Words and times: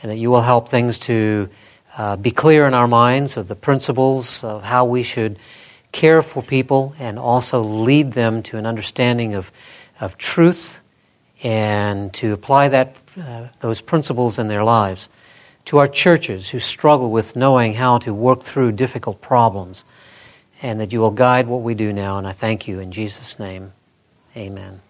and 0.00 0.10
that 0.10 0.16
you 0.16 0.30
will 0.30 0.40
help 0.40 0.70
things 0.70 0.98
to 1.00 1.50
uh, 1.98 2.16
be 2.16 2.30
clear 2.30 2.66
in 2.66 2.72
our 2.72 2.88
minds 2.88 3.36
of 3.36 3.48
the 3.48 3.54
principles 3.54 4.42
of 4.42 4.62
how 4.62 4.86
we 4.86 5.02
should 5.02 5.38
care 5.92 6.22
for 6.22 6.42
people 6.42 6.94
and 6.98 7.18
also 7.18 7.62
lead 7.62 8.12
them 8.14 8.42
to 8.44 8.56
an 8.56 8.64
understanding 8.64 9.34
of, 9.34 9.52
of 10.00 10.16
truth 10.16 10.80
and 11.42 12.14
to 12.14 12.32
apply 12.32 12.70
that, 12.70 12.96
uh, 13.20 13.48
those 13.60 13.82
principles 13.82 14.38
in 14.38 14.48
their 14.48 14.64
lives. 14.64 15.10
To 15.66 15.76
our 15.76 15.88
churches 15.88 16.48
who 16.48 16.60
struggle 16.60 17.10
with 17.10 17.36
knowing 17.36 17.74
how 17.74 17.98
to 17.98 18.14
work 18.14 18.40
through 18.40 18.72
difficult 18.72 19.20
problems, 19.20 19.84
and 20.62 20.80
that 20.80 20.94
you 20.94 21.00
will 21.00 21.10
guide 21.10 21.46
what 21.46 21.60
we 21.60 21.74
do 21.74 21.92
now, 21.92 22.16
and 22.16 22.26
I 22.26 22.32
thank 22.32 22.66
you 22.66 22.80
in 22.80 22.90
Jesus' 22.90 23.38
name. 23.38 23.74
Amen. 24.36 24.82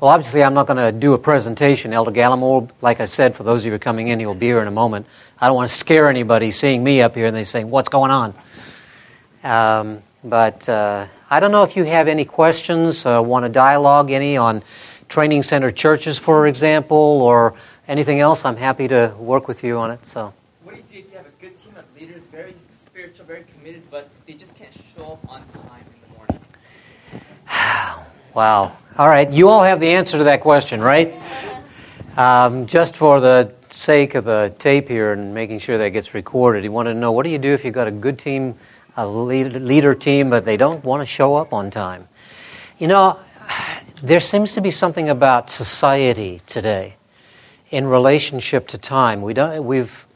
Well, 0.00 0.10
obviously, 0.10 0.42
I'm 0.42 0.54
not 0.54 0.66
going 0.66 0.78
to 0.78 0.90
do 0.90 1.12
a 1.12 1.18
presentation. 1.18 1.92
Elder 1.92 2.10
Gallimore, 2.10 2.70
like 2.80 3.00
I 3.00 3.04
said, 3.04 3.34
for 3.34 3.42
those 3.42 3.62
of 3.62 3.66
you 3.66 3.72
who 3.72 3.76
are 3.76 3.78
coming 3.78 4.08
in, 4.08 4.18
he'll 4.20 4.34
be 4.34 4.46
here 4.46 4.60
in 4.60 4.68
a 4.68 4.72
moment. 4.72 5.06
I 5.38 5.46
don't 5.46 5.56
want 5.56 5.70
to 5.70 5.76
scare 5.76 6.08
anybody 6.08 6.50
seeing 6.50 6.82
me 6.82 7.02
up 7.02 7.14
here 7.14 7.26
and 7.26 7.36
they 7.36 7.44
saying, 7.44 7.68
What's 7.68 7.90
going 7.90 8.10
on? 8.10 8.34
Um, 9.44 10.02
but 10.24 10.66
uh, 10.68 11.08
I 11.28 11.40
don't 11.40 11.50
know 11.50 11.62
if 11.62 11.76
you 11.76 11.84
have 11.84 12.08
any 12.08 12.24
questions, 12.24 13.04
uh, 13.04 13.20
want 13.22 13.44
to 13.44 13.50
dialogue 13.50 14.10
any 14.10 14.38
on 14.38 14.62
training 15.08 15.42
center 15.42 15.70
churches, 15.70 16.18
for 16.18 16.46
example, 16.46 16.96
or 16.96 17.54
anything 17.86 18.20
else. 18.20 18.46
I'm 18.46 18.56
happy 18.56 18.88
to 18.88 19.14
work 19.18 19.46
with 19.46 19.62
you 19.62 19.76
on 19.76 19.90
it. 19.90 20.06
So. 20.06 20.32
What 20.64 20.74
do 20.74 20.80
you 20.80 20.86
do 20.86 20.98
if 20.98 21.12
you 21.12 21.16
have 21.18 21.26
a 21.26 21.42
good 21.42 21.56
team 21.56 21.74
of 21.76 21.84
leaders, 22.00 22.24
very 22.24 22.54
spiritual, 22.72 23.26
very 23.26 23.44
committed, 23.58 23.82
but 23.90 24.08
they 24.26 24.32
just 24.32 24.54
can't 24.54 24.72
show 24.94 25.12
up 25.12 25.30
on 25.30 25.42
time? 25.48 25.76
Wow. 28.34 28.76
All 28.98 29.08
right. 29.08 29.30
You 29.30 29.48
all 29.48 29.62
have 29.62 29.80
the 29.80 29.90
answer 29.90 30.18
to 30.18 30.24
that 30.24 30.40
question, 30.40 30.80
right? 30.80 31.14
Um, 32.16 32.66
just 32.66 32.96
for 32.96 33.20
the 33.20 33.52
sake 33.68 34.14
of 34.14 34.24
the 34.24 34.54
tape 34.58 34.88
here 34.88 35.12
and 35.12 35.34
making 35.34 35.58
sure 35.58 35.76
that 35.76 35.90
gets 35.90 36.14
recorded, 36.14 36.64
you 36.64 36.72
want 36.72 36.86
to 36.86 36.94
know 36.94 37.12
what 37.12 37.24
do 37.24 37.30
you 37.30 37.38
do 37.38 37.52
if 37.52 37.64
you've 37.64 37.74
got 37.74 37.86
a 37.86 37.90
good 37.90 38.18
team, 38.18 38.54
a 38.96 39.06
leader 39.06 39.94
team, 39.94 40.30
but 40.30 40.44
they 40.44 40.56
don't 40.56 40.82
want 40.82 41.02
to 41.02 41.06
show 41.06 41.36
up 41.36 41.52
on 41.52 41.70
time? 41.70 42.08
You 42.78 42.88
know, 42.88 43.18
there 44.02 44.20
seems 44.20 44.54
to 44.54 44.60
be 44.60 44.70
something 44.70 45.08
about 45.08 45.50
society 45.50 46.40
today 46.46 46.96
in 47.70 47.86
relationship 47.86 48.68
to 48.68 48.78
time. 48.78 49.22
We 49.22 49.34
don't, 49.34 49.64
we've, 49.64 50.06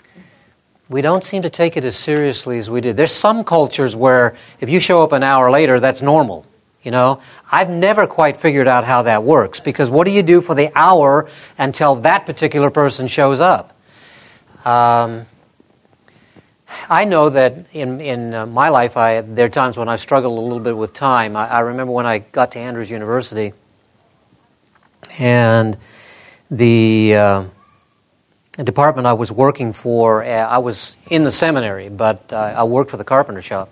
we 0.89 1.03
don't 1.03 1.23
seem 1.23 1.43
to 1.43 1.51
take 1.51 1.77
it 1.77 1.85
as 1.85 1.97
seriously 1.97 2.59
as 2.59 2.71
we 2.71 2.81
did. 2.81 2.97
There's 2.97 3.13
some 3.13 3.45
cultures 3.45 3.95
where 3.95 4.37
if 4.61 4.69
you 4.69 4.81
show 4.81 5.03
up 5.03 5.13
an 5.13 5.23
hour 5.23 5.51
later, 5.51 5.81
that's 5.81 6.03
normal. 6.03 6.47
You 6.83 6.91
know, 6.91 7.21
I've 7.51 7.69
never 7.69 8.07
quite 8.07 8.39
figured 8.39 8.67
out 8.67 8.85
how 8.85 9.03
that 9.03 9.23
works 9.23 9.61
because 9.61 9.91
what 9.91 10.07
do 10.07 10.13
you 10.13 10.23
do 10.23 10.41
for 10.41 10.55
the 10.55 10.73
hour 10.75 11.29
until 11.59 11.97
that 11.97 12.25
particular 12.25 12.71
person 12.71 13.07
shows 13.07 13.39
up? 13.39 13.77
Um, 14.65 15.27
I 16.89 17.05
know 17.05 17.29
that 17.31 17.67
in, 17.73 18.01
in 18.01 18.35
uh, 18.35 18.47
my 18.47 18.69
life, 18.69 18.97
I, 18.97 19.21
there 19.21 19.47
are 19.47 19.51
times 19.51 19.77
when 19.77 19.89
I've 19.89 20.01
struggled 20.01 20.39
a 20.39 20.41
little 20.41 20.61
bit 20.61 20.77
with 20.77 20.93
time. 20.93 21.37
I, 21.37 21.49
I 21.49 21.61
remember 21.61 21.93
when 21.93 22.07
I 22.07 22.19
got 22.19 22.53
to 22.53 22.59
Andrews 22.59 22.91
University 22.91 23.53
and 25.19 25.77
the 26.51 27.15
uh, 27.15 27.45
department 28.57 29.07
I 29.07 29.13
was 29.13 29.31
working 29.31 29.73
for, 29.73 30.25
uh, 30.25 30.29
I 30.29 30.59
was 30.59 30.97
in 31.09 31.25
the 31.25 31.33
seminary, 31.33 31.89
but 31.89 32.33
uh, 32.33 32.55
I 32.57 32.65
worked 32.65 32.91
for 32.91 32.97
the 32.97 33.05
carpenter 33.05 33.43
shop. 33.43 33.71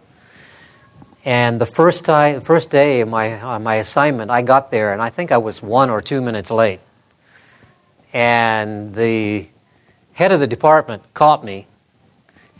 And 1.29 1.61
the 1.61 1.67
first, 1.67 2.07
time, 2.07 2.41
first 2.41 2.71
day 2.71 3.03
of 3.03 3.09
my, 3.11 3.39
uh, 3.39 3.59
my 3.59 3.75
assignment, 3.75 4.31
I 4.31 4.41
got 4.41 4.71
there, 4.71 4.95
and 4.95 5.03
I 5.03 5.11
think 5.11 5.31
I 5.31 5.37
was 5.37 5.63
one 5.63 5.91
or 5.91 6.01
two 6.01 6.23
minutes 6.23 6.51
late. 6.51 6.81
And 8.15 8.95
the 8.95 9.47
head 10.15 10.33
of 10.33 10.41
the 10.41 10.47
department 10.47 11.03
caught 11.13 11.45
me 11.45 11.67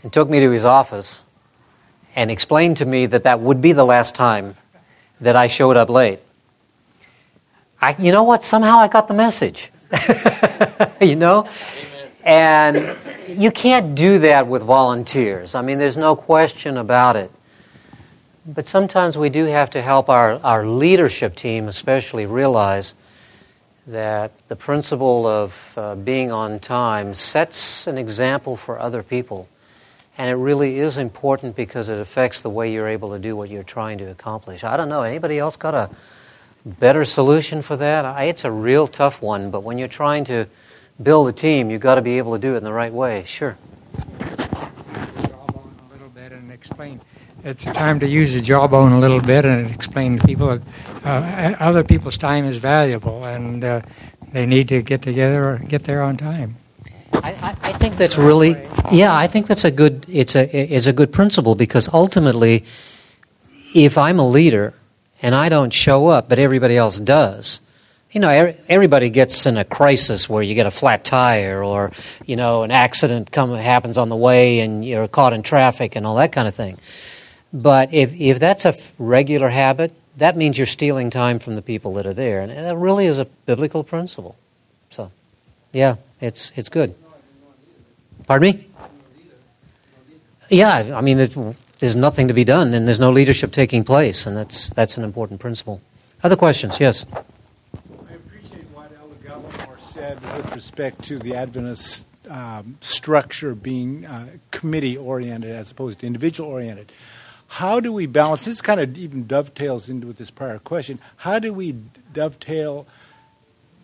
and 0.03 0.13
took 0.13 0.29
me 0.29 0.39
to 0.41 0.51
his 0.51 0.65
office 0.65 1.25
and 2.15 2.29
explained 2.29 2.77
to 2.77 2.85
me 2.85 3.07
that 3.07 3.23
that 3.23 3.39
would 3.39 3.59
be 3.59 3.71
the 3.71 3.83
last 3.83 4.13
time 4.13 4.55
that 5.19 5.35
I 5.35 5.47
showed 5.47 5.75
up 5.75 5.89
late. 5.89 6.19
I, 7.81 7.95
you 7.97 8.11
know 8.11 8.21
what? 8.21 8.43
Somehow 8.43 8.77
I 8.77 8.87
got 8.87 9.07
the 9.07 9.15
message. 9.15 9.71
you 11.01 11.15
know? 11.15 11.49
And 12.23 12.95
you 13.29 13.49
can't 13.49 13.95
do 13.95 14.19
that 14.19 14.45
with 14.45 14.61
volunteers. 14.61 15.55
I 15.55 15.63
mean, 15.63 15.79
there's 15.79 15.97
no 15.97 16.15
question 16.15 16.77
about 16.77 17.15
it. 17.15 17.31
But 18.51 18.65
sometimes 18.65 19.15
we 19.15 19.29
do 19.29 19.45
have 19.45 19.69
to 19.71 19.81
help 19.81 20.09
our, 20.09 20.39
our 20.43 20.65
leadership 20.65 21.35
team, 21.35 21.67
especially, 21.67 22.25
realize 22.25 22.95
that 23.85 24.31
the 24.47 24.55
principle 24.55 25.27
of 25.27 25.55
uh, 25.77 25.93
being 25.93 26.31
on 26.31 26.57
time 26.59 27.13
sets 27.13 27.85
an 27.85 27.99
example 27.99 28.57
for 28.57 28.79
other 28.79 29.03
people. 29.03 29.47
And 30.17 30.31
it 30.31 30.33
really 30.33 30.79
is 30.79 30.97
important 30.97 31.55
because 31.55 31.89
it 31.89 31.99
affects 31.99 32.41
the 32.41 32.49
way 32.49 32.73
you're 32.73 32.87
able 32.87 33.11
to 33.11 33.19
do 33.19 33.35
what 33.35 33.51
you're 33.51 33.61
trying 33.61 33.99
to 33.99 34.05
accomplish. 34.05 34.63
I 34.63 34.77
don't 34.77 34.89
know, 34.89 35.03
anybody 35.03 35.37
else 35.37 35.55
got 35.55 35.75
a 35.75 35.91
better 36.65 37.05
solution 37.05 37.61
for 37.61 37.77
that? 37.77 38.03
I, 38.03 38.23
it's 38.23 38.45
a 38.45 38.51
real 38.51 38.87
tough 38.87 39.21
one, 39.21 39.51
but 39.51 39.61
when 39.61 39.77
you're 39.77 39.87
trying 39.87 40.23
to 40.25 40.47
build 41.01 41.29
a 41.29 41.33
team, 41.33 41.69
you've 41.69 41.81
got 41.81 41.95
to 41.95 42.01
be 42.01 42.17
able 42.17 42.33
to 42.33 42.39
do 42.39 42.55
it 42.55 42.57
in 42.57 42.63
the 42.63 42.73
right 42.73 42.91
way. 42.91 43.25
Sure. 43.27 43.59
A 43.93 44.71
little 45.91 46.09
bit 46.09 46.31
and 46.31 46.51
explain 46.51 46.99
it's 47.43 47.65
a 47.65 47.73
time 47.73 47.99
to 47.99 48.07
use 48.07 48.33
the 48.33 48.41
jawbone 48.41 48.91
a 48.91 48.99
little 48.99 49.21
bit 49.21 49.45
and 49.45 49.69
explain 49.71 50.17
to 50.17 50.27
people 50.27 50.59
uh, 51.03 51.55
other 51.59 51.83
people's 51.83 52.17
time 52.17 52.45
is 52.45 52.57
valuable 52.57 53.25
and 53.25 53.63
uh, 53.63 53.81
they 54.31 54.45
need 54.45 54.67
to 54.69 54.81
get 54.81 55.01
together 55.01 55.51
or 55.51 55.57
get 55.59 55.83
there 55.83 56.01
on 56.01 56.17
time. 56.17 56.57
I, 57.13 57.57
I, 57.63 57.73
think 57.73 57.97
that's 57.97 58.17
really 58.17 58.55
yeah. 58.91 59.15
I 59.15 59.25
think 59.27 59.47
that's 59.47 59.65
a 59.65 59.71
good 59.71 60.05
it's 60.07 60.35
a 60.35 60.73
it's 60.73 60.85
a 60.85 60.93
good 60.93 61.11
principle 61.11 61.55
because 61.55 61.91
ultimately, 61.91 62.65
if 63.73 63.97
I'm 63.97 64.19
a 64.19 64.27
leader 64.27 64.75
and 65.21 65.33
I 65.33 65.49
don't 65.49 65.73
show 65.73 66.07
up, 66.07 66.29
but 66.29 66.37
everybody 66.37 66.77
else 66.77 66.99
does, 66.99 67.61
you 68.11 68.21
know, 68.21 68.53
everybody 68.67 69.09
gets 69.09 69.45
in 69.47 69.57
a 69.57 69.65
crisis 69.65 70.29
where 70.29 70.43
you 70.43 70.53
get 70.53 70.67
a 70.67 70.71
flat 70.71 71.03
tire 71.03 71.63
or 71.63 71.91
you 72.27 72.35
know 72.35 72.61
an 72.61 72.69
accident 72.69 73.31
come 73.31 73.55
happens 73.55 73.97
on 73.97 74.09
the 74.09 74.15
way 74.15 74.59
and 74.59 74.85
you're 74.85 75.07
caught 75.07 75.33
in 75.33 75.41
traffic 75.41 75.95
and 75.95 76.05
all 76.05 76.15
that 76.15 76.31
kind 76.31 76.47
of 76.47 76.53
thing. 76.53 76.77
But 77.51 77.93
if, 77.93 78.13
if 78.13 78.39
that's 78.39 78.65
a 78.65 78.75
regular 78.97 79.49
habit, 79.49 79.93
that 80.17 80.37
means 80.37 80.57
you're 80.57 80.67
stealing 80.67 81.09
time 81.09 81.39
from 81.39 81.55
the 81.55 81.61
people 81.61 81.93
that 81.93 82.05
are 82.05 82.13
there. 82.13 82.41
And 82.41 82.51
that 82.51 82.75
really 82.75 83.05
is 83.05 83.19
a 83.19 83.25
biblical 83.25 83.83
principle. 83.83 84.37
So, 84.89 85.11
yeah, 85.73 85.95
it's, 86.19 86.51
it's 86.55 86.69
good. 86.69 86.95
Pardon 88.27 88.51
me? 88.51 88.67
Yeah, 90.49 90.95
I 90.95 91.01
mean, 91.01 91.17
there's, 91.17 91.35
there's 91.79 91.95
nothing 91.95 92.27
to 92.27 92.33
be 92.33 92.43
done, 92.43 92.73
and 92.73 92.87
there's 92.87 92.99
no 92.99 93.11
leadership 93.11 93.51
taking 93.51 93.83
place, 93.83 94.25
and 94.25 94.35
that's, 94.35 94.69
that's 94.71 94.97
an 94.97 95.03
important 95.03 95.39
principle. 95.39 95.81
Other 96.23 96.35
questions? 96.35 96.79
Yes. 96.79 97.05
I 97.13 98.13
appreciate 98.13 98.65
what 98.73 98.91
Elder 98.99 99.15
Gallimore 99.23 99.79
said 99.79 100.21
with 100.21 100.53
respect 100.53 101.03
to 101.03 101.19
the 101.19 101.35
Adventist 101.35 102.05
um, 102.29 102.77
structure 102.81 103.55
being 103.55 104.05
uh, 104.05 104.27
committee 104.51 104.97
oriented 104.97 105.55
as 105.55 105.71
opposed 105.71 105.99
to 105.99 106.07
individual 106.07 106.49
oriented. 106.49 106.91
How 107.49 107.79
do 107.79 107.91
we 107.91 108.05
balance? 108.05 108.45
This 108.45 108.61
kind 108.61 108.79
of 108.79 108.95
even 108.97 109.25
dovetails 109.25 109.89
into 109.89 110.07
with 110.07 110.17
this 110.17 110.29
prior 110.29 110.59
question. 110.59 110.99
How 111.17 111.39
do 111.39 111.51
we 111.51 111.75
dovetail 112.13 112.87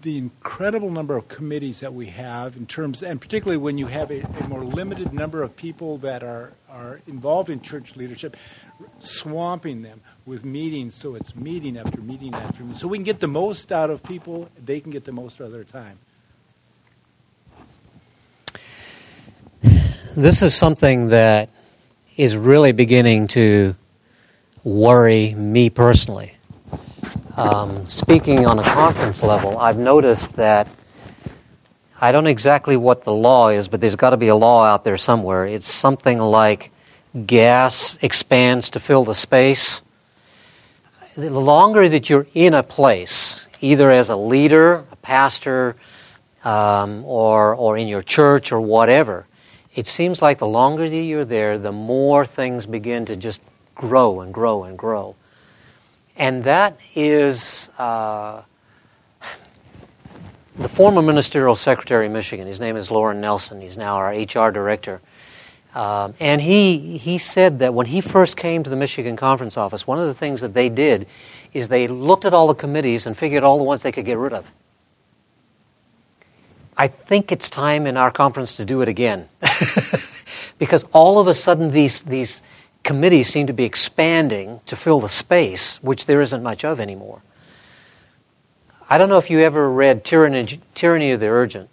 the 0.04 0.20
incredible 0.20 0.92
number 0.92 1.18
of 1.18 1.28
committees 1.28 1.80
that 1.80 1.92
we 1.92 2.06
have 2.06 2.56
in 2.56 2.68
terms, 2.68 3.02
and 3.02 3.20
particularly 3.20 3.58
when 3.58 3.80
you 3.80 3.88
have 3.88 4.12
a, 4.12 4.22
a 4.22 4.48
more 4.48 4.64
limited 4.64 5.12
number 5.12 5.42
of 5.42 5.56
people 5.56 5.98
that 5.98 6.24
are, 6.24 6.54
are 6.70 7.02
involved 7.08 7.50
in 7.50 7.60
church 7.60 7.96
leadership, 7.96 8.38
swamping 9.00 9.82
them 9.82 10.00
with 10.28 10.46
meetings 10.46 10.94
so 10.94 11.16
it's 11.16 11.36
meeting 11.36 11.76
after 11.76 12.00
meeting 12.02 12.36
after 12.36 12.62
meeting. 12.62 12.76
So 12.76 12.88
we 12.88 13.00
can 13.00 13.04
get 13.04 13.20
the 13.20 13.28
most 13.28 13.72
out 13.72 13.90
of 13.90 14.04
people, 14.04 14.48
they 14.64 14.80
can 14.80 14.92
get 14.92 15.06
the 15.06 15.12
most 15.12 15.42
out 15.42 15.48
of 15.48 15.52
their 15.52 15.64
time. 15.64 15.98
This 20.16 20.44
is 20.44 20.54
something 20.54 21.08
that 21.10 21.50
is 22.18 22.38
really 22.38 22.72
beginning 22.72 23.28
to 23.28 23.76
worry 24.64 25.34
me 25.36 25.70
personally. 25.70 26.34
um, 27.36 27.86
speaking 27.86 28.46
on 28.46 28.58
a 28.60 28.64
conference 28.64 29.22
level, 29.22 29.60
I've 29.60 29.78
noticed 29.78 30.34
that 30.34 30.68
I 32.00 32.12
don't 32.12 32.28
exactly 32.28 32.78
what 32.78 33.04
the 33.04 33.12
law 33.12 33.50
is, 33.50 33.68
but 33.68 33.82
there's 33.82 33.96
got 33.96 34.12
to 34.12 34.18
be 34.18 34.30
a 34.30 34.36
law 34.36 34.64
out 34.64 34.84
there 34.84 34.98
somewhere. 34.98 35.46
It's 35.46 35.68
something 35.68 36.20
like 36.20 36.72
gas 37.26 37.98
expands 38.02 38.70
to 38.72 38.80
fill 38.80 39.04
the 39.04 39.16
space. 39.16 39.82
The 41.16 41.30
longer 41.30 41.88
that 41.88 42.10
you're 42.10 42.28
in 42.34 42.54
a 42.54 42.64
place, 42.64 43.38
either 43.62 43.90
as 43.92 44.10
a 44.10 44.16
leader, 44.16 44.86
a 44.92 44.96
pastor, 44.98 45.76
um, 46.44 47.04
or, 47.06 47.56
or 47.56 47.78
in 47.78 47.88
your 47.88 48.02
church 48.02 48.52
or 48.52 48.62
whatever, 48.62 49.26
it 49.76 49.88
seems 49.88 50.22
like 50.22 50.38
the 50.38 50.48
longer 50.48 50.90
that 50.90 50.96
you're 50.96 51.26
there, 51.26 51.60
the 51.60 51.72
more 51.72 52.26
things 52.26 52.66
begin 52.66 53.06
to 53.06 53.16
just 53.16 53.42
grow 53.76 54.22
and 54.22 54.34
grow 54.34 54.64
and 54.64 54.78
grow. 54.78 55.16
And 56.16 56.46
that 56.46 56.80
is 56.96 57.70
uh, 57.78 58.42
the 60.58 60.70
former 60.70 61.02
ministerial 61.02 61.58
secretary 61.58 62.06
of 62.06 62.14
Michigan. 62.14 62.48
His 62.48 62.62
name 62.62 62.78
is 62.78 62.90
Lauren 62.90 63.20
Nelson. 63.20 63.60
He's 63.60 63.78
now 63.78 63.96
our 63.98 64.12
HR 64.12 64.50
director. 64.50 65.02
Um, 65.74 66.14
and 66.22 66.42
he, 66.42 66.98
he 66.98 67.18
said 67.18 67.60
that 67.60 67.74
when 67.74 67.88
he 67.88 68.00
first 68.00 68.38
came 68.38 68.64
to 68.64 68.70
the 68.70 68.78
Michigan 68.78 69.18
Conference 69.18 69.58
Office, 69.58 69.86
one 69.86 70.00
of 70.00 70.06
the 70.06 70.14
things 70.14 70.40
that 70.40 70.54
they 70.54 70.70
did 70.70 71.06
is 71.54 71.68
they 71.68 71.90
looked 71.90 72.24
at 72.24 72.34
all 72.34 72.48
the 72.48 72.56
committees 72.56 73.06
and 73.06 73.18
figured 73.18 73.44
all 73.44 73.58
the 73.58 73.64
ones 73.66 73.82
they 73.82 73.92
could 73.92 74.06
get 74.06 74.18
rid 74.18 74.32
of. 74.32 74.50
I 76.78 76.88
think 76.88 77.32
it's 77.32 77.50
time 77.50 77.88
in 77.88 77.98
our 77.98 78.12
conference 78.12 78.56
to 78.56 78.66
do 78.66 78.82
it 78.82 78.90
again. 78.90 79.30
because 80.60 80.84
all 80.92 81.20
of 81.20 81.28
a 81.28 81.34
sudden, 81.34 81.72
these, 81.72 82.02
these 82.02 82.42
committees 82.84 83.30
seem 83.30 83.48
to 83.48 83.54
be 83.54 83.64
expanding 83.64 84.62
to 84.66 84.76
fill 84.76 85.00
the 85.00 85.10
space, 85.10 85.78
which 85.82 86.06
there 86.06 86.22
isn't 86.22 86.44
much 86.44 86.66
of 86.66 86.80
anymore. 86.80 87.22
I 88.90 88.98
don't 88.98 89.10
know 89.10 89.18
if 89.18 89.30
you 89.30 89.40
ever 89.40 89.70
read 89.72 90.04
Tyranny, 90.04 90.60
Tyranny 90.76 91.12
of 91.12 91.20
the 91.20 91.28
Urgent, 91.28 91.70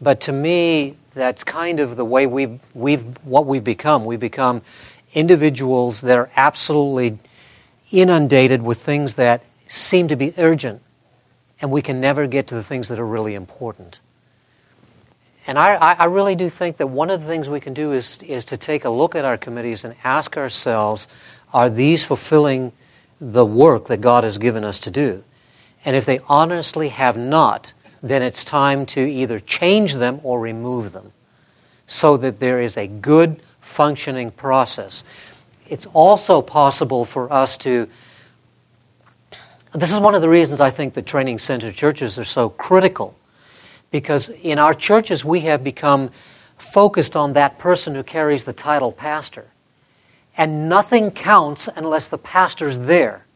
but 0.00 0.20
to 0.22 0.32
me, 0.32 0.96
that's 1.14 1.42
kind 1.42 1.80
of 1.80 1.96
the 1.96 2.04
way 2.04 2.26
we've, 2.26 2.60
we've 2.74 3.02
what 3.24 3.46
we've 3.46 3.64
become. 3.64 4.04
We've 4.04 4.20
become 4.20 4.62
individuals 5.14 6.02
that 6.02 6.16
are 6.16 6.30
absolutely 6.36 7.18
inundated 7.90 8.62
with 8.62 8.80
things 8.80 9.14
that 9.14 9.42
seem 9.66 10.08
to 10.08 10.16
be 10.16 10.34
urgent, 10.36 10.82
and 11.64 11.72
we 11.72 11.80
can 11.80 11.98
never 11.98 12.26
get 12.26 12.48
to 12.48 12.54
the 12.54 12.62
things 12.62 12.88
that 12.88 12.98
are 12.98 13.06
really 13.06 13.34
important. 13.34 13.98
And 15.46 15.58
I, 15.58 15.76
I 15.76 16.04
really 16.04 16.34
do 16.34 16.50
think 16.50 16.76
that 16.76 16.88
one 16.88 17.08
of 17.08 17.22
the 17.22 17.26
things 17.26 17.48
we 17.48 17.58
can 17.58 17.72
do 17.72 17.92
is, 17.92 18.18
is 18.18 18.44
to 18.46 18.58
take 18.58 18.84
a 18.84 18.90
look 18.90 19.14
at 19.14 19.24
our 19.24 19.38
committees 19.38 19.82
and 19.82 19.94
ask 20.04 20.36
ourselves 20.36 21.08
are 21.54 21.70
these 21.70 22.04
fulfilling 22.04 22.72
the 23.18 23.46
work 23.46 23.86
that 23.86 24.02
God 24.02 24.24
has 24.24 24.36
given 24.36 24.62
us 24.62 24.78
to 24.80 24.90
do? 24.90 25.24
And 25.86 25.96
if 25.96 26.04
they 26.04 26.20
honestly 26.28 26.88
have 26.88 27.16
not, 27.16 27.72
then 28.02 28.20
it's 28.20 28.44
time 28.44 28.84
to 28.84 29.00
either 29.00 29.40
change 29.40 29.94
them 29.94 30.20
or 30.22 30.38
remove 30.38 30.92
them 30.92 31.12
so 31.86 32.18
that 32.18 32.40
there 32.40 32.60
is 32.60 32.76
a 32.76 32.86
good 32.86 33.40
functioning 33.62 34.32
process. 34.32 35.02
It's 35.66 35.86
also 35.94 36.42
possible 36.42 37.06
for 37.06 37.32
us 37.32 37.56
to. 37.58 37.88
This 39.74 39.90
is 39.90 39.98
one 39.98 40.14
of 40.14 40.22
the 40.22 40.28
reasons 40.28 40.60
I 40.60 40.70
think 40.70 40.94
that 40.94 41.04
training 41.04 41.40
center 41.40 41.72
churches 41.72 42.16
are 42.16 42.24
so 42.24 42.48
critical. 42.48 43.16
Because 43.90 44.28
in 44.28 44.60
our 44.60 44.72
churches, 44.72 45.24
we 45.24 45.40
have 45.40 45.64
become 45.64 46.10
focused 46.58 47.16
on 47.16 47.32
that 47.32 47.58
person 47.58 47.94
who 47.96 48.04
carries 48.04 48.44
the 48.44 48.52
title 48.52 48.92
pastor. 48.92 49.46
And 50.36 50.68
nothing 50.68 51.10
counts 51.10 51.68
unless 51.74 52.06
the 52.06 52.18
pastor's 52.18 52.78
there. 52.78 53.26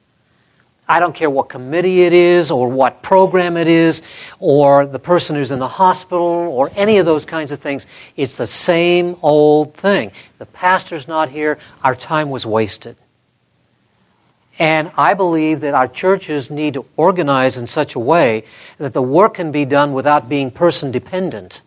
I 0.88 1.00
don't 1.00 1.14
care 1.14 1.29
what 1.29 1.49
committee 1.49 2.02
it 2.02 2.12
is 2.12 2.52
or 2.52 2.69
what 2.69 3.02
program 3.02 3.56
it 3.56 3.67
is 3.67 4.00
or 4.38 4.87
the 4.87 4.99
person 4.99 5.35
who's 5.35 5.50
in 5.50 5.58
the 5.58 5.69
hospital 5.69 6.23
or 6.23 6.70
any 6.76 6.99
of 6.99 7.05
those 7.05 7.25
kinds 7.25 7.50
of 7.50 7.58
things. 7.58 7.87
It's 8.17 8.37
the 8.37 8.46
same 8.46 9.17
old 9.23 9.75
thing. 9.75 10.12
The 10.38 10.46
pastor's 10.46 11.08
not 11.08 11.31
here, 11.31 11.58
our 11.82 11.96
time 11.96 12.31
was 12.31 12.46
wasted. 12.46 12.96
And 14.58 14.90
I 14.96 15.14
believe 15.14 15.60
that 15.60 15.75
our 15.75 15.87
churches 15.87 16.50
need 16.50 16.75
to 16.75 16.84
organize 16.96 17.56
in 17.56 17.66
such 17.69 17.94
a 17.94 17.99
way 18.00 18.44
that 18.78 18.93
the 18.93 19.02
work 19.02 19.34
can 19.34 19.52
be 19.52 19.64
done 19.64 19.93
without 19.93 20.28
being 20.28 20.50
person 20.50 20.90
dependent. 20.90 21.62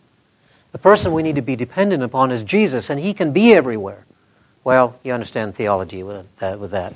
The 0.73 0.77
person 0.77 1.13
we 1.13 1.23
need 1.23 1.35
to 1.35 1.41
be 1.41 1.55
dependent 1.55 2.03
upon 2.03 2.31
is 2.31 2.43
Jesus, 2.43 2.89
and 2.89 2.99
he 2.99 3.13
can 3.13 3.31
be 3.31 3.53
everywhere. 3.53 4.05
Well, 4.63 4.99
you 5.03 5.13
understand 5.13 5.55
theology 5.55 6.03
with 6.03 6.27
that. 6.39 6.59
With 6.59 6.71
that. 6.71 6.93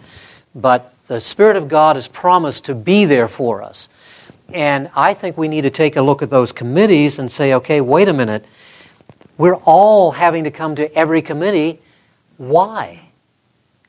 But 0.53 0.93
the 1.07 1.21
Spirit 1.21 1.55
of 1.55 1.67
God 1.67 1.95
has 1.95 2.07
promised 2.07 2.65
to 2.65 2.75
be 2.75 3.05
there 3.05 3.27
for 3.27 3.63
us. 3.63 3.89
And 4.53 4.89
I 4.95 5.13
think 5.13 5.37
we 5.37 5.47
need 5.47 5.61
to 5.61 5.69
take 5.69 5.95
a 5.95 6.01
look 6.01 6.21
at 6.21 6.29
those 6.29 6.51
committees 6.51 7.19
and 7.19 7.31
say, 7.31 7.53
okay, 7.53 7.81
wait 7.81 8.07
a 8.07 8.13
minute. 8.13 8.45
We're 9.37 9.55
all 9.55 10.11
having 10.11 10.43
to 10.43 10.51
come 10.51 10.75
to 10.75 10.93
every 10.93 11.21
committee. 11.21 11.79
Why? 12.37 13.04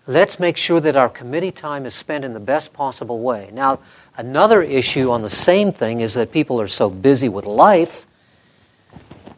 Let's 0.09 0.39
make 0.39 0.57
sure 0.57 0.79
that 0.81 0.95
our 0.95 1.09
committee 1.09 1.51
time 1.51 1.85
is 1.85 1.93
spent 1.93 2.25
in 2.25 2.33
the 2.33 2.41
best 2.41 2.73
possible 2.73 3.19
way. 3.19 3.51
Now, 3.53 3.81
another 4.17 4.63
issue 4.63 5.11
on 5.11 5.23
the 5.23 5.31
same 5.31 5.73
thing 5.73 5.99
is 5.99 6.15
that 6.15 6.31
people 6.31 6.61
are 6.61 6.69
so 6.69 6.89
busy 6.89 7.29
with 7.29 7.45
life. 7.45 8.07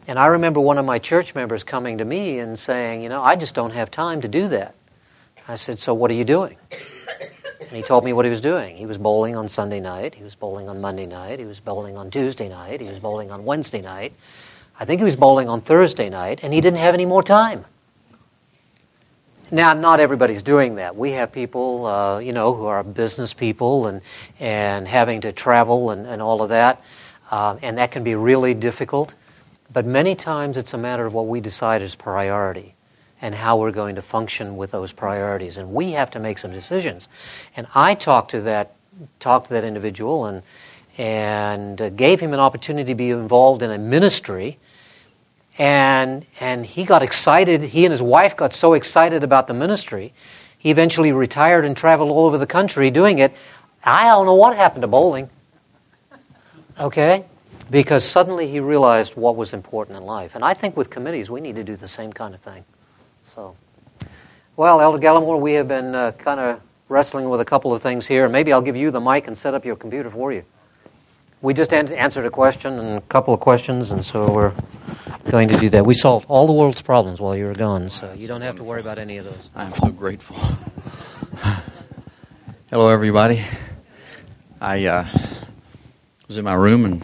And 0.07 0.19
I 0.19 0.27
remember 0.27 0.59
one 0.59 0.77
of 0.77 0.85
my 0.85 0.99
church 0.99 1.33
members 1.33 1.63
coming 1.63 1.97
to 1.97 2.05
me 2.05 2.37
and 2.37 2.57
saying, 2.57 3.01
You 3.01 3.09
know, 3.09 3.21
I 3.21 3.35
just 3.35 3.55
don't 3.55 3.71
have 3.71 3.89
time 3.89 4.21
to 4.21 4.27
do 4.27 4.47
that. 4.49 4.75
I 5.47 5.55
said, 5.55 5.79
So 5.79 5.95
what 5.95 6.11
are 6.11 6.15
you 6.15 6.25
doing? 6.25 6.55
And 7.61 7.71
he 7.71 7.81
told 7.81 8.03
me 8.03 8.13
what 8.13 8.25
he 8.25 8.31
was 8.31 8.41
doing. 8.41 8.77
He 8.77 8.85
was 8.85 8.99
bowling 8.99 9.35
on 9.35 9.49
Sunday 9.49 9.79
night. 9.79 10.15
He 10.15 10.23
was 10.23 10.35
bowling 10.35 10.69
on 10.69 10.81
Monday 10.81 11.07
night. 11.07 11.39
He 11.39 11.45
was 11.45 11.59
bowling 11.59 11.97
on 11.97 12.11
Tuesday 12.11 12.47
night. 12.47 12.79
He 12.79 12.89
was 12.89 12.99
bowling 12.99 13.31
on 13.31 13.43
Wednesday 13.43 13.81
night. 13.81 14.13
I 14.79 14.85
think 14.85 15.01
he 15.01 15.05
was 15.05 15.15
bowling 15.15 15.49
on 15.49 15.61
Thursday 15.61 16.09
night, 16.09 16.39
and 16.41 16.53
he 16.53 16.61
didn't 16.61 16.79
have 16.79 16.93
any 16.93 17.05
more 17.05 17.21
time. 17.21 17.65
Now, 19.51 19.73
not 19.73 19.99
everybody's 19.99 20.43
doing 20.43 20.75
that. 20.75 20.95
We 20.95 21.11
have 21.13 21.31
people, 21.31 21.85
uh, 21.87 22.19
you 22.19 22.33
know, 22.33 22.53
who 22.53 22.65
are 22.65 22.83
business 22.83 23.33
people 23.33 23.87
and, 23.87 24.01
and 24.39 24.87
having 24.87 25.21
to 25.21 25.31
travel 25.31 25.89
and, 25.89 26.05
and 26.05 26.21
all 26.21 26.43
of 26.43 26.49
that, 26.49 26.83
uh, 27.31 27.57
and 27.61 27.77
that 27.79 27.89
can 27.89 28.03
be 28.03 28.13
really 28.13 28.53
difficult. 28.53 29.15
But 29.71 29.85
many 29.85 30.13
times 30.13 30.55
it's 30.55 30.73
a 30.73 30.77
matter 30.77 31.05
of 31.05 31.13
what 31.13 31.27
we 31.27 31.41
decide 31.41 31.81
is 31.81 31.95
priority 31.95 32.75
and 33.21 33.35
how 33.35 33.57
we're 33.57 33.71
going 33.71 33.95
to 33.95 34.01
function 34.01 34.55
with 34.55 34.71
those 34.71 34.91
priorities. 34.91 35.57
And 35.57 35.73
we 35.73 35.91
have 35.91 36.11
to 36.11 36.19
make 36.19 36.37
some 36.37 36.51
decisions. 36.51 37.07
And 37.55 37.67
I 37.73 37.95
talked 37.95 38.31
to 38.31 38.41
that, 38.41 38.75
talked 39.19 39.47
to 39.47 39.53
that 39.53 39.63
individual 39.63 40.25
and, 40.25 40.43
and 40.97 41.81
uh, 41.81 41.89
gave 41.89 42.19
him 42.19 42.33
an 42.33 42.39
opportunity 42.39 42.91
to 42.91 42.95
be 42.95 43.09
involved 43.09 43.61
in 43.61 43.71
a 43.71 43.77
ministry. 43.77 44.59
And, 45.59 46.25
and 46.39 46.65
he 46.65 46.85
got 46.85 47.03
excited. 47.03 47.61
He 47.61 47.85
and 47.85 47.91
his 47.91 48.01
wife 48.01 48.35
got 48.35 48.53
so 48.53 48.73
excited 48.73 49.23
about 49.23 49.47
the 49.47 49.53
ministry. 49.53 50.13
He 50.57 50.71
eventually 50.71 51.11
retired 51.11 51.65
and 51.65 51.77
traveled 51.77 52.09
all 52.09 52.25
over 52.25 52.37
the 52.37 52.47
country 52.47 52.89
doing 52.89 53.19
it. 53.19 53.35
I 53.83 54.05
don't 54.05 54.25
know 54.25 54.35
what 54.35 54.55
happened 54.55 54.81
to 54.81 54.87
bowling. 54.87 55.29
Okay? 56.79 57.25
Because 57.69 58.03
suddenly 58.03 58.49
he 58.49 58.59
realized 58.59 59.15
what 59.15 59.35
was 59.35 59.53
important 59.53 59.97
in 59.97 60.03
life. 60.03 60.33
And 60.33 60.43
I 60.43 60.55
think 60.55 60.75
with 60.75 60.89
committees, 60.89 61.29
we 61.29 61.41
need 61.41 61.55
to 61.55 61.63
do 61.63 61.75
the 61.75 61.87
same 61.87 62.11
kind 62.11 62.33
of 62.33 62.41
thing. 62.41 62.65
So, 63.25 63.55
well, 64.55 64.81
Elder 64.81 64.97
Gallimore, 64.97 65.39
we 65.39 65.53
have 65.53 65.67
been 65.67 65.93
uh, 65.93 66.13
kind 66.13 66.39
of 66.39 66.61
wrestling 66.89 67.29
with 67.29 67.39
a 67.39 67.45
couple 67.45 67.73
of 67.73 67.81
things 67.81 68.07
here, 68.07 68.27
maybe 68.27 68.51
I'll 68.51 68.63
give 68.63 68.75
you 68.75 68.91
the 68.91 68.99
mic 68.99 69.27
and 69.27 69.37
set 69.37 69.53
up 69.53 69.63
your 69.63 69.75
computer 69.75 70.09
for 70.09 70.33
you. 70.33 70.43
We 71.41 71.53
just 71.53 71.71
an- 71.73 71.93
answered 71.93 72.25
a 72.25 72.29
question 72.29 72.77
and 72.79 72.97
a 72.97 73.01
couple 73.01 73.33
of 73.33 73.39
questions, 73.39 73.91
and 73.91 74.05
so 74.05 74.29
we're 74.29 74.53
going 75.29 75.47
to 75.47 75.57
do 75.57 75.69
that. 75.69 75.85
We 75.85 75.93
solved 75.93 76.25
all 76.27 76.47
the 76.47 76.53
world's 76.53 76.81
problems 76.81 77.21
while 77.21 77.35
you 77.35 77.45
were 77.45 77.53
gone, 77.53 77.89
so 77.89 78.11
you 78.13 78.27
don't 78.27 78.41
have 78.41 78.57
to 78.57 78.63
worry 78.63 78.81
about 78.81 78.99
any 78.99 79.17
of 79.17 79.25
those. 79.25 79.49
I'm 79.55 79.73
so 79.75 79.87
grateful. 79.89 80.35
Hello, 82.69 82.89
everybody. 82.89 83.41
I 84.59 84.85
uh, 84.85 85.05
was 86.27 86.37
in 86.37 86.43
my 86.43 86.55
room 86.55 86.83
and 86.83 87.03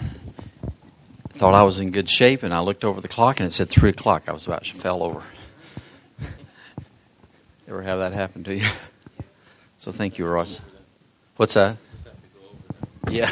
thought 1.30 1.54
I 1.54 1.64
was 1.64 1.80
in 1.80 1.92
good 1.92 2.10
shape, 2.10 2.44
and 2.44 2.54
I 2.54 2.60
looked 2.60 2.84
over 2.84 3.00
the 3.00 3.08
clock 3.08 3.40
and 3.40 3.48
it 3.48 3.52
said 3.52 3.70
three 3.70 3.92
o'clock. 3.92 4.24
I 4.28 4.34
was 4.34 4.46
about 4.46 4.66
to 4.66 4.74
fell 4.74 5.02
over. 5.02 5.24
Ever 7.70 7.84
have 7.84 8.00
that 8.00 8.12
happen 8.14 8.44
to 8.46 8.56
you? 8.56 8.68
So 9.78 9.92
thank 9.92 10.18
you, 10.18 10.26
Ross. 10.26 10.62
What's 11.36 11.54
that? 11.54 11.78
Yeah. 13.08 13.32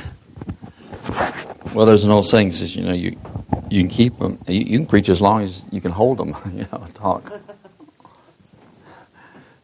Well, 1.73 1.87
there's 1.87 2.03
an 2.03 2.11
old 2.11 2.27
saying 2.27 2.49
that 2.49 2.55
says, 2.55 2.75
you 2.75 2.83
know, 2.83 2.93
you 2.93 3.17
you 3.71 3.81
can 3.81 3.89
keep 3.89 4.19
them, 4.19 4.37
you, 4.47 4.59
you 4.59 4.77
can 4.77 4.85
preach 4.85 5.09
as 5.09 5.19
long 5.19 5.41
as 5.41 5.63
you 5.71 5.81
can 5.81 5.91
hold 5.91 6.19
them, 6.19 6.35
you 6.53 6.67
know, 6.71 6.85
talk. 6.93 7.33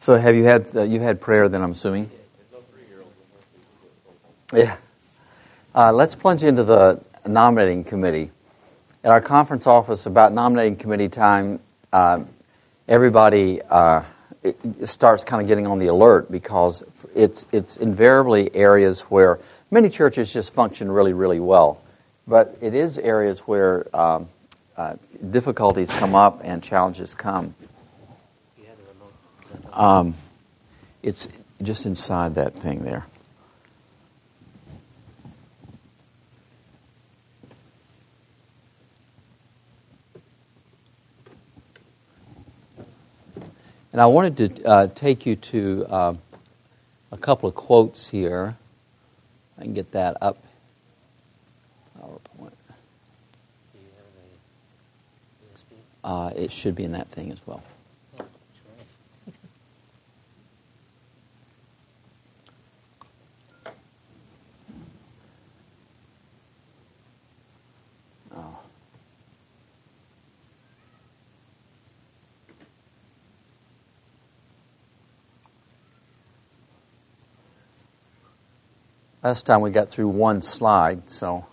So 0.00 0.16
have 0.16 0.34
you 0.34 0.42
had 0.42 0.66
uh, 0.74 0.82
you 0.82 0.98
had 0.98 1.20
prayer? 1.20 1.48
Then 1.48 1.62
I'm 1.62 1.70
assuming. 1.70 2.10
Yeah. 4.52 4.76
Uh, 5.72 5.92
let's 5.92 6.16
plunge 6.16 6.42
into 6.42 6.64
the 6.64 7.00
nominating 7.24 7.84
committee. 7.84 8.32
At 9.04 9.12
our 9.12 9.20
conference 9.20 9.68
office, 9.68 10.04
about 10.06 10.32
nominating 10.32 10.74
committee 10.74 11.08
time, 11.08 11.60
uh, 11.92 12.24
everybody 12.88 13.62
uh, 13.62 14.02
starts 14.84 15.22
kind 15.22 15.40
of 15.40 15.46
getting 15.46 15.68
on 15.68 15.78
the 15.78 15.86
alert 15.86 16.28
because 16.28 16.82
it's 17.14 17.46
it's 17.52 17.76
invariably 17.76 18.52
areas 18.56 19.02
where 19.02 19.38
many 19.70 19.88
churches 19.88 20.32
just 20.32 20.52
function 20.52 20.90
really 20.90 21.12
really 21.12 21.38
well, 21.38 21.80
but 22.26 22.56
it 22.60 22.74
is 22.74 22.98
areas 22.98 23.40
where 23.40 23.86
um, 23.96 24.28
uh, 24.76 24.96
difficulties 25.30 25.90
come 25.90 26.14
up 26.14 26.40
and 26.42 26.62
challenges 26.62 27.14
come. 27.14 27.54
Um, 29.72 30.14
it's 31.02 31.28
just 31.62 31.86
inside 31.86 32.34
that 32.36 32.54
thing 32.54 32.82
there. 32.84 33.06
And 43.92 44.00
I 44.00 44.06
wanted 44.06 44.36
to 44.36 44.64
uh, 44.66 44.86
take 44.94 45.26
you 45.26 45.34
to 45.36 45.86
uh, 45.90 46.14
a 47.10 47.16
couple 47.16 47.48
of 47.48 47.56
quotes 47.56 48.08
here. 48.08 48.56
I 49.58 49.62
can 49.62 49.74
get 49.74 49.90
that 49.92 50.16
up. 50.20 50.42
Uh, 56.02 56.32
it 56.34 56.50
should 56.50 56.74
be 56.74 56.84
in 56.84 56.92
that 56.92 57.10
thing 57.10 57.30
as 57.30 57.46
well. 57.46 57.62
Last 79.22 79.44
time 79.44 79.60
we 79.60 79.70
got 79.70 79.90
through 79.90 80.08
one 80.08 80.40
slide, 80.40 81.10
so. 81.10 81.44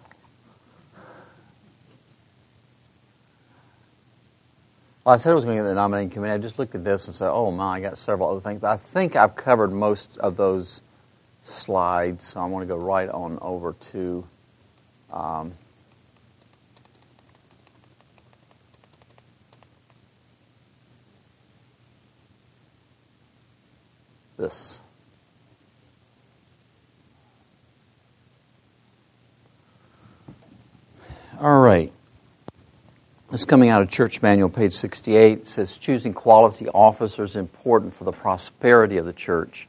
Well, 5.07 5.13
I 5.13 5.17
said 5.19 5.31
I 5.31 5.35
was 5.35 5.45
going 5.45 5.55
to 5.55 5.63
get 5.63 5.69
the 5.69 5.75
nominating 5.75 6.09
committee. 6.09 6.33
I 6.33 6.37
just 6.37 6.59
looked 6.59 6.75
at 6.75 6.83
this 6.83 7.07
and 7.07 7.15
said, 7.15 7.29
oh 7.31 7.49
my, 7.49 7.77
I 7.77 7.79
got 7.79 7.97
several 7.97 8.29
other 8.29 8.41
things. 8.41 8.59
But 8.59 8.71
I 8.71 8.75
think 8.75 9.15
I've 9.15 9.37
covered 9.37 9.71
most 9.71 10.17
of 10.17 10.35
those 10.35 10.81
slides, 11.43 12.25
so 12.25 12.41
I'm 12.41 12.51
going 12.51 12.67
to 12.67 12.73
go 12.73 12.77
right 12.77 13.07
on 13.07 13.39
over 13.41 13.71
to. 13.93 14.27
Um, 15.13 15.53
this. 24.37 24.81
All 31.39 31.61
right. 31.61 31.93
This 33.29 33.43
coming 33.43 33.67
out 33.67 33.81
of 33.81 33.89
Church 33.89 34.21
Manual, 34.21 34.47
page 34.47 34.71
68, 34.71 35.45
says 35.45 35.77
choosing 35.77 36.13
quality 36.13 36.69
officers 36.69 37.31
is 37.31 37.35
important 37.35 37.93
for 37.93 38.05
the 38.05 38.13
prosperity 38.13 38.95
of 38.95 39.05
the 39.05 39.11
church, 39.11 39.67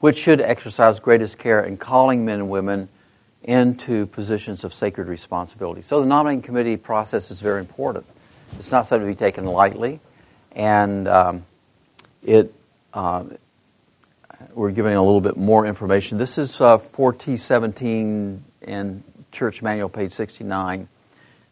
which 0.00 0.16
should 0.16 0.40
exercise 0.40 0.98
greatest 0.98 1.38
care 1.38 1.62
in 1.62 1.76
calling 1.76 2.24
men 2.24 2.38
and 2.38 2.48
women 2.48 2.88
into 3.42 4.06
positions 4.06 4.64
of 4.64 4.72
sacred 4.72 5.08
responsibility. 5.08 5.82
So 5.82 6.00
the 6.00 6.06
nominating 6.06 6.40
committee 6.40 6.78
process 6.78 7.30
is 7.30 7.42
very 7.42 7.60
important. 7.60 8.06
It's 8.56 8.72
not 8.72 8.86
something 8.86 9.06
to 9.06 9.12
be 9.12 9.18
taken 9.18 9.44
lightly, 9.44 10.00
and 10.52 11.06
um, 11.06 11.44
it 12.22 12.54
uh, 12.94 13.24
we're 14.54 14.70
giving 14.70 14.94
a 14.94 15.02
little 15.04 15.20
bit 15.20 15.36
more 15.36 15.66
information. 15.66 16.16
This 16.16 16.38
is 16.38 16.62
uh, 16.62 16.78
4T17 16.78 18.40
in 18.62 19.04
Church 19.32 19.60
Manual, 19.60 19.90
page 19.90 20.12
69. 20.12 20.88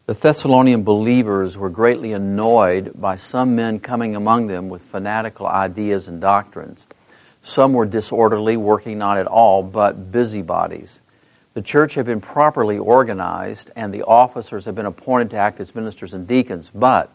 The 0.07 0.13
Thessalonian 0.13 0.83
believers 0.83 1.57
were 1.57 1.71
greatly 1.71 2.13
annoyed 2.13 2.91
by 2.93 3.15
some 3.15 3.55
men 3.55 3.79
coming 3.79 4.15
among 4.15 4.45
them 4.45 4.69
with 4.69 4.83
fanatical 4.83 5.47
ideas 5.47 6.07
and 6.07 6.21
doctrines. 6.21 6.85
Some 7.41 7.73
were 7.73 7.87
disorderly, 7.87 8.55
working 8.55 8.99
not 8.99 9.17
at 9.17 9.25
all, 9.25 9.63
but 9.63 10.11
busybodies. 10.11 11.01
The 11.55 11.63
church 11.63 11.95
had 11.95 12.05
been 12.05 12.21
properly 12.21 12.77
organized, 12.77 13.71
and 13.75 13.91
the 13.91 14.03
officers 14.03 14.65
had 14.65 14.75
been 14.75 14.85
appointed 14.85 15.31
to 15.31 15.37
act 15.37 15.59
as 15.59 15.73
ministers 15.73 16.13
and 16.13 16.27
deacons, 16.27 16.69
but 16.69 17.09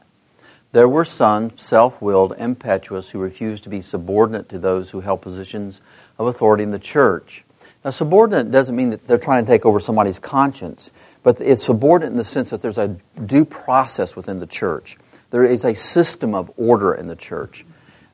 there 0.73 0.89
were 0.89 1.05
some 1.05 1.57
self 1.57 2.03
willed, 2.03 2.35
impetuous, 2.39 3.11
who 3.11 3.21
refused 3.21 3.63
to 3.63 3.71
be 3.71 3.81
subordinate 3.81 4.49
to 4.49 4.59
those 4.59 4.91
who 4.91 4.99
held 4.99 5.23
positions 5.23 5.81
of 6.19 6.27
authority 6.27 6.65
in 6.65 6.73
the 6.73 6.79
church. 6.81 7.45
Now, 7.85 7.91
subordinate 7.91 8.51
doesn't 8.51 8.77
mean 8.77 8.91
that 8.91 9.07
they're 9.07 9.19
trying 9.19 9.45
to 9.45 9.51
take 9.51 9.65
over 9.65 9.81
somebody's 9.81 10.19
conscience, 10.19 10.93
but 11.23 11.41
it's 11.41 11.65
subordinate 11.65 12.13
in 12.13 12.19
the 12.19 12.25
sense 12.25 12.51
that 12.51 12.61
there's 12.61 12.79
a 12.79 12.89
due 13.25 13.45
process 13.45 14.15
within 14.15 14.39
the 14.39 14.47
church. 14.47 14.99
There 15.31 15.45
is 15.45 15.65
a 15.65 15.75
system 15.75 16.35
of 16.35 16.51
order 16.57 16.93
in 16.93 17.07
the 17.07 17.17
church. 17.17 17.65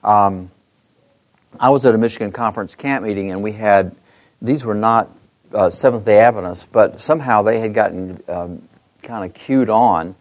Um, 0.04 0.50
I 1.58 1.70
was 1.70 1.85
at 1.87 1.94
a 1.94 1.99
Michigan 1.99 2.30
conference 2.30 2.75
camp 2.75 3.04
meeting, 3.04 3.30
and 3.30 3.42
we 3.42 3.52
had 3.52 3.96
these 4.40 4.64
were 4.64 4.75
not 4.75 5.11
uh, 5.52 5.70
Seventh 5.70 6.04
Day 6.04 6.18
Adventists, 6.18 6.66
but 6.66 7.00
somehow 7.00 7.42
they 7.42 7.58
had 7.61 7.75
gotten 7.75 8.23
um, 8.28 8.68
kind 9.02 9.25
of 9.25 9.35
cued 9.35 9.70
on 9.70 10.14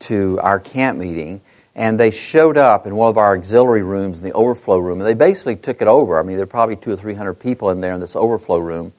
to 0.00 0.38
our 0.42 0.60
camp 0.60 0.98
meeting, 0.98 1.40
and 1.76 1.98
they 1.98 2.10
showed 2.10 2.56
up 2.56 2.86
in 2.86 2.94
one 2.94 3.08
of 3.08 3.18
our 3.18 3.36
auxiliary 3.36 3.82
rooms 3.82 4.18
in 4.18 4.24
the 4.24 4.32
overflow 4.32 4.78
room, 4.78 5.00
and 5.00 5.08
they 5.08 5.14
basically 5.14 5.56
took 5.56 5.82
it 5.82 5.88
over. 5.88 6.20
I 6.20 6.22
mean, 6.22 6.36
there 6.36 6.44
are 6.44 6.46
probably 6.46 6.76
two 6.76 6.92
or 6.92 6.96
three 6.96 7.14
hundred 7.14 7.34
people 7.34 7.70
in 7.70 7.80
there 7.80 7.94
in 7.94 8.00
this 8.00 8.16
overflow 8.16 8.58
room, 8.58 8.92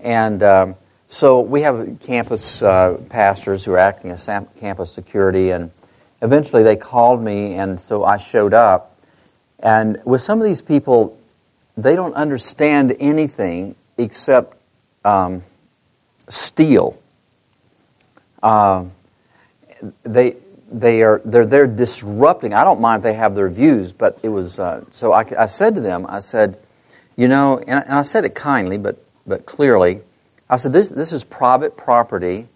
and 0.00 0.42
um, 0.42 0.74
so 1.06 1.40
we 1.40 1.62
have 1.62 1.98
campus 2.00 2.62
uh, 2.62 2.98
pastors 3.08 3.64
who 3.64 3.72
are 3.72 3.78
acting 3.78 4.10
as 4.10 4.28
campus 4.58 4.92
security, 4.92 5.50
and 5.50 5.70
eventually 6.22 6.62
they 6.62 6.76
called 6.76 7.22
me, 7.22 7.54
and 7.54 7.80
so 7.80 8.04
I 8.04 8.16
showed 8.16 8.54
up. 8.54 8.96
And 9.58 10.00
with 10.04 10.22
some 10.22 10.40
of 10.40 10.44
these 10.44 10.62
people, 10.62 11.18
they 11.76 11.94
don't 11.94 12.14
understand 12.14 12.96
anything 12.98 13.74
except 13.98 14.56
um, 15.04 15.42
steel. 16.28 16.98
Uh, 18.42 18.84
they 20.02 20.36
they 20.70 21.02
are 21.02 21.20
they're 21.24 21.46
they're 21.46 21.66
disrupting. 21.66 22.54
I 22.54 22.64
don't 22.64 22.80
mind 22.80 23.00
if 23.00 23.02
they 23.02 23.14
have 23.14 23.34
their 23.34 23.50
views, 23.50 23.92
but 23.92 24.18
it 24.22 24.28
was 24.28 24.58
uh, 24.58 24.84
so. 24.90 25.12
I, 25.12 25.24
I 25.38 25.46
said 25.46 25.74
to 25.74 25.80
them, 25.80 26.06
I 26.08 26.20
said, 26.20 26.58
you 27.16 27.28
know, 27.28 27.58
and, 27.58 27.84
and 27.84 27.92
I 27.92 28.02
said 28.02 28.24
it 28.24 28.34
kindly, 28.34 28.78
but 28.78 29.04
but 29.26 29.46
clearly, 29.46 30.00
I 30.48 30.56
said 30.56 30.72
this 30.72 30.90
this 30.90 31.12
is 31.12 31.24
private 31.24 31.76
property. 31.76 32.48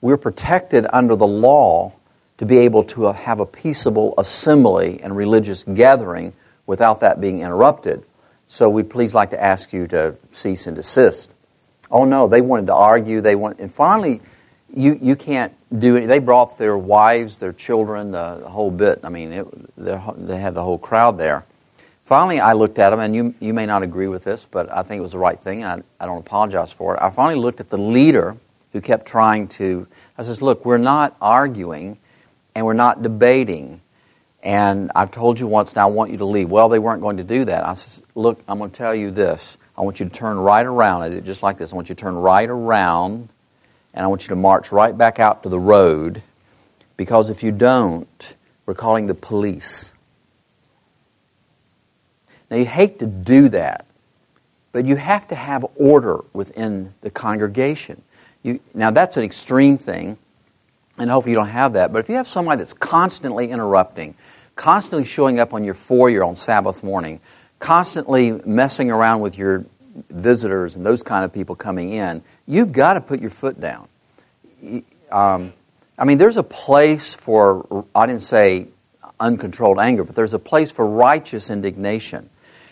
We're 0.00 0.16
protected 0.16 0.86
under 0.92 1.16
the 1.16 1.26
law 1.26 1.92
to 2.38 2.46
be 2.46 2.58
able 2.58 2.84
to 2.84 3.12
have 3.12 3.40
a 3.40 3.46
peaceable 3.46 4.14
assembly 4.16 5.00
and 5.02 5.16
religious 5.16 5.64
gathering 5.64 6.32
without 6.66 7.00
that 7.00 7.20
being 7.20 7.40
interrupted. 7.40 8.04
So 8.46 8.70
we'd 8.70 8.88
please 8.88 9.14
like 9.14 9.30
to 9.30 9.42
ask 9.42 9.72
you 9.72 9.88
to 9.88 10.14
cease 10.30 10.68
and 10.68 10.76
desist. 10.76 11.34
Oh 11.90 12.04
no, 12.04 12.28
they 12.28 12.40
wanted 12.40 12.66
to 12.68 12.74
argue. 12.74 13.20
They 13.20 13.34
want, 13.34 13.58
and 13.58 13.72
finally 13.72 14.20
you, 14.74 14.98
you 15.00 15.16
can't 15.16 15.52
do 15.76 15.96
it. 15.96 16.06
They 16.06 16.18
brought 16.18 16.58
their 16.58 16.76
wives, 16.76 17.38
their 17.38 17.52
children, 17.52 18.12
the, 18.12 18.40
the 18.42 18.48
whole 18.48 18.70
bit. 18.70 19.00
I 19.02 19.08
mean, 19.08 19.32
it, 19.32 19.46
they 19.76 20.38
had 20.38 20.54
the 20.54 20.62
whole 20.62 20.78
crowd 20.78 21.18
there. 21.18 21.44
Finally, 22.04 22.40
I 22.40 22.54
looked 22.54 22.78
at 22.78 22.90
them, 22.90 23.00
and 23.00 23.14
you, 23.14 23.34
you 23.38 23.52
may 23.52 23.66
not 23.66 23.82
agree 23.82 24.08
with 24.08 24.24
this, 24.24 24.46
but 24.46 24.72
I 24.72 24.82
think 24.82 24.98
it 24.98 25.02
was 25.02 25.12
the 25.12 25.18
right 25.18 25.38
thing. 25.38 25.64
I, 25.64 25.82
I 26.00 26.06
don't 26.06 26.18
apologize 26.18 26.72
for 26.72 26.94
it. 26.94 27.02
I 27.02 27.10
finally 27.10 27.38
looked 27.38 27.60
at 27.60 27.68
the 27.68 27.78
leader 27.78 28.36
who 28.72 28.80
kept 28.80 29.06
trying 29.06 29.48
to. 29.48 29.86
I 30.16 30.22
says, 30.22 30.40
Look, 30.40 30.64
we're 30.64 30.78
not 30.78 31.16
arguing 31.20 31.98
and 32.54 32.64
we're 32.64 32.72
not 32.72 33.02
debating. 33.02 33.82
And 34.42 34.90
I've 34.94 35.10
told 35.10 35.38
you 35.38 35.46
once, 35.46 35.74
now 35.74 35.88
I 35.88 35.90
want 35.90 36.10
you 36.10 36.16
to 36.18 36.24
leave. 36.24 36.50
Well, 36.50 36.68
they 36.68 36.78
weren't 36.78 37.02
going 37.02 37.18
to 37.18 37.24
do 37.24 37.44
that. 37.44 37.66
I 37.66 37.74
says, 37.74 38.02
Look, 38.14 38.42
I'm 38.48 38.58
going 38.58 38.70
to 38.70 38.76
tell 38.76 38.94
you 38.94 39.10
this. 39.10 39.58
I 39.76 39.82
want 39.82 40.00
you 40.00 40.06
to 40.06 40.12
turn 40.12 40.38
right 40.38 40.64
around. 40.64 41.02
I 41.02 41.08
did 41.10 41.24
just 41.24 41.42
like 41.42 41.58
this. 41.58 41.72
I 41.72 41.76
want 41.76 41.88
you 41.88 41.94
to 41.94 42.00
turn 42.00 42.16
right 42.16 42.48
around 42.48 43.28
and 43.94 44.04
I 44.04 44.08
want 44.08 44.24
you 44.24 44.28
to 44.28 44.36
march 44.36 44.72
right 44.72 44.96
back 44.96 45.18
out 45.18 45.42
to 45.42 45.48
the 45.48 45.58
road 45.58 46.22
because 46.96 47.30
if 47.30 47.42
you 47.42 47.52
don't, 47.52 48.34
we're 48.66 48.74
calling 48.74 49.06
the 49.06 49.14
police. 49.14 49.92
Now, 52.50 52.56
you 52.56 52.66
hate 52.66 52.98
to 52.98 53.06
do 53.06 53.48
that, 53.50 53.86
but 54.72 54.86
you 54.86 54.96
have 54.96 55.28
to 55.28 55.34
have 55.34 55.64
order 55.76 56.20
within 56.32 56.94
the 57.00 57.10
congregation. 57.10 58.02
You, 58.42 58.60
now, 58.74 58.90
that's 58.90 59.16
an 59.16 59.24
extreme 59.24 59.78
thing, 59.78 60.18
and 60.98 61.10
hopefully 61.10 61.32
you 61.32 61.36
don't 61.36 61.48
have 61.48 61.74
that. 61.74 61.92
But 61.92 62.00
if 62.00 62.08
you 62.08 62.16
have 62.16 62.28
somebody 62.28 62.58
that's 62.58 62.74
constantly 62.74 63.50
interrupting, 63.50 64.14
constantly 64.56 65.04
showing 65.04 65.38
up 65.38 65.54
on 65.54 65.64
your 65.64 65.74
foyer 65.74 66.24
on 66.24 66.34
Sabbath 66.34 66.82
morning, 66.82 67.20
constantly 67.58 68.32
messing 68.44 68.90
around 68.90 69.20
with 69.20 69.36
your 69.36 69.64
visitors 70.10 70.76
and 70.76 70.86
those 70.86 71.02
kind 71.02 71.24
of 71.24 71.32
people 71.32 71.54
coming 71.54 71.92
in, 71.92 72.22
you've 72.48 72.72
got 72.72 72.94
to 72.94 73.00
put 73.00 73.20
your 73.20 73.30
foot 73.30 73.60
down. 73.60 73.86
Um, 75.12 75.52
I 75.96 76.04
mean, 76.04 76.18
there's 76.18 76.36
a 76.36 76.42
place 76.42 77.14
for, 77.14 77.86
I 77.94 78.06
didn't 78.06 78.22
say 78.22 78.68
uncontrolled 79.20 79.78
anger, 79.78 80.02
but 80.02 80.16
there's 80.16 80.34
a 80.34 80.38
place 80.38 80.72
for 80.72 80.86
righteous 80.86 81.50
indignation. 81.50 82.30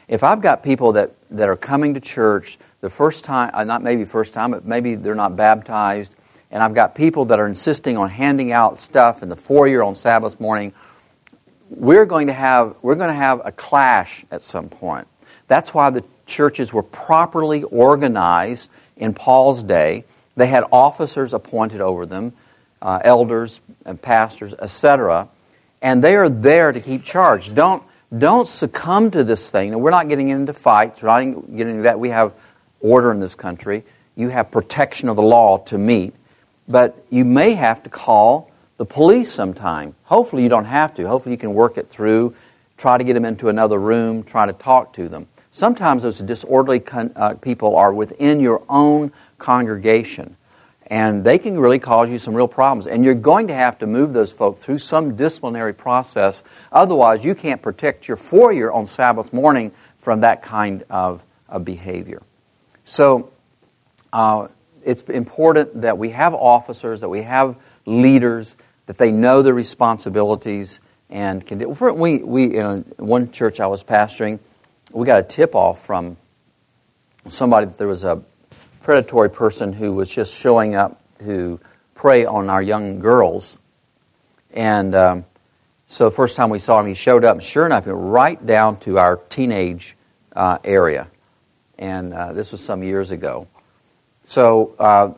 If 0.09 0.23
I've 0.23 0.41
got 0.41 0.63
people 0.63 0.93
that, 0.93 1.13
that 1.31 1.49
are 1.49 1.57
coming 1.57 1.95
to 1.95 2.01
church 2.01 2.59
the 2.81 2.91
first 2.91 3.25
time, 3.25 3.51
uh, 3.53 3.65
not 3.65 3.83
maybe 3.83 4.05
first 4.05 4.33
time, 4.33 4.53
but 4.53 4.65
maybe 4.65 4.95
they're 4.95 5.15
not 5.15 5.37
baptized, 5.37 6.15
and 6.51 6.63
I've 6.63 6.75
got 6.75 6.95
people 6.95 7.27
that 7.27 7.41
are 7.41 7.47
insisting 7.47 7.97
on 7.97 8.09
handing 8.09 8.53
out 8.53 8.79
stuff 8.79 9.23
in 9.23 9.29
the 9.29 9.37
foyer 9.37 9.83
on 9.83 9.95
Sabbath 9.95 10.41
morning, 10.41 10.73
we're 11.69 12.07
going 12.07 12.29
to 12.29 12.33
have, 12.33 12.77
we're 12.83 12.95
going 12.95 13.09
to 13.09 13.15
have 13.15 13.43
a 13.45 13.51
clash 13.51 14.25
at 14.31 14.41
some 14.41 14.69
point. 14.69 15.09
That's 15.49 15.75
why 15.75 15.91
the 15.91 16.05
churches 16.27 16.73
were 16.73 16.83
properly 16.83 17.63
organized 17.63 18.69
in 18.97 19.15
Paul's 19.15 19.63
day. 19.63 20.05
They 20.37 20.47
had 20.49 20.65
officers 20.71 21.33
appointed 21.33 21.81
over 21.81 22.05
them, 22.05 22.33
uh, 22.83 23.01
elders 23.03 23.61
and 23.85 24.01
pastors, 24.01 24.53
etc., 24.55 25.29
and 25.83 26.03
they 26.03 26.17
are 26.17 26.29
there 26.29 26.73
to 26.73 26.81
keep 26.81 27.05
charge. 27.05 27.55
Don't, 27.55 27.83
don't 28.17 28.49
succumb 28.49 29.11
to 29.13 29.23
this 29.23 29.51
thing. 29.51 29.71
Now, 29.71 29.79
we're 29.79 29.91
not 29.91 30.09
getting 30.09 30.31
into 30.31 30.53
fights, 30.53 31.03
we're 31.03 31.09
not 31.09 31.57
getting 31.57 31.71
into 31.71 31.83
that. 31.83 31.99
We 31.99 32.11
have 32.11 32.33
order 32.81 33.13
in 33.13 33.21
this 33.21 33.35
country, 33.35 33.85
you 34.15 34.29
have 34.29 34.51
protection 34.51 35.09
of 35.09 35.17
the 35.17 35.23
law 35.23 35.59
to 35.59 35.79
meet, 35.79 36.15
but 36.69 37.05
you 37.11 37.25
may 37.25 37.55
have 37.55 37.83
to 37.85 37.91
call 37.91 38.51
the 38.77 38.85
police 38.85 39.33
sometime. 39.33 39.95
Hopefully, 40.05 40.43
you 40.43 40.49
don't 40.49 40.65
have 40.65 40.93
to. 40.95 41.07
Hopefully, 41.07 41.35
you 41.35 41.39
can 41.39 41.55
work 41.55 41.79
it 41.79 41.89
through, 41.89 42.35
try 42.77 42.99
to 42.99 43.05
get 43.05 43.15
them 43.15 43.25
into 43.25 43.49
another 43.49 43.79
room, 43.79 44.23
try 44.23 44.47
to 44.47 44.53
talk 44.53 44.93
to 44.95 45.09
them. 45.09 45.29
Sometimes 45.57 46.03
those 46.03 46.19
disorderly 46.19 46.81
con- 46.81 47.13
uh, 47.17 47.33
people 47.33 47.77
are 47.77 47.91
within 47.91 48.41
your 48.41 48.63
own 48.69 49.11
congregation, 49.39 50.37
and 50.89 51.25
they 51.25 51.39
can 51.39 51.59
really 51.59 51.79
cause 51.79 52.11
you 52.11 52.19
some 52.19 52.35
real 52.35 52.47
problems. 52.47 52.87
And 52.87 53.03
you're 53.03 53.15
going 53.15 53.49
to 53.49 53.55
have 53.55 53.79
to 53.79 53.87
move 53.87 54.13
those 54.13 54.35
folk 54.35 54.59
through 54.59 54.77
some 54.77 55.17
disciplinary 55.17 55.73
process. 55.73 56.45
Otherwise, 56.71 57.25
you 57.25 57.35
can't 57.35 57.63
protect 57.63 58.07
your 58.07 58.19
foyer 58.19 58.71
on 58.71 58.85
Sabbath 58.85 59.33
morning 59.33 59.73
from 59.97 60.21
that 60.21 60.43
kind 60.43 60.85
of, 60.91 61.25
of 61.49 61.65
behavior. 61.65 62.23
So, 62.85 63.33
uh, 64.13 64.49
it's 64.85 65.05
important 65.05 65.81
that 65.81 65.97
we 65.97 66.11
have 66.11 66.35
officers, 66.35 67.01
that 67.01 67.09
we 67.09 67.23
have 67.23 67.57
leaders, 67.87 68.59
that 68.85 68.99
they 68.99 69.11
know 69.11 69.41
their 69.41 69.55
responsibilities 69.55 70.81
and 71.09 71.47
can 71.47 71.57
do. 71.57 71.69
We, 71.71 72.19
we 72.19 72.59
in 72.59 72.85
one 72.99 73.31
church 73.31 73.59
I 73.59 73.69
was 73.69 73.83
pastoring, 73.83 74.39
we 74.93 75.07
got 75.07 75.19
a 75.19 75.23
tip 75.23 75.55
off 75.55 75.85
from 75.85 76.17
somebody 77.27 77.67
that 77.67 77.79
there 77.79 77.89
was 77.89 78.05
a 78.05 78.23
predatory 78.83 79.31
person 79.31 79.73
who 79.73 79.93
was 79.93 80.09
just 80.09 80.35
showing 80.35 80.75
up 80.75 81.01
to 81.19 81.59
prey 81.95 82.25
on 82.25 82.49
our 82.49 82.63
young 82.63 83.01
girls. 83.01 83.59
And 84.53 84.95
um, 84.95 85.25
so 85.87 86.05
the 86.05 86.15
first 86.15 86.37
time 86.37 86.51
we 86.51 86.59
saw 86.59 86.81
him, 86.81 86.87
he 86.87 86.95
showed 86.95 87.25
up, 87.25 87.35
and 87.35 87.43
sure 87.43 87.67
enough, 87.67 87.85
he 87.85 87.93
went 87.93 88.05
right 88.05 88.47
down 88.47 88.79
to 88.81 88.99
our 88.99 89.17
teenage 89.17 89.97
uh, 90.35 90.59
area. 90.65 91.09
And 91.79 92.15
uh, 92.15 92.33
this 92.33 92.53
was 92.53 92.65
some 92.65 92.83
years 92.83 93.11
ago. 93.11 93.49
So 94.23 94.75
uh, 94.79 95.15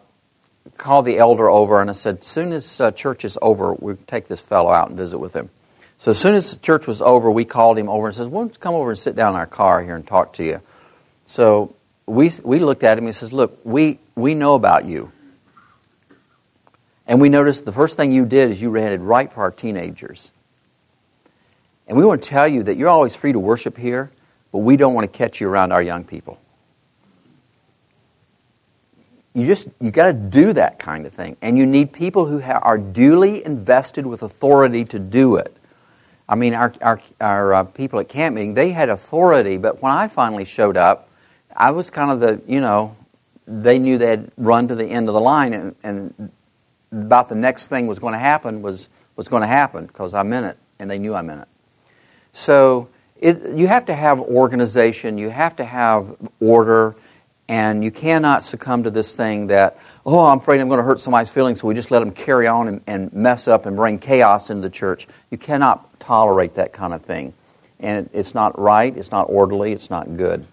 called 0.76 1.04
the 1.04 1.18
elder 1.18 1.48
over 1.48 1.80
and 1.80 1.90
I 1.90 1.92
said, 1.92 2.18
as 2.18 2.26
soon 2.26 2.52
as 2.52 2.80
uh, 2.80 2.90
church 2.90 3.24
is 3.24 3.38
over, 3.42 3.74
we'll 3.74 3.96
take 4.06 4.28
this 4.28 4.42
fellow 4.42 4.70
out 4.70 4.88
and 4.88 4.96
visit 4.96 5.18
with 5.18 5.34
him. 5.34 5.50
So 5.98 6.12
as 6.12 6.18
soon 6.18 6.36
as 6.36 6.52
the 6.54 6.60
church 6.60 6.86
was 6.86 7.02
over, 7.02 7.28
we 7.28 7.44
called 7.44 7.76
him 7.76 7.88
over 7.88 8.06
and 8.06 8.14
says, 8.14 8.28
"Why 8.28 8.40
don't 8.40 8.54
you 8.54 8.58
come 8.60 8.74
over 8.74 8.90
and 8.90 8.98
sit 8.98 9.16
down 9.16 9.34
in 9.34 9.40
our 9.40 9.46
car 9.46 9.82
here 9.82 9.96
and 9.96 10.06
talk 10.06 10.32
to 10.34 10.44
you?" 10.44 10.60
So 11.26 11.74
we 12.06 12.30
we 12.44 12.60
looked 12.60 12.84
at 12.84 12.96
him. 12.96 13.04
And 13.04 13.08
he 13.08 13.12
says, 13.12 13.32
"Look, 13.32 13.58
we 13.64 13.98
we 14.14 14.34
know 14.34 14.54
about 14.54 14.84
you, 14.84 15.10
and 17.06 17.20
we 17.20 17.28
noticed 17.28 17.64
the 17.64 17.72
first 17.72 17.96
thing 17.96 18.12
you 18.12 18.24
did 18.24 18.50
is 18.50 18.62
you 18.62 18.72
headed 18.74 19.02
right 19.02 19.32
for 19.32 19.42
our 19.42 19.50
teenagers, 19.50 20.30
and 21.88 21.98
we 21.98 22.04
want 22.04 22.22
to 22.22 22.28
tell 22.28 22.46
you 22.46 22.62
that 22.62 22.76
you're 22.76 22.88
always 22.88 23.16
free 23.16 23.32
to 23.32 23.40
worship 23.40 23.76
here, 23.76 24.12
but 24.52 24.58
we 24.58 24.76
don't 24.76 24.94
want 24.94 25.12
to 25.12 25.18
catch 25.18 25.40
you 25.40 25.48
around 25.48 25.72
our 25.72 25.82
young 25.82 26.04
people." 26.04 26.38
you 29.34 29.46
just 29.46 29.68
you 29.80 29.90
got 29.92 30.06
to 30.06 30.12
do 30.12 30.52
that 30.52 30.78
kind 30.80 31.06
of 31.06 31.12
thing 31.12 31.36
and 31.40 31.56
you 31.56 31.64
need 31.64 31.92
people 31.92 32.26
who 32.26 32.40
ha- 32.40 32.58
are 32.62 32.78
duly 32.78 33.44
invested 33.44 34.04
with 34.04 34.22
authority 34.22 34.84
to 34.84 34.98
do 34.98 35.36
it 35.36 35.57
i 36.28 36.34
mean 36.34 36.54
our, 36.54 36.72
our, 36.82 37.00
our 37.20 37.54
uh, 37.54 37.64
people 37.64 37.98
at 37.98 38.08
camp 38.08 38.34
meeting 38.34 38.54
they 38.54 38.70
had 38.70 38.88
authority 38.88 39.56
but 39.56 39.82
when 39.82 39.92
i 39.92 40.08
finally 40.08 40.44
showed 40.44 40.76
up 40.76 41.08
i 41.56 41.70
was 41.70 41.90
kind 41.90 42.10
of 42.10 42.20
the 42.20 42.40
you 42.46 42.60
know 42.60 42.96
they 43.46 43.78
knew 43.78 43.96
they 43.96 44.10
had 44.10 44.30
run 44.36 44.68
to 44.68 44.74
the 44.74 44.86
end 44.86 45.08
of 45.08 45.14
the 45.14 45.20
line 45.20 45.54
and, 45.54 45.74
and 45.82 46.30
about 46.92 47.28
the 47.28 47.34
next 47.34 47.68
thing 47.68 47.86
was 47.86 47.98
going 47.98 48.12
to 48.12 48.18
happen 48.18 48.62
was 48.62 48.88
was 49.16 49.28
going 49.28 49.42
to 49.42 49.46
happen 49.46 49.86
because 49.86 50.14
i 50.14 50.22
meant 50.22 50.46
it 50.46 50.58
and 50.78 50.90
they 50.90 50.98
knew 50.98 51.14
i 51.14 51.22
meant 51.22 51.42
it. 51.42 51.48
So 52.32 52.88
it, 53.16 53.56
you 53.56 53.66
have 53.66 53.86
to 53.86 53.94
have 53.94 54.20
organization 54.20 55.18
you 55.18 55.30
have 55.30 55.56
to 55.56 55.64
have 55.64 56.14
order 56.40 56.94
and 57.48 57.82
you 57.82 57.90
cannot 57.90 58.44
succumb 58.44 58.82
to 58.82 58.90
this 58.90 59.16
thing 59.16 59.46
that, 59.46 59.78
oh, 60.04 60.26
I'm 60.26 60.38
afraid 60.38 60.60
I'm 60.60 60.68
going 60.68 60.78
to 60.78 60.84
hurt 60.84 61.00
somebody's 61.00 61.30
feelings, 61.30 61.60
so 61.60 61.68
we 61.68 61.74
just 61.74 61.90
let 61.90 62.00
them 62.00 62.12
carry 62.12 62.46
on 62.46 62.68
and, 62.68 62.80
and 62.86 63.12
mess 63.14 63.48
up 63.48 63.64
and 63.64 63.74
bring 63.74 63.98
chaos 63.98 64.50
into 64.50 64.62
the 64.62 64.70
church. 64.70 65.06
You 65.30 65.38
cannot 65.38 65.98
tolerate 65.98 66.54
that 66.54 66.74
kind 66.74 66.92
of 66.92 67.02
thing. 67.02 67.32
And 67.80 68.10
it's 68.12 68.34
not 68.34 68.58
right, 68.58 68.94
it's 68.94 69.10
not 69.10 69.24
orderly, 69.30 69.72
it's 69.72 69.88
not 69.88 70.16
good. 70.16 70.46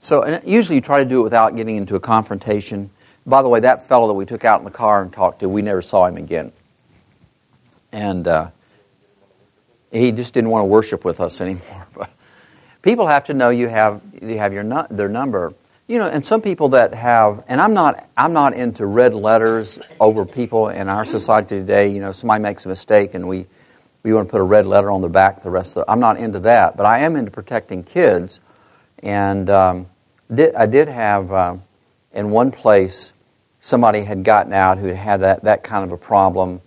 So 0.00 0.40
usually 0.44 0.76
you 0.76 0.80
try 0.80 1.02
to 1.02 1.08
do 1.08 1.20
it 1.20 1.22
without 1.22 1.54
getting 1.54 1.76
into 1.76 1.96
a 1.96 2.00
confrontation. 2.00 2.90
By 3.26 3.42
the 3.42 3.48
way, 3.48 3.60
that 3.60 3.86
fellow 3.86 4.08
that 4.08 4.14
we 4.14 4.24
took 4.24 4.44
out 4.44 4.60
in 4.60 4.64
the 4.64 4.70
car 4.70 5.02
and 5.02 5.12
talked 5.12 5.40
to, 5.40 5.48
we 5.48 5.60
never 5.60 5.82
saw 5.82 6.06
him 6.06 6.16
again. 6.16 6.50
And 7.92 8.26
uh, 8.26 8.50
he 9.90 10.12
just 10.12 10.32
didn't 10.32 10.48
want 10.48 10.62
to 10.62 10.66
worship 10.66 11.04
with 11.04 11.20
us 11.20 11.40
anymore. 11.42 11.86
But 11.94 12.10
people 12.80 13.06
have 13.06 13.24
to 13.24 13.34
know 13.34 13.50
you 13.50 13.68
have, 13.68 14.00
you 14.22 14.38
have 14.38 14.54
your, 14.54 14.64
their 14.88 15.10
number 15.10 15.52
you 15.92 15.98
know, 15.98 16.08
and 16.08 16.24
some 16.24 16.40
people 16.40 16.70
that 16.70 16.94
have, 16.94 17.44
and 17.48 17.60
I'm 17.60 17.74
not, 17.74 18.08
I'm 18.16 18.32
not 18.32 18.54
into 18.54 18.86
red 18.86 19.12
letters 19.12 19.78
over 20.00 20.24
people 20.24 20.70
in 20.70 20.88
our 20.88 21.04
society 21.04 21.58
today. 21.58 21.88
You 21.88 22.00
know, 22.00 22.12
somebody 22.12 22.42
makes 22.42 22.64
a 22.64 22.70
mistake 22.70 23.12
and 23.12 23.28
we, 23.28 23.44
we 24.02 24.14
want 24.14 24.26
to 24.26 24.32
put 24.32 24.40
a 24.40 24.44
red 24.44 24.64
letter 24.64 24.90
on 24.90 25.02
the 25.02 25.10
back. 25.10 25.42
The 25.42 25.50
rest 25.50 25.76
of 25.76 25.84
the, 25.84 25.92
I'm 25.92 26.00
not 26.00 26.16
into 26.16 26.38
that, 26.40 26.78
but 26.78 26.86
I 26.86 27.00
am 27.00 27.14
into 27.14 27.30
protecting 27.30 27.84
kids. 27.84 28.40
And 29.02 29.50
um, 29.50 29.86
did, 30.32 30.54
I 30.54 30.64
did 30.64 30.88
have 30.88 31.30
uh, 31.30 31.56
in 32.14 32.30
one 32.30 32.52
place 32.52 33.12
somebody 33.60 34.04
had 34.04 34.24
gotten 34.24 34.54
out 34.54 34.78
who 34.78 34.86
had 34.94 35.20
that, 35.20 35.44
that 35.44 35.62
kind 35.62 35.84
of 35.84 35.92
a 35.92 35.98
problem, 35.98 36.62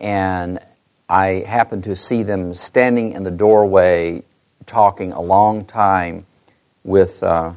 and 0.00 0.58
I 1.06 1.44
happened 1.46 1.84
to 1.84 1.96
see 1.96 2.22
them 2.22 2.54
standing 2.54 3.12
in 3.12 3.24
the 3.24 3.30
doorway 3.30 4.22
talking 4.64 5.12
a 5.12 5.20
long 5.20 5.66
time 5.66 6.24
with. 6.82 7.22
Uh, 7.22 7.52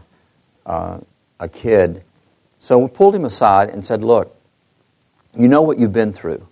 uh, 0.67 0.99
a 1.39 1.49
kid. 1.49 2.03
So 2.59 2.77
we 2.77 2.87
pulled 2.89 3.15
him 3.15 3.25
aside 3.25 3.69
and 3.69 3.83
said, 3.83 4.03
Look, 4.03 4.35
you 5.35 5.47
know 5.47 5.61
what 5.61 5.79
you've 5.79 5.93
been 5.93 6.13
through. 6.13 6.47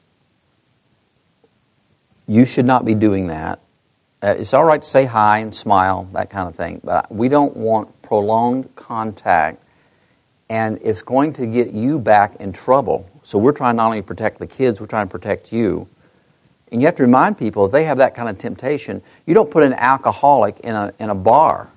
You 2.28 2.45
should 2.45 2.65
not 2.65 2.86
be 2.86 2.95
doing 2.95 3.28
that. 3.28 3.60
Uh, 4.23 4.36
it's 4.39 4.54
all 4.54 4.63
right 4.63 4.82
to 4.82 4.88
say 4.88 5.06
hi 5.06 5.39
and 5.39 5.54
smile, 5.54 6.10
that 6.13 6.32
kind 6.32 6.47
of 6.47 6.56
thing, 6.56 6.82
but 6.84 7.12
we 7.12 7.30
don't 7.30 7.56
want 7.56 8.01
prolonged 8.01 8.73
contact, 8.75 9.62
and 10.49 10.80
it's 10.82 11.04
going 11.04 11.34
to 11.34 11.45
get 11.45 11.71
you 11.71 11.99
back 11.99 12.36
in 12.38 12.51
trouble. 12.51 13.08
So 13.21 13.38
we're 13.38 13.51
trying 13.51 13.75
not 13.75 13.88
only 13.88 14.01
to 14.01 14.08
protect 14.08 14.39
the 14.39 14.47
kids, 14.47 14.80
we're 14.80 14.88
trying 14.88 15.08
to 15.08 15.12
protect 15.12 15.51
you. 15.51 15.88
And 16.71 16.82
you 16.82 16.88
have 16.88 16.95
to 16.95 17.04
remind 17.04 17.38
people 17.38 17.65
if 17.65 17.71
they 17.71 17.84
have 17.84 17.97
that 17.99 18.15
kind 18.15 18.30
of 18.30 18.38
temptation, 18.38 19.04
you 19.25 19.34
don't 19.36 19.51
put 19.51 19.62
an 19.62 19.73
alcoholic 19.73 20.60
in 20.62 20.73
a, 20.73 20.93
in 20.97 21.10
a 21.10 21.15
bar 21.15 21.71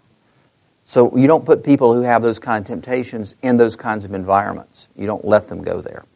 so 0.90 1.14
you 1.14 1.26
don't 1.26 1.44
put 1.44 1.62
people 1.62 1.92
who 1.92 2.00
have 2.00 2.22
those 2.22 2.38
kind 2.38 2.62
of 2.62 2.66
temptations 2.66 3.34
in 3.42 3.58
those 3.58 3.76
kinds 3.76 4.06
of 4.06 4.14
environments. 4.14 4.88
You 4.96 5.04
don't 5.06 5.22
let 5.22 5.46
them 5.50 5.60
go 5.60 5.82
there. 5.82 6.06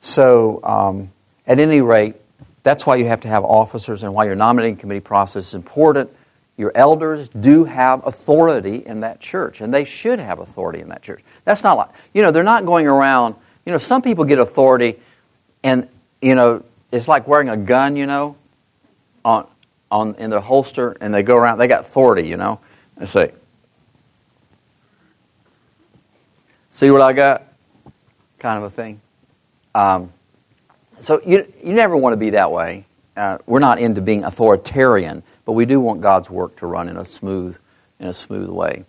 So, 0.00 0.60
um, 0.62 1.12
at 1.46 1.58
any 1.58 1.80
rate, 1.80 2.16
that's 2.62 2.84
why 2.84 2.96
you 2.96 3.06
have 3.06 3.22
to 3.22 3.28
have 3.28 3.42
officers 3.42 4.02
and 4.02 4.12
why 4.12 4.26
your 4.26 4.34
nominating 4.34 4.76
committee 4.76 5.00
process 5.00 5.46
is 5.46 5.54
important. 5.54 6.14
Your 6.58 6.72
elders 6.74 7.30
do 7.30 7.64
have 7.64 8.06
authority 8.06 8.84
in 8.84 9.00
that 9.00 9.18
church, 9.18 9.62
and 9.62 9.72
they 9.72 9.86
should 9.86 10.18
have 10.18 10.40
authority 10.40 10.80
in 10.80 10.90
that 10.90 11.00
church. 11.00 11.22
That's 11.46 11.62
not 11.62 11.78
like, 11.78 11.88
you 12.12 12.20
know, 12.20 12.30
they're 12.30 12.42
not 12.42 12.66
going 12.66 12.86
around, 12.86 13.34
you 13.64 13.72
know, 13.72 13.78
some 13.78 14.02
people 14.02 14.26
get 14.26 14.38
authority, 14.38 15.00
and, 15.64 15.88
you 16.20 16.34
know, 16.34 16.64
it's 16.92 17.08
like 17.08 17.26
wearing 17.26 17.48
a 17.48 17.56
gun, 17.56 17.96
you 17.96 18.04
know, 18.04 18.36
on, 19.24 19.46
on, 19.90 20.16
in 20.16 20.28
their 20.28 20.40
holster, 20.40 20.98
and 21.00 21.14
they 21.14 21.22
go 21.22 21.34
around, 21.34 21.56
they 21.56 21.66
got 21.66 21.80
authority, 21.80 22.28
you 22.28 22.36
know, 22.36 22.60
and 22.98 23.08
say, 23.08 23.32
See 26.70 26.90
what 26.90 27.02
I 27.02 27.12
got? 27.12 27.52
Kind 28.38 28.58
of 28.58 28.64
a 28.64 28.70
thing. 28.70 29.00
Um, 29.74 30.12
so 31.00 31.20
you, 31.26 31.52
you 31.62 31.72
never 31.72 31.96
want 31.96 32.12
to 32.12 32.16
be 32.16 32.30
that 32.30 32.52
way. 32.52 32.86
Uh, 33.16 33.38
we're 33.46 33.58
not 33.58 33.78
into 33.80 34.00
being 34.00 34.24
authoritarian, 34.24 35.22
but 35.44 35.52
we 35.52 35.66
do 35.66 35.80
want 35.80 36.00
God's 36.00 36.30
work 36.30 36.56
to 36.56 36.66
run 36.66 36.88
in 36.88 36.96
a 36.96 37.04
smooth, 37.04 37.58
in 37.98 38.06
a 38.06 38.14
smooth 38.14 38.48
way. 38.48 38.84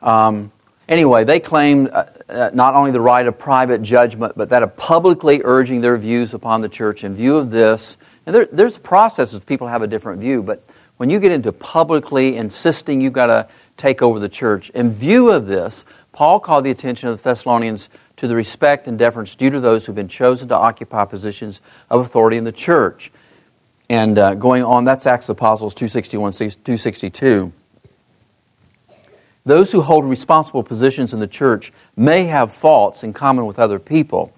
Um, 0.00 0.52
Anyway, 0.88 1.22
they 1.22 1.38
claimed 1.38 1.90
uh, 1.90 2.06
uh, 2.30 2.50
not 2.54 2.74
only 2.74 2.90
the 2.90 3.00
right 3.00 3.26
of 3.26 3.38
private 3.38 3.82
judgment, 3.82 4.32
but 4.36 4.48
that 4.48 4.62
of 4.62 4.74
publicly 4.74 5.42
urging 5.44 5.82
their 5.82 5.98
views 5.98 6.32
upon 6.32 6.62
the 6.62 6.68
church 6.68 7.04
in 7.04 7.14
view 7.14 7.36
of 7.36 7.50
this. 7.50 7.98
And 8.24 8.34
there, 8.34 8.46
there's 8.46 8.78
processes 8.78 9.38
people 9.44 9.68
have 9.68 9.82
a 9.82 9.86
different 9.86 10.20
view, 10.20 10.42
but 10.42 10.64
when 10.96 11.10
you 11.10 11.20
get 11.20 11.30
into 11.30 11.52
publicly 11.52 12.36
insisting 12.36 13.02
you've 13.02 13.12
got 13.12 13.26
to 13.26 13.48
take 13.76 14.00
over 14.00 14.18
the 14.18 14.30
church, 14.30 14.70
in 14.70 14.90
view 14.90 15.30
of 15.30 15.46
this, 15.46 15.84
Paul 16.18 16.40
called 16.40 16.64
the 16.64 16.72
attention 16.72 17.08
of 17.08 17.16
the 17.16 17.22
Thessalonians 17.22 17.88
to 18.16 18.26
the 18.26 18.34
respect 18.34 18.88
and 18.88 18.98
deference 18.98 19.36
due 19.36 19.50
to 19.50 19.60
those 19.60 19.86
who've 19.86 19.94
been 19.94 20.08
chosen 20.08 20.48
to 20.48 20.56
occupy 20.56 21.04
positions 21.04 21.60
of 21.88 22.00
authority 22.00 22.36
in 22.36 22.42
the 22.42 22.50
church. 22.50 23.12
And 23.88 24.18
uh, 24.18 24.34
going 24.34 24.64
on, 24.64 24.84
that's 24.84 25.06
Acts 25.06 25.28
of 25.28 25.36
Apostles 25.36 25.74
261, 25.74 26.32
262. 26.32 27.52
Those 29.44 29.70
who 29.70 29.80
hold 29.80 30.04
responsible 30.06 30.64
positions 30.64 31.14
in 31.14 31.20
the 31.20 31.28
church 31.28 31.72
may 31.94 32.24
have 32.24 32.52
faults 32.52 33.04
in 33.04 33.12
common 33.12 33.46
with 33.46 33.60
other 33.60 33.78
people. 33.78 34.32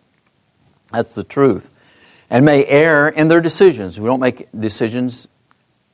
That's 0.93 1.15
the 1.15 1.25
truth. 1.25 1.71
And 2.29 2.45
may 2.45 2.67
err 2.67 3.09
in 3.09 3.29
their 3.29 3.41
decisions. 3.41 3.99
We 3.99 4.05
don't 4.05 4.21
make 4.21 4.49
decisions, 4.53 5.29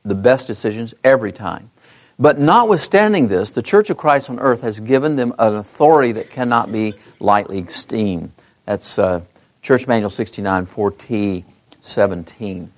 the 0.03 0.15
best 0.15 0.47
decisions, 0.47 0.93
every 1.05 1.31
time. 1.31 1.71
But 2.19 2.39
notwithstanding 2.39 3.27
this, 3.27 3.51
the 3.51 3.61
Church 3.61 3.89
of 3.89 3.97
Christ 3.97 4.29
on 4.29 4.39
earth 4.39 4.61
has 4.61 4.79
given 4.79 5.15
them 5.15 5.33
an 5.37 5.55
authority 5.55 6.13
that 6.13 6.31
cannot 6.31 6.71
be 6.71 6.95
lightly 7.19 7.59
esteemed. 7.59 8.31
That's 8.65 8.97
uh, 8.97 9.21
Church 9.61 9.87
Manual 9.87 10.09
69, 10.09 10.65
4T 10.65 11.43
17. 11.79 12.71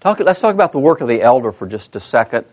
Talk, 0.00 0.20
let's 0.20 0.40
talk 0.40 0.54
about 0.54 0.72
the 0.72 0.78
work 0.78 1.00
of 1.00 1.08
the 1.08 1.22
elder 1.22 1.52
for 1.52 1.66
just 1.66 1.96
a 1.96 2.00
second. 2.00 2.44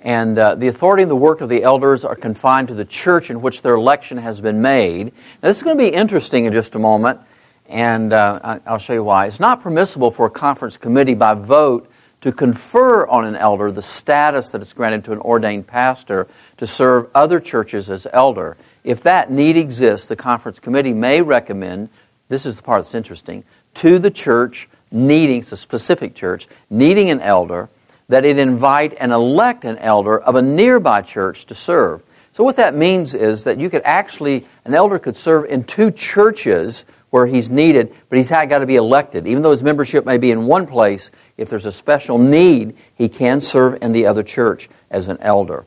And 0.00 0.38
uh, 0.38 0.54
the 0.54 0.68
authority 0.68 1.02
and 1.02 1.10
the 1.10 1.16
work 1.16 1.40
of 1.40 1.48
the 1.48 1.62
elders 1.62 2.04
are 2.04 2.16
confined 2.16 2.68
to 2.68 2.74
the 2.74 2.84
church 2.84 3.28
in 3.30 3.40
which 3.40 3.62
their 3.62 3.74
election 3.74 4.18
has 4.18 4.40
been 4.40 4.62
made. 4.62 5.06
Now, 5.06 5.48
this 5.48 5.58
is 5.58 5.62
going 5.62 5.76
to 5.76 5.84
be 5.84 5.90
interesting 5.90 6.44
in 6.44 6.52
just 6.52 6.74
a 6.74 6.78
moment, 6.78 7.20
and 7.68 8.12
uh, 8.12 8.60
I'll 8.66 8.78
show 8.78 8.94
you 8.94 9.04
why. 9.04 9.26
It's 9.26 9.40
not 9.40 9.62
permissible 9.62 10.10
for 10.10 10.26
a 10.26 10.30
conference 10.30 10.76
committee 10.76 11.14
by 11.14 11.34
vote 11.34 11.91
to 12.22 12.32
confer 12.32 13.06
on 13.06 13.24
an 13.24 13.36
elder 13.36 13.70
the 13.70 13.82
status 13.82 14.50
that 14.50 14.62
is 14.62 14.72
granted 14.72 15.04
to 15.04 15.12
an 15.12 15.18
ordained 15.18 15.66
pastor 15.66 16.26
to 16.56 16.66
serve 16.66 17.08
other 17.14 17.38
churches 17.38 17.90
as 17.90 18.06
elder. 18.12 18.56
If 18.84 19.02
that 19.02 19.30
need 19.30 19.56
exists, 19.56 20.06
the 20.06 20.16
conference 20.16 20.58
committee 20.58 20.94
may 20.94 21.20
recommend 21.20 21.90
this 22.28 22.46
is 22.46 22.56
the 22.56 22.62
part 22.62 22.82
that's 22.82 22.94
interesting 22.94 23.44
to 23.74 23.98
the 23.98 24.10
church 24.10 24.68
needing, 24.90 25.40
a 25.40 25.56
specific 25.56 26.14
church, 26.14 26.46
needing 26.70 27.10
an 27.10 27.20
elder 27.20 27.68
that 28.08 28.24
it 28.24 28.38
invite 28.38 28.94
and 28.98 29.12
elect 29.12 29.64
an 29.64 29.78
elder 29.78 30.18
of 30.18 30.34
a 30.34 30.42
nearby 30.42 31.02
church 31.02 31.46
to 31.46 31.54
serve. 31.54 32.02
So 32.32 32.44
what 32.44 32.56
that 32.56 32.74
means 32.74 33.14
is 33.14 33.44
that 33.44 33.58
you 33.58 33.68
could 33.68 33.82
actually, 33.84 34.46
an 34.64 34.74
elder 34.74 34.98
could 34.98 35.16
serve 35.16 35.46
in 35.46 35.64
two 35.64 35.90
churches 35.90 36.86
where 37.12 37.26
he's 37.26 37.50
needed, 37.50 37.94
but 38.08 38.16
he's 38.16 38.30
got 38.30 38.58
to 38.58 38.66
be 38.66 38.76
elected. 38.76 39.26
Even 39.26 39.42
though 39.42 39.50
his 39.50 39.62
membership 39.62 40.06
may 40.06 40.16
be 40.16 40.30
in 40.30 40.46
one 40.46 40.66
place, 40.66 41.10
if 41.36 41.50
there's 41.50 41.66
a 41.66 41.72
special 41.72 42.16
need, 42.16 42.74
he 42.94 43.06
can 43.06 43.38
serve 43.38 43.82
in 43.82 43.92
the 43.92 44.06
other 44.06 44.22
church 44.22 44.70
as 44.90 45.08
an 45.08 45.18
elder. 45.20 45.66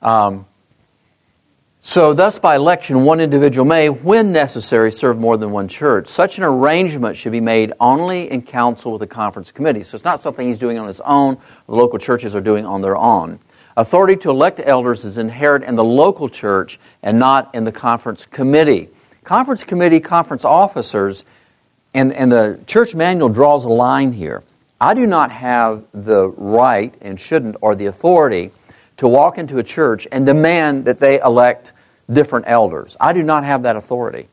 Um, 0.00 0.46
so, 1.80 2.14
thus, 2.14 2.38
by 2.38 2.54
election, 2.54 3.04
one 3.04 3.18
individual 3.18 3.64
may, 3.64 3.88
when 3.88 4.30
necessary, 4.30 4.92
serve 4.92 5.18
more 5.18 5.36
than 5.36 5.50
one 5.50 5.66
church. 5.66 6.06
Such 6.06 6.38
an 6.38 6.44
arrangement 6.44 7.16
should 7.16 7.32
be 7.32 7.40
made 7.40 7.72
only 7.80 8.30
in 8.30 8.42
counsel 8.42 8.92
with 8.92 9.00
the 9.00 9.08
conference 9.08 9.50
committee. 9.50 9.82
So, 9.82 9.96
it's 9.96 10.04
not 10.04 10.20
something 10.20 10.46
he's 10.46 10.58
doing 10.58 10.78
on 10.78 10.86
his 10.86 11.00
own, 11.00 11.36
the 11.66 11.74
local 11.74 11.98
churches 11.98 12.36
are 12.36 12.40
doing 12.40 12.64
on 12.64 12.80
their 12.80 12.96
own. 12.96 13.40
Authority 13.76 14.14
to 14.16 14.30
elect 14.30 14.60
elders 14.64 15.04
is 15.04 15.18
inherent 15.18 15.64
in 15.64 15.74
the 15.74 15.84
local 15.84 16.28
church 16.28 16.78
and 17.02 17.18
not 17.18 17.52
in 17.56 17.64
the 17.64 17.72
conference 17.72 18.24
committee. 18.24 18.90
Conference 19.28 19.62
committee, 19.62 20.00
conference 20.00 20.42
officers, 20.42 21.22
and, 21.92 22.14
and 22.14 22.32
the 22.32 22.58
church 22.66 22.94
manual 22.94 23.28
draws 23.28 23.66
a 23.66 23.68
line 23.68 24.14
here. 24.14 24.42
I 24.80 24.94
do 24.94 25.06
not 25.06 25.30
have 25.32 25.84
the 25.92 26.28
right 26.28 26.94
and 27.02 27.20
shouldn't 27.20 27.56
or 27.60 27.74
the 27.74 27.84
authority 27.84 28.52
to 28.96 29.06
walk 29.06 29.36
into 29.36 29.58
a 29.58 29.62
church 29.62 30.08
and 30.10 30.24
demand 30.24 30.86
that 30.86 30.98
they 30.98 31.20
elect 31.20 31.74
different 32.10 32.46
elders. 32.48 32.96
I 32.98 33.12
do 33.12 33.22
not 33.22 33.44
have 33.44 33.64
that 33.64 33.76
authority. 33.76 34.28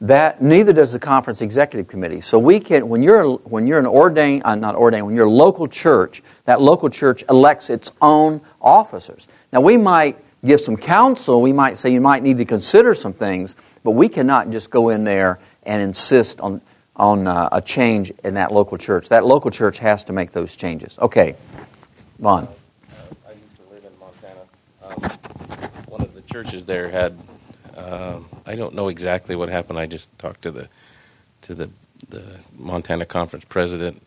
That 0.00 0.40
neither 0.40 0.72
does 0.72 0.92
the 0.92 0.98
conference 0.98 1.42
executive 1.42 1.86
committee. 1.86 2.20
So 2.20 2.38
we 2.38 2.58
can 2.58 2.88
when 2.88 3.02
you're 3.02 3.34
when 3.34 3.66
you're 3.66 3.78
an 3.78 3.86
ordained 3.86 4.44
uh, 4.46 4.54
not 4.54 4.76
ordained 4.76 5.04
when 5.04 5.14
you're 5.14 5.26
a 5.26 5.30
local 5.30 5.68
church, 5.68 6.22
that 6.46 6.62
local 6.62 6.88
church 6.88 7.22
elects 7.28 7.68
its 7.68 7.92
own 8.00 8.40
officers. 8.62 9.28
Now 9.52 9.60
we 9.60 9.76
might 9.76 10.16
give 10.46 10.60
some 10.60 10.76
counsel. 10.76 11.42
We 11.42 11.52
might 11.52 11.76
say 11.76 11.90
you 11.90 12.00
might 12.00 12.22
need 12.22 12.38
to 12.38 12.44
consider 12.44 12.94
some 12.94 13.12
things, 13.12 13.56
but 13.82 13.92
we 13.92 14.08
cannot 14.08 14.50
just 14.50 14.70
go 14.70 14.88
in 14.88 15.04
there 15.04 15.38
and 15.64 15.82
insist 15.82 16.40
on 16.40 16.62
on 16.96 17.26
uh, 17.26 17.48
a 17.52 17.60
change 17.60 18.10
in 18.24 18.34
that 18.34 18.50
local 18.50 18.78
church. 18.78 19.10
That 19.10 19.24
local 19.26 19.50
church 19.50 19.78
has 19.80 20.04
to 20.04 20.12
make 20.12 20.30
those 20.30 20.56
changes. 20.56 20.98
Okay, 20.98 21.36
Vaughn. 22.18 22.44
Uh, 22.44 23.28
I 23.28 23.32
used 23.32 23.56
to 23.56 23.74
live 23.74 23.84
in 23.84 23.98
Montana. 24.00 24.40
Um, 24.82 25.18
one 25.88 26.00
of 26.00 26.14
the 26.14 26.22
churches 26.22 26.64
there 26.64 26.90
had. 26.90 27.18
Uh, 27.76 28.20
I 28.46 28.54
don't 28.54 28.74
know 28.74 28.88
exactly 28.88 29.36
what 29.36 29.50
happened. 29.50 29.78
I 29.78 29.86
just 29.86 30.16
talked 30.18 30.42
to 30.42 30.50
the 30.50 30.68
to 31.42 31.54
the 31.54 31.70
the 32.08 32.24
Montana 32.56 33.04
conference 33.04 33.44
president 33.44 34.02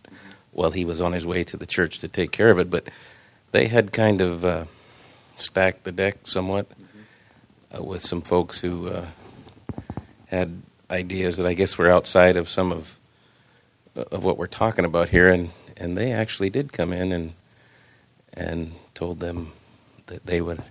while 0.52 0.72
he 0.72 0.86
was 0.86 1.02
on 1.02 1.14
his 1.14 1.26
way 1.26 1.44
to 1.44 1.58
the 1.58 1.66
church 1.66 2.00
to 2.00 2.08
take 2.08 2.32
care 2.32 2.50
of 2.50 2.58
it. 2.58 2.70
But 2.70 2.90
they 3.52 3.68
had 3.68 3.94
kind 3.94 4.22
of 4.22 4.46
uh, 4.46 4.66
stacked 5.42 5.84
the 5.84 5.92
deck 5.92 6.18
somewhat 6.24 6.68
uh, 7.76 7.84
with 7.84 8.02
some 8.02 8.22
folks 8.22 8.60
who 8.60 8.90
uh, 8.90 9.06
had 10.28 10.62
ideas 10.90 11.38
that 11.38 11.46
I 11.46 11.54
guess 11.54 11.78
were 11.78 11.90
outside 11.90 12.38
of 12.38 12.50
some 12.50 12.72
of 12.72 12.98
of 13.96 14.24
what 14.24 14.38
we're 14.38 14.48
talking 14.48 14.86
about 14.86 15.10
here, 15.10 15.30
and 15.30 15.52
and 15.78 15.98
they 15.98 16.12
actually 16.12 16.50
did 16.50 16.72
come 16.74 16.94
in 16.94 17.12
and 17.12 17.34
and 18.34 18.74
told 18.94 19.20
them 19.20 19.54
that 20.08 20.26
they 20.26 20.42
would 20.42 20.64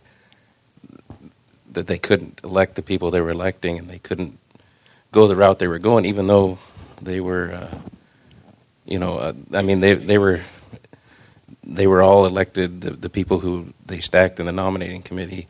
that 1.70 1.86
they 1.86 1.98
couldn't 1.98 2.40
elect 2.42 2.74
the 2.74 2.82
people 2.82 3.10
they 3.10 3.20
were 3.20 3.30
electing, 3.30 3.78
and 3.78 3.88
they 3.88 3.98
couldn't 3.98 4.38
go 5.12 5.26
the 5.26 5.36
route 5.36 5.58
they 5.58 5.68
were 5.68 5.78
going, 5.78 6.04
even 6.04 6.26
though 6.26 6.58
they 7.00 7.20
were, 7.20 7.52
uh, 7.52 7.78
you 8.84 8.98
know, 8.98 9.18
uh, 9.18 9.32
I 9.52 9.62
mean, 9.62 9.80
they 9.80 9.94
they 9.94 10.18
were 10.18 10.40
they 11.68 11.86
were 11.86 12.02
all 12.02 12.24
elected. 12.24 12.80
The, 12.80 12.90
the 12.90 13.10
people 13.10 13.40
who 13.40 13.74
they 13.86 14.00
stacked 14.00 14.40
in 14.40 14.46
the 14.46 14.52
nominating 14.52 15.02
committee, 15.02 15.48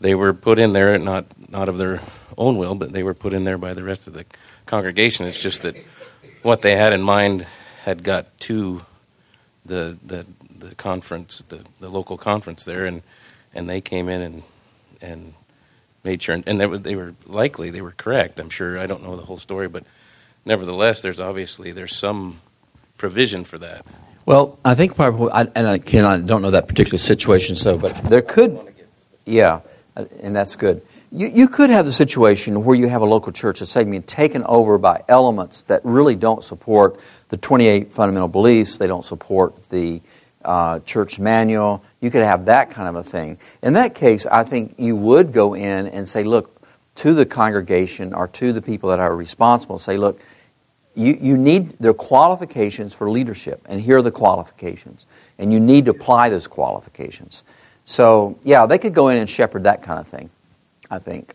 they 0.00 0.14
were 0.14 0.32
put 0.32 0.58
in 0.58 0.72
there 0.72 0.96
not 0.98 1.26
not 1.50 1.68
of 1.68 1.76
their 1.78 2.00
own 2.38 2.56
will, 2.56 2.74
but 2.74 2.92
they 2.92 3.02
were 3.02 3.14
put 3.14 3.34
in 3.34 3.44
there 3.44 3.58
by 3.58 3.74
the 3.74 3.84
rest 3.84 4.06
of 4.06 4.14
the 4.14 4.24
congregation. 4.66 5.26
It's 5.26 5.40
just 5.40 5.62
that 5.62 5.76
what 6.42 6.62
they 6.62 6.76
had 6.76 6.92
in 6.92 7.02
mind 7.02 7.46
had 7.84 8.02
got 8.02 8.38
to 8.40 8.84
the 9.66 9.98
the 10.04 10.26
the 10.58 10.74
conference, 10.74 11.44
the 11.48 11.62
the 11.78 11.90
local 11.90 12.16
conference 12.16 12.64
there, 12.64 12.86
and 12.86 13.02
and 13.54 13.68
they 13.68 13.80
came 13.80 14.08
in 14.08 14.22
and 14.22 14.42
and 15.02 15.34
made 16.04 16.22
sure, 16.22 16.34
and, 16.34 16.44
and 16.46 16.60
they, 16.60 16.66
were, 16.66 16.78
they 16.78 16.96
were 16.96 17.14
likely 17.26 17.70
they 17.70 17.82
were 17.82 17.92
correct. 17.92 18.40
I'm 18.40 18.50
sure. 18.50 18.78
I 18.78 18.86
don't 18.86 19.02
know 19.02 19.16
the 19.16 19.24
whole 19.24 19.38
story, 19.38 19.68
but 19.68 19.84
nevertheless, 20.44 21.02
there's 21.02 21.20
obviously 21.20 21.72
there's 21.72 21.96
some 21.96 22.40
provision 22.96 23.44
for 23.44 23.58
that. 23.58 23.84
Well, 24.30 24.60
I 24.64 24.76
think 24.76 24.94
probably, 24.94 25.32
I, 25.32 25.40
and 25.56 25.66
I, 25.66 25.78
can, 25.78 26.04
I 26.04 26.16
don't 26.16 26.40
know 26.40 26.52
that 26.52 26.68
particular 26.68 26.98
situation, 26.98 27.56
so 27.56 27.76
but 27.76 28.00
there 28.04 28.22
could, 28.22 28.60
yeah, 29.26 29.58
and 29.96 30.36
that's 30.36 30.54
good. 30.54 30.82
You, 31.10 31.26
you 31.26 31.48
could 31.48 31.68
have 31.70 31.84
the 31.84 31.90
situation 31.90 32.62
where 32.62 32.76
you 32.76 32.88
have 32.88 33.02
a 33.02 33.06
local 33.06 33.32
church 33.32 33.58
that's 33.58 33.74
being 33.74 34.04
taken 34.04 34.44
over 34.44 34.78
by 34.78 35.02
elements 35.08 35.62
that 35.62 35.80
really 35.82 36.14
don't 36.14 36.44
support 36.44 37.00
the 37.30 37.38
28 37.38 37.90
fundamental 37.90 38.28
beliefs. 38.28 38.78
They 38.78 38.86
don't 38.86 39.04
support 39.04 39.68
the 39.68 40.00
uh, 40.44 40.78
church 40.78 41.18
manual. 41.18 41.82
You 42.00 42.12
could 42.12 42.22
have 42.22 42.44
that 42.44 42.70
kind 42.70 42.88
of 42.88 42.94
a 42.94 43.02
thing. 43.02 43.36
In 43.64 43.72
that 43.72 43.96
case, 43.96 44.26
I 44.26 44.44
think 44.44 44.76
you 44.78 44.94
would 44.94 45.32
go 45.32 45.54
in 45.54 45.88
and 45.88 46.08
say, 46.08 46.22
look, 46.22 46.62
to 46.94 47.14
the 47.14 47.26
congregation 47.26 48.14
or 48.14 48.28
to 48.28 48.52
the 48.52 48.62
people 48.62 48.90
that 48.90 49.00
are 49.00 49.16
responsible, 49.16 49.80
say, 49.80 49.96
look, 49.96 50.20
you, 51.00 51.18
you 51.20 51.36
need 51.38 51.78
their 51.78 51.94
qualifications 51.94 52.94
for 52.94 53.10
leadership, 53.10 53.62
and 53.68 53.80
here 53.80 53.96
are 53.96 54.02
the 54.02 54.10
qualifications. 54.10 55.06
And 55.38 55.52
you 55.52 55.58
need 55.58 55.86
to 55.86 55.92
apply 55.92 56.28
those 56.28 56.46
qualifications. 56.46 57.42
So, 57.84 58.38
yeah, 58.44 58.66
they 58.66 58.78
could 58.78 58.94
go 58.94 59.08
in 59.08 59.16
and 59.16 59.28
shepherd 59.28 59.64
that 59.64 59.82
kind 59.82 59.98
of 59.98 60.06
thing, 60.06 60.30
I 60.90 60.98
think. 60.98 61.34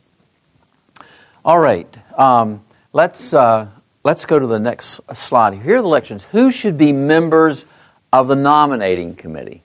All 1.44 1.60
right, 1.60 1.88
um, 2.18 2.64
let's, 2.94 3.34
uh, 3.34 3.68
let's 4.04 4.26
go 4.26 4.38
to 4.38 4.48
the 4.48 4.60
next 4.60 5.02
slide. 5.14 5.54
Here 5.56 5.78
are 5.78 5.82
the 5.82 5.88
elections. 5.88 6.24
Who 6.32 6.52
should 6.52 6.78
be 6.78 6.94
members 6.94 7.66
of 8.14 8.28
the 8.28 8.36
nominating 8.36 9.16
committee? 9.16 9.64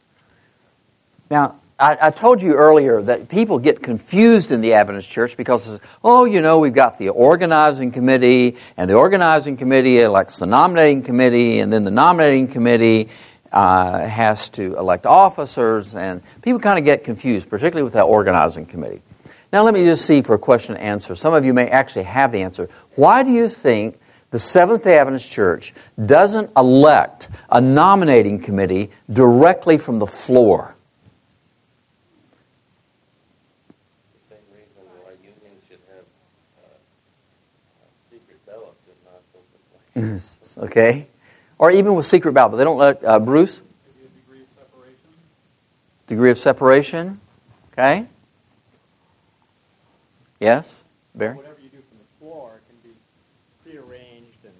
Now, 1.30 1.56
I, 1.81 2.09
I, 2.09 2.11
told 2.11 2.43
you 2.43 2.53
earlier 2.55 3.01
that 3.03 3.29
people 3.29 3.59
get 3.59 3.83
confused 3.83 4.53
in 4.53 4.61
the 4.61 4.75
Adventist 4.75 5.09
church 5.09 5.37
because, 5.37 5.81
oh, 6.05 6.27
you 6.27 6.43
know, 6.43 6.59
we've 6.59 6.75
got 6.75 6.99
the 6.99 7.09
organizing 7.09 7.90
committee, 7.90 8.57
and 8.77 8.88
the 8.88 8.95
organizing 8.95 9.57
committee 9.57 10.01
elects 10.01 10.38
the 10.38 10.47
nominating 10.47 11.03
committee, 11.03 11.61
and 11.61 11.73
then 11.73 11.85
the 11.85 11.90
nominating 11.90 12.49
committee 12.49 13.09
uh, 13.53 14.07
has 14.07 14.49
to 14.51 14.77
elect 14.77 15.07
officers, 15.07 15.95
and 15.95 16.23
people 16.43 16.61
kind 16.61 16.79
of 16.79 16.85
get 16.85 17.03
confused, 17.03 17.49
particularly 17.49 17.83
with 17.83 17.95
that 17.95 18.05
organizing 18.05 18.66
committee. 18.66 19.03
Now, 19.53 19.64
let 19.64 19.75
me 19.75 19.85
just 19.85 20.05
see 20.05 20.23
for 20.23 20.35
a 20.35 20.38
question 20.38 20.77
and 20.77 20.85
answer. 20.85 21.14
Some 21.14 21.35
of 21.35 21.45
you 21.45 21.53
may 21.53 21.66
actually 21.66 22.05
have 22.05 22.31
the 22.31 22.43
answer. 22.43 22.69
Why 22.95 23.25
do 23.25 23.31
you 23.31 23.49
think 23.49 23.99
the 24.31 24.38
Seventh 24.38 24.85
day 24.85 24.99
Adventist 24.99 25.31
Church 25.31 25.75
doesn't 26.05 26.51
elect 26.57 27.29
a 27.51 27.61
nominating 27.61 28.40
committee 28.40 28.90
directly 29.12 29.77
from 29.77 29.99
the 29.99 30.07
floor? 30.07 30.77
The 34.31 34.37
same 34.37 34.45
reason 34.55 34.87
why 35.03 35.12
unions 35.21 35.64
should 35.69 35.81
have 35.90 36.05
uh, 36.62 36.69
secret 38.09 38.38
ballots 38.47 38.79
okay? 40.58 41.06
Or 41.58 41.70
even 41.70 41.94
with 41.94 42.06
secret 42.06 42.32
ballot, 42.32 42.52
but 42.52 42.56
they 42.58 42.64
don't 42.64 42.78
let 42.78 43.04
uh, 43.04 43.18
Bruce? 43.18 43.60
degree 44.26 44.42
of 44.42 44.48
separation. 44.48 45.08
Degree 46.06 46.30
of 46.30 46.38
separation, 46.38 47.20
okay? 47.72 48.06
Yes, 50.38 50.82
Barry? 51.14 51.36
Whatever 51.36 51.56
you 51.62 51.68
do 51.68 51.78
from 51.78 51.98
the 51.98 52.18
floor 52.18 52.60
can 52.68 52.90
be 52.90 52.96
prearranged 53.62 54.44
and 54.44 54.54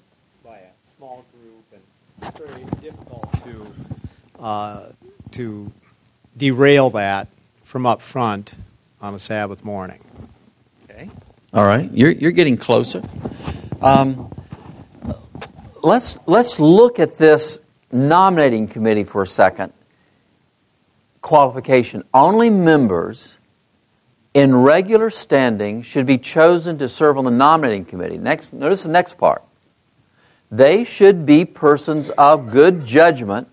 by 0.45 0.59
a 0.59 0.71
small 0.85 1.25
group, 1.33 1.65
and 1.73 1.83
it's 2.29 2.39
very 2.39 2.65
difficult 2.83 3.33
to 3.45 3.75
uh, 4.43 4.89
to 5.33 5.73
derail 6.37 6.91
that 6.91 7.29
from 7.63 7.87
up 7.87 8.03
front 8.03 8.55
on 9.01 9.15
a 9.15 9.19
Sabbath 9.19 9.65
morning. 9.65 10.01
Okay. 10.91 11.11
All 11.53 11.65
right. 11.67 11.91
You're, 11.93 12.11
you're 12.11 12.31
getting 12.31 12.57
closer. 12.57 13.03
Um, 13.81 14.31
let's, 15.83 16.19
let's 16.27 16.61
look 16.61 16.99
at 16.99 17.19
this 17.19 17.61
nominating 17.93 18.69
committee 18.69 19.05
for 19.05 19.23
a 19.23 19.27
second. 19.27 19.73
Qualification 21.21 22.05
only 22.15 22.51
members 22.51 23.37
in 24.33 24.55
regular 24.55 25.11
standing 25.11 25.83
should 25.83 26.07
be 26.07 26.19
chosen 26.19 26.79
to 26.79 26.89
serve 26.89 27.19
on 27.19 27.25
the 27.25 27.31
nominating 27.31 27.85
committee. 27.85 28.19
Next, 28.19 28.53
notice 28.53 28.85
the 28.85 28.89
next 28.91 29.15
part. 29.15 29.43
They 30.51 30.85
should 30.85 31.27
be 31.27 31.45
persons 31.45 32.11
of 32.11 32.51
good 32.51 32.85
judgment 32.85 33.49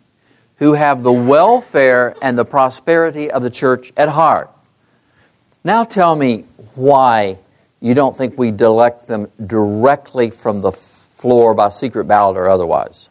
who 0.58 0.74
have 0.74 1.04
the 1.04 1.12
welfare 1.12 2.16
and 2.22 2.38
the 2.38 2.46
prosperity 2.46 3.30
of 3.30 3.44
the 3.44 3.50
church 3.50 3.92
at 3.96 4.10
heart. 4.10 4.50
Now 5.64 5.84
tell 5.84 6.16
me 6.16 6.46
why 6.76 7.38
you 7.80 7.94
don't 7.94 8.18
think 8.18 8.38
we 8.38 8.50
elect 8.50 9.08
them 9.08 9.28
directly 9.46 10.32
from 10.32 10.60
the 10.60 10.72
floor 11.28 11.54
by 11.54 11.68
secret 11.68 12.06
ballot 12.06 12.38
or 12.38 12.48
otherwise. 12.48 13.10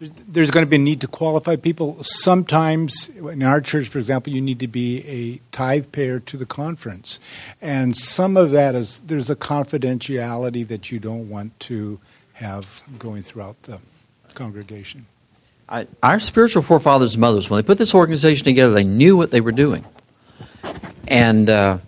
There's, 0.00 0.10
there's 0.26 0.50
going 0.50 0.66
to 0.66 0.68
be 0.68 0.74
a 0.74 0.80
need 0.80 1.00
to 1.02 1.06
qualify 1.06 1.54
people. 1.54 2.02
Sometimes, 2.02 3.08
in 3.08 3.44
our 3.44 3.60
church, 3.60 3.86
for 3.86 3.98
example, 3.98 4.32
you 4.32 4.40
need 4.40 4.58
to 4.58 4.66
be 4.66 5.06
a 5.06 5.40
tithe 5.54 5.92
payer 5.92 6.18
to 6.18 6.36
the 6.36 6.44
conference. 6.44 7.20
And 7.62 7.96
some 7.96 8.36
of 8.36 8.50
that 8.50 8.74
is 8.74 8.98
there's 8.98 9.30
a 9.30 9.36
confidentiality 9.36 10.66
that 10.66 10.90
you 10.90 10.98
don't 10.98 11.28
want 11.30 11.58
to 11.60 12.00
have 12.32 12.82
going 12.98 13.22
throughout 13.22 13.62
the 13.62 13.78
congregation. 14.34 15.06
I, 15.68 15.86
our 16.02 16.18
spiritual 16.18 16.62
forefathers 16.62 17.14
and 17.14 17.20
mothers, 17.20 17.48
when 17.48 17.58
they 17.58 17.64
put 17.64 17.78
this 17.78 17.94
organization 17.94 18.44
together, 18.44 18.74
they 18.74 18.82
knew 18.82 19.16
what 19.16 19.30
they 19.30 19.40
were 19.40 19.52
doing. 19.52 19.84
And. 21.06 21.48
Uh, 21.48 21.78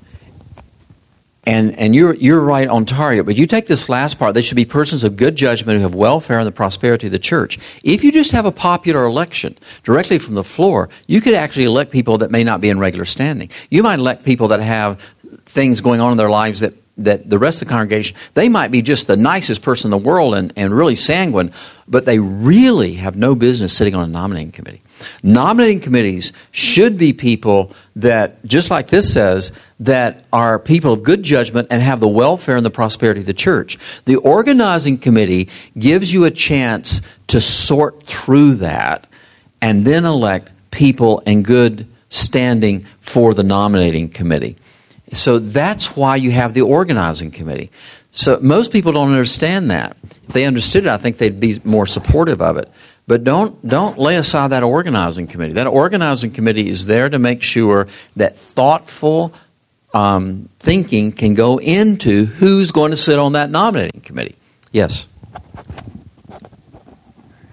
and, 1.47 1.79
and 1.79 1.95
you're, 1.95 2.15
you're 2.15 2.41
right 2.41 2.69
on 2.69 2.85
target, 2.85 3.25
but 3.25 3.37
you 3.37 3.47
take 3.47 3.67
this 3.67 3.89
last 3.89 4.19
part, 4.19 4.35
they 4.35 4.43
should 4.43 4.57
be 4.57 4.65
persons 4.65 5.05
of 5.05 5.17
good 5.17 5.37
judgment 5.37 5.77
who 5.77 5.83
have 5.83 5.95
welfare 5.95 6.39
and 6.39 6.47
the 6.47 6.53
prosperity 6.53 7.07
of 7.07 7.13
the 7.13 7.21
church. 7.21 7.59
If 7.85 8.03
you 8.03 8.11
just 8.11 8.33
have 8.33 8.45
a 8.45 8.53
popular 8.53 9.05
election 9.05 9.57
directly 9.85 10.19
from 10.19 10.35
the 10.35 10.45
floor, 10.45 10.89
you 11.07 11.21
could 11.21 11.35
actually 11.35 11.65
elect 11.65 11.93
people 11.93 12.19
that 12.19 12.33
may 12.33 12.43
not 12.43 12.61
be 12.61 12.69
in 12.69 12.81
regular 12.81 13.05
standing. 13.05 13.51
You 13.71 13.85
might 13.85 14.01
elect 14.01 14.25
people 14.25 14.49
that 14.49 14.61
have 14.61 15.01
things 15.45 15.81
going 15.81 16.01
on 16.01 16.11
in 16.11 16.19
their 16.19 16.31
lives 16.31 16.61
that, 16.61 16.75
that 16.99 17.29
the 17.29 17.39
rest 17.39 17.61
of 17.61 17.69
the 17.69 17.73
congregation, 17.73 18.17
they 18.35 18.49
might 18.49 18.71
be 18.71 18.81
just 18.81 19.07
the 19.07 19.17
nicest 19.17 19.63
person 19.63 19.93
in 19.93 20.03
the 20.03 20.09
world 20.09 20.35
and, 20.35 20.53
and 20.57 20.73
really 20.73 20.95
sanguine, 20.95 21.53
but 21.87 22.07
they 22.07 22.19
really 22.19 22.95
have 22.95 23.17
no 23.17 23.35
business 23.35 23.77
sitting 23.77 23.95
on 23.95 24.05
a 24.05 24.13
nominating 24.13 24.51
committee. 24.51 24.81
Nominating 25.23 25.81
committees 25.81 26.33
should 26.53 26.97
be 26.97 27.13
people 27.13 27.73
that, 27.97 28.43
just 28.45 28.71
like 28.71 28.89
this 28.89 29.13
says, 29.13 29.53
that 29.81 30.25
are 30.33 30.59
people 30.59 30.95
of 30.95 31.03
good 31.03 31.23
judgment 31.23 31.69
and 31.71 31.83
have 31.83 32.01
the 32.01 32.09
welfare 32.09 32.57
and 32.57 32.65
the 32.65 32.71
prosperity 32.71 33.21
of 33.21 33.27
the 33.27 33.35
church. 33.35 33.79
The 34.07 34.17
organizing 34.17 34.97
committee 34.97 35.51
gives 35.79 36.15
you 36.15 36.25
a 36.25 36.31
chance 36.31 37.03
to 37.27 37.41
sort 37.41 38.03
through 38.03 38.57
that 38.57 39.07
and 39.61 39.85
then 39.85 40.05
elect 40.05 40.51
people 40.71 41.21
in 41.21 41.43
good 41.43 41.87
standing 42.09 42.85
for 43.01 43.35
the 43.35 43.43
nominating 43.43 44.09
committee. 44.09 44.57
So 45.13 45.39
that's 45.39 45.97
why 45.97 46.17
you 46.17 46.33
have 46.33 46.55
the 46.55 46.63
organizing 46.63 47.31
committee. 47.31 47.71
So 48.11 48.39
most 48.41 48.73
people 48.73 48.93
don't 48.93 49.11
understand 49.11 49.71
that. 49.71 49.97
If 50.03 50.29
they 50.29 50.45
understood 50.45 50.87
it, 50.87 50.91
I 50.91 50.97
think 50.97 51.19
they'd 51.19 51.39
be 51.39 51.61
more 51.65 51.87
supportive 51.87 52.43
of 52.43 52.57
it. 52.57 52.71
But 53.07 53.23
don't 53.23 53.67
don't 53.67 53.99
lay 53.99 54.17
aside 54.17 54.49
that 54.49 54.65
organizing 54.65 55.29
committee. 55.29 55.53
That 55.53 55.69
organizing 55.69 56.33
committee 56.33 56.69
is 56.69 56.87
there 56.87 57.09
to 57.09 57.19
make 57.19 57.43
sure 57.43 57.87
that 58.17 58.37
thoughtful 58.37 59.33
um, 59.95 60.49
thinking 60.59 61.13
can 61.13 61.35
go 61.35 61.59
into 61.59 62.25
who's 62.25 62.73
going 62.73 62.91
to 62.91 62.97
sit 62.97 63.19
on 63.19 63.33
that 63.33 63.51
nominating 63.51 64.01
committee. 64.01 64.37
Yes. 64.73 65.07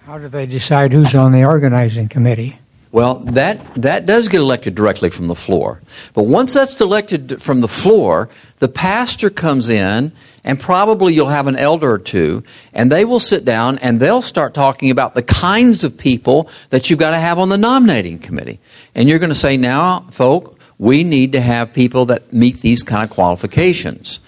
How 0.05 0.17
do 0.17 0.27
they 0.27 0.45
decide 0.45 0.91
who's 0.91 1.13
on 1.13 1.31
the 1.31 1.45
organizing 1.45 2.07
committee? 2.07 2.57
Well, 2.93 3.15
that, 3.31 3.73
that 3.73 4.05
does 4.05 4.27
get 4.27 4.39
elected 4.39 4.75
directly 4.75 5.09
from 5.09 5.25
the 5.25 5.33
floor. 5.33 5.81
But 6.13 6.27
once 6.27 6.53
that's 6.53 6.79
elected 6.79 7.41
from 7.41 7.61
the 7.61 7.67
floor, 7.67 8.29
the 8.59 8.67
pastor 8.67 9.31
comes 9.31 9.67
in, 9.67 10.11
and 10.43 10.59
probably 10.59 11.15
you'll 11.15 11.29
have 11.29 11.47
an 11.47 11.55
elder 11.55 11.89
or 11.91 11.97
two, 11.97 12.43
and 12.71 12.91
they 12.91 13.03
will 13.03 13.19
sit 13.19 13.45
down 13.45 13.79
and 13.79 13.99
they'll 13.99 14.21
start 14.21 14.53
talking 14.53 14.91
about 14.91 15.15
the 15.15 15.23
kinds 15.23 15.83
of 15.83 15.97
people 15.97 16.51
that 16.69 16.91
you've 16.91 16.99
got 16.99 17.11
to 17.11 17.19
have 17.19 17.39
on 17.39 17.49
the 17.49 17.57
nominating 17.57 18.19
committee. 18.19 18.59
And 18.93 19.09
you're 19.09 19.17
going 19.17 19.29
to 19.29 19.35
say, 19.35 19.57
now, 19.57 20.01
folk, 20.11 20.59
we 20.77 21.03
need 21.03 21.31
to 21.31 21.41
have 21.41 21.73
people 21.73 22.05
that 22.05 22.31
meet 22.31 22.61
these 22.61 22.83
kind 22.83 23.03
of 23.03 23.09
qualifications. 23.09 24.19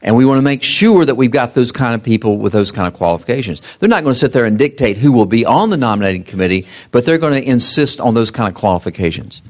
And 0.00 0.16
we 0.16 0.24
want 0.24 0.38
to 0.38 0.42
make 0.42 0.62
sure 0.62 1.04
that 1.04 1.16
we've 1.16 1.30
got 1.30 1.54
those 1.54 1.72
kind 1.72 1.94
of 1.94 2.02
people 2.02 2.38
with 2.38 2.52
those 2.52 2.70
kind 2.70 2.86
of 2.86 2.94
qualifications. 2.94 3.60
They're 3.78 3.88
not 3.88 4.04
going 4.04 4.14
to 4.14 4.18
sit 4.18 4.32
there 4.32 4.44
and 4.44 4.56
dictate 4.58 4.96
who 4.96 5.10
will 5.10 5.26
be 5.26 5.44
on 5.44 5.70
the 5.70 5.76
nominating 5.76 6.22
committee, 6.22 6.66
but 6.92 7.04
they're 7.04 7.18
going 7.18 7.34
to 7.34 7.48
insist 7.48 8.00
on 8.00 8.14
those 8.14 8.30
kind 8.30 8.48
of 8.48 8.54
qualifications. 8.54 9.42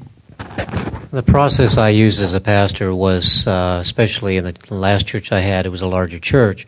The 1.11 1.23
process 1.23 1.77
I 1.77 1.89
used 1.89 2.21
as 2.21 2.33
a 2.33 2.41
pastor 2.41 2.93
was, 2.93 3.45
uh, 3.47 3.79
especially 3.81 4.37
in 4.37 4.43
the 4.43 4.53
last 4.73 5.07
church 5.07 5.31
I 5.31 5.39
had, 5.39 5.65
it 5.65 5.69
was 5.69 5.81
a 5.81 5.87
larger 5.87 6.19
church, 6.19 6.67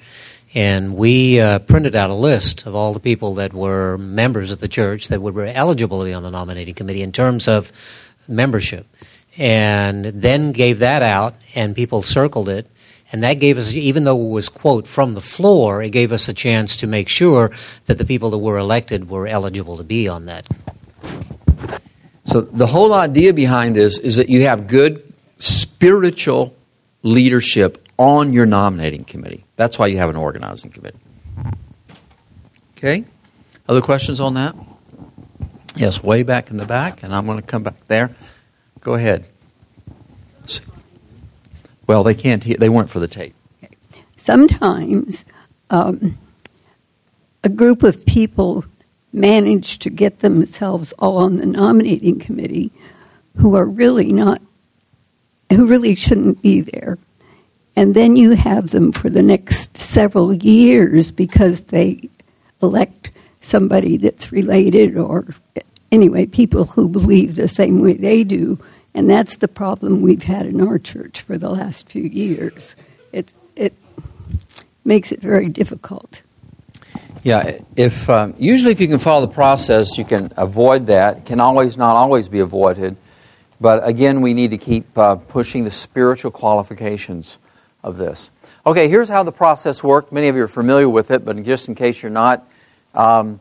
and 0.53 0.95
we 0.95 1.39
uh, 1.39 1.59
printed 1.59 1.95
out 1.95 2.09
a 2.09 2.15
list 2.15 2.65
of 2.65 2.75
all 2.75 2.93
the 2.93 2.99
people 2.99 3.35
that 3.35 3.53
were 3.53 3.97
members 3.97 4.51
of 4.51 4.59
the 4.59 4.67
church 4.67 5.07
that 5.07 5.21
were 5.21 5.45
eligible 5.45 5.99
to 5.99 6.05
be 6.05 6.13
on 6.13 6.23
the 6.23 6.31
nominating 6.31 6.73
committee 6.73 7.01
in 7.01 7.11
terms 7.11 7.47
of 7.47 7.71
membership, 8.27 8.87
and 9.37 10.05
then 10.05 10.51
gave 10.51 10.79
that 10.79 11.01
out, 11.01 11.35
and 11.55 11.75
people 11.75 12.01
circled 12.01 12.49
it, 12.49 12.67
and 13.11 13.23
that 13.23 13.35
gave 13.35 13.57
us, 13.57 13.73
even 13.73 14.05
though 14.05 14.19
it 14.19 14.29
was, 14.29 14.47
quote, 14.47 14.87
from 14.87 15.13
the 15.13 15.21
floor, 15.21 15.83
it 15.83 15.91
gave 15.91 16.11
us 16.11 16.29
a 16.29 16.33
chance 16.33 16.77
to 16.77 16.87
make 16.87 17.09
sure 17.09 17.51
that 17.85 17.97
the 17.97 18.05
people 18.05 18.29
that 18.29 18.37
were 18.37 18.57
elected 18.57 19.09
were 19.09 19.27
eligible 19.27 19.77
to 19.77 19.83
be 19.83 20.07
on 20.07 20.27
that. 20.27 20.47
So 22.23 22.39
the 22.41 22.67
whole 22.67 22.93
idea 22.93 23.33
behind 23.33 23.75
this 23.75 23.97
is 23.97 24.15
that 24.15 24.29
you 24.29 24.43
have 24.43 24.67
good 24.67 25.13
spiritual 25.39 26.55
leadership 27.03 27.89
on 27.97 28.31
your 28.31 28.45
nominating 28.45 29.03
committee. 29.03 29.43
That's 29.57 29.77
why 29.77 29.87
you 29.87 29.97
have 29.97 30.09
an 30.09 30.15
organizing 30.15 30.71
committee. 30.71 30.99
Okay? 32.77 33.03
Other 33.67 33.81
questions 33.81 34.19
on 34.19 34.35
that? 34.35 34.55
Yes, 35.75 36.03
way 36.03 36.23
back 36.23 36.49
in 36.49 36.57
the 36.57 36.65
back, 36.65 37.03
and 37.03 37.13
I'm 37.13 37.25
going 37.25 37.39
to 37.39 37.45
come 37.45 37.63
back 37.63 37.85
there. 37.85 38.11
Go 38.79 38.93
ahead. 38.93 39.25
Well, 41.91 42.05
they 42.05 42.15
can't 42.15 42.41
hear. 42.41 42.55
They 42.55 42.69
weren't 42.69 42.89
for 42.89 43.01
the 43.01 43.07
tape. 43.09 43.35
Sometimes 44.15 45.25
um, 45.69 46.17
a 47.43 47.49
group 47.49 47.83
of 47.83 48.05
people 48.05 48.63
manage 49.11 49.77
to 49.79 49.89
get 49.89 50.19
themselves 50.19 50.93
all 50.99 51.17
on 51.17 51.35
the 51.35 51.45
nominating 51.45 52.17
committee 52.17 52.71
who 53.35 53.57
are 53.57 53.65
really 53.65 54.13
not, 54.13 54.41
who 55.51 55.67
really 55.67 55.93
shouldn't 55.93 56.41
be 56.41 56.61
there. 56.61 56.97
And 57.75 57.93
then 57.93 58.15
you 58.15 58.37
have 58.37 58.69
them 58.69 58.93
for 58.93 59.09
the 59.09 59.21
next 59.21 59.75
several 59.75 60.33
years 60.33 61.11
because 61.11 61.65
they 61.65 62.07
elect 62.61 63.11
somebody 63.41 63.97
that's 63.97 64.31
related 64.31 64.95
or, 64.95 65.27
anyway, 65.91 66.25
people 66.25 66.63
who 66.63 66.87
believe 66.87 67.35
the 67.35 67.49
same 67.49 67.81
way 67.81 67.95
they 67.95 68.23
do. 68.23 68.57
And 68.93 69.09
that's 69.09 69.37
the 69.37 69.47
problem 69.47 70.01
we've 70.01 70.23
had 70.23 70.45
in 70.45 70.59
our 70.61 70.77
church 70.77 71.21
for 71.21 71.37
the 71.37 71.49
last 71.49 71.89
few 71.89 72.03
years. 72.03 72.75
It, 73.11 73.33
it 73.55 73.73
makes 74.83 75.11
it 75.11 75.21
very 75.21 75.47
difficult. 75.47 76.21
Yeah, 77.23 77.59
if 77.75 78.09
um, 78.09 78.33
usually 78.39 78.71
if 78.71 78.81
you 78.81 78.87
can 78.87 78.97
follow 78.97 79.21
the 79.21 79.33
process, 79.33 79.97
you 79.97 80.03
can 80.03 80.33
avoid 80.37 80.87
that. 80.87 81.17
It 81.17 81.25
can 81.25 81.39
always 81.39 81.77
not 81.77 81.95
always 81.95 82.27
be 82.27 82.39
avoided, 82.39 82.97
but 83.59 83.87
again, 83.87 84.21
we 84.21 84.33
need 84.33 84.51
to 84.51 84.57
keep 84.57 84.97
uh, 84.97 85.15
pushing 85.15 85.63
the 85.63 85.71
spiritual 85.71 86.31
qualifications 86.31 87.37
of 87.83 87.97
this. 87.97 88.31
Okay, 88.65 88.87
here's 88.89 89.07
how 89.07 89.21
the 89.23 89.31
process 89.31 89.83
worked. 89.83 90.11
Many 90.11 90.29
of 90.29 90.35
you 90.35 90.43
are 90.43 90.47
familiar 90.47 90.89
with 90.89 91.11
it, 91.11 91.23
but 91.23 91.41
just 91.43 91.69
in 91.69 91.75
case 91.75 92.01
you're 92.01 92.11
not, 92.11 92.47
um, 92.95 93.39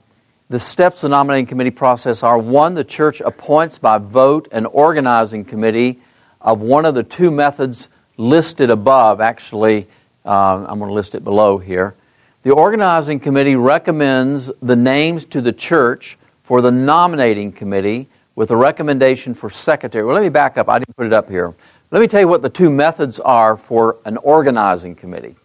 the 0.51 0.59
steps 0.59 1.05
of 1.05 1.11
the 1.11 1.17
nominating 1.17 1.47
committee 1.47 1.71
process 1.71 2.25
are 2.25 2.37
one, 2.37 2.75
the 2.75 2.83
church 2.83 3.21
appoints 3.21 3.79
by 3.79 3.99
vote 3.99 4.49
an 4.51 4.67
organizing 4.67 5.45
committee 5.45 6.01
of 6.41 6.61
one 6.61 6.85
of 6.85 6.97
the 6.97 7.05
two 7.05 7.31
methods 7.31 7.89
listed 8.17 8.69
above. 8.69 9.21
Actually, 9.21 9.87
uh, 10.27 10.67
I'm 10.69 10.81
going 10.81 10.89
to 10.89 10.93
list 10.93 11.15
it 11.15 11.23
below 11.23 11.59
here. 11.59 11.95
The 12.43 12.51
organizing 12.51 13.21
committee 13.21 13.55
recommends 13.55 14.51
the 14.61 14.75
names 14.75 15.25
to 15.27 15.41
the 15.41 15.53
church 15.53 16.19
for 16.43 16.61
the 16.61 16.73
nominating 16.73 17.53
committee 17.53 18.09
with 18.35 18.51
a 18.51 18.57
recommendation 18.57 19.35
for 19.35 19.51
secretary. 19.51 20.05
Well, 20.05 20.17
let 20.17 20.23
me 20.23 20.31
back 20.31 20.59
up. 20.59 20.69
I 20.69 20.81
didn't 20.81 20.97
put 20.97 21.07
it 21.07 21.13
up 21.13 21.31
here. 21.31 21.55
Let 21.93 22.01
me 22.01 22.09
tell 22.09 22.21
you 22.21 22.29
what 22.29 22.43
the 22.43 22.51
two 22.51 22.71
methods 22.71 23.21
are 23.21 23.57
for 23.57 23.99
an 24.05 24.17
organizing 24.17 24.97
committee. 24.97 25.37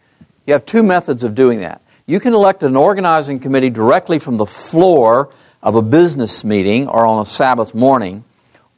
You 0.48 0.54
have 0.54 0.65
two 0.65 0.82
methods 0.82 1.24
of 1.24 1.36
doing 1.36 1.60
that. 1.60 1.84
You 2.08 2.20
can 2.20 2.34
elect 2.34 2.62
an 2.62 2.76
organizing 2.76 3.39
committee 3.39 3.72
directly 3.72 4.20
from 4.20 4.38
the 4.38 4.46
floor 4.46 5.32
of 5.63 5.74
a 5.74 5.82
business 5.82 6.44
meeting 6.44 6.88
or 6.88 7.04
on 7.04 7.24
a 7.24 7.26
Sabbath 7.26 7.74
morning, 7.74 8.24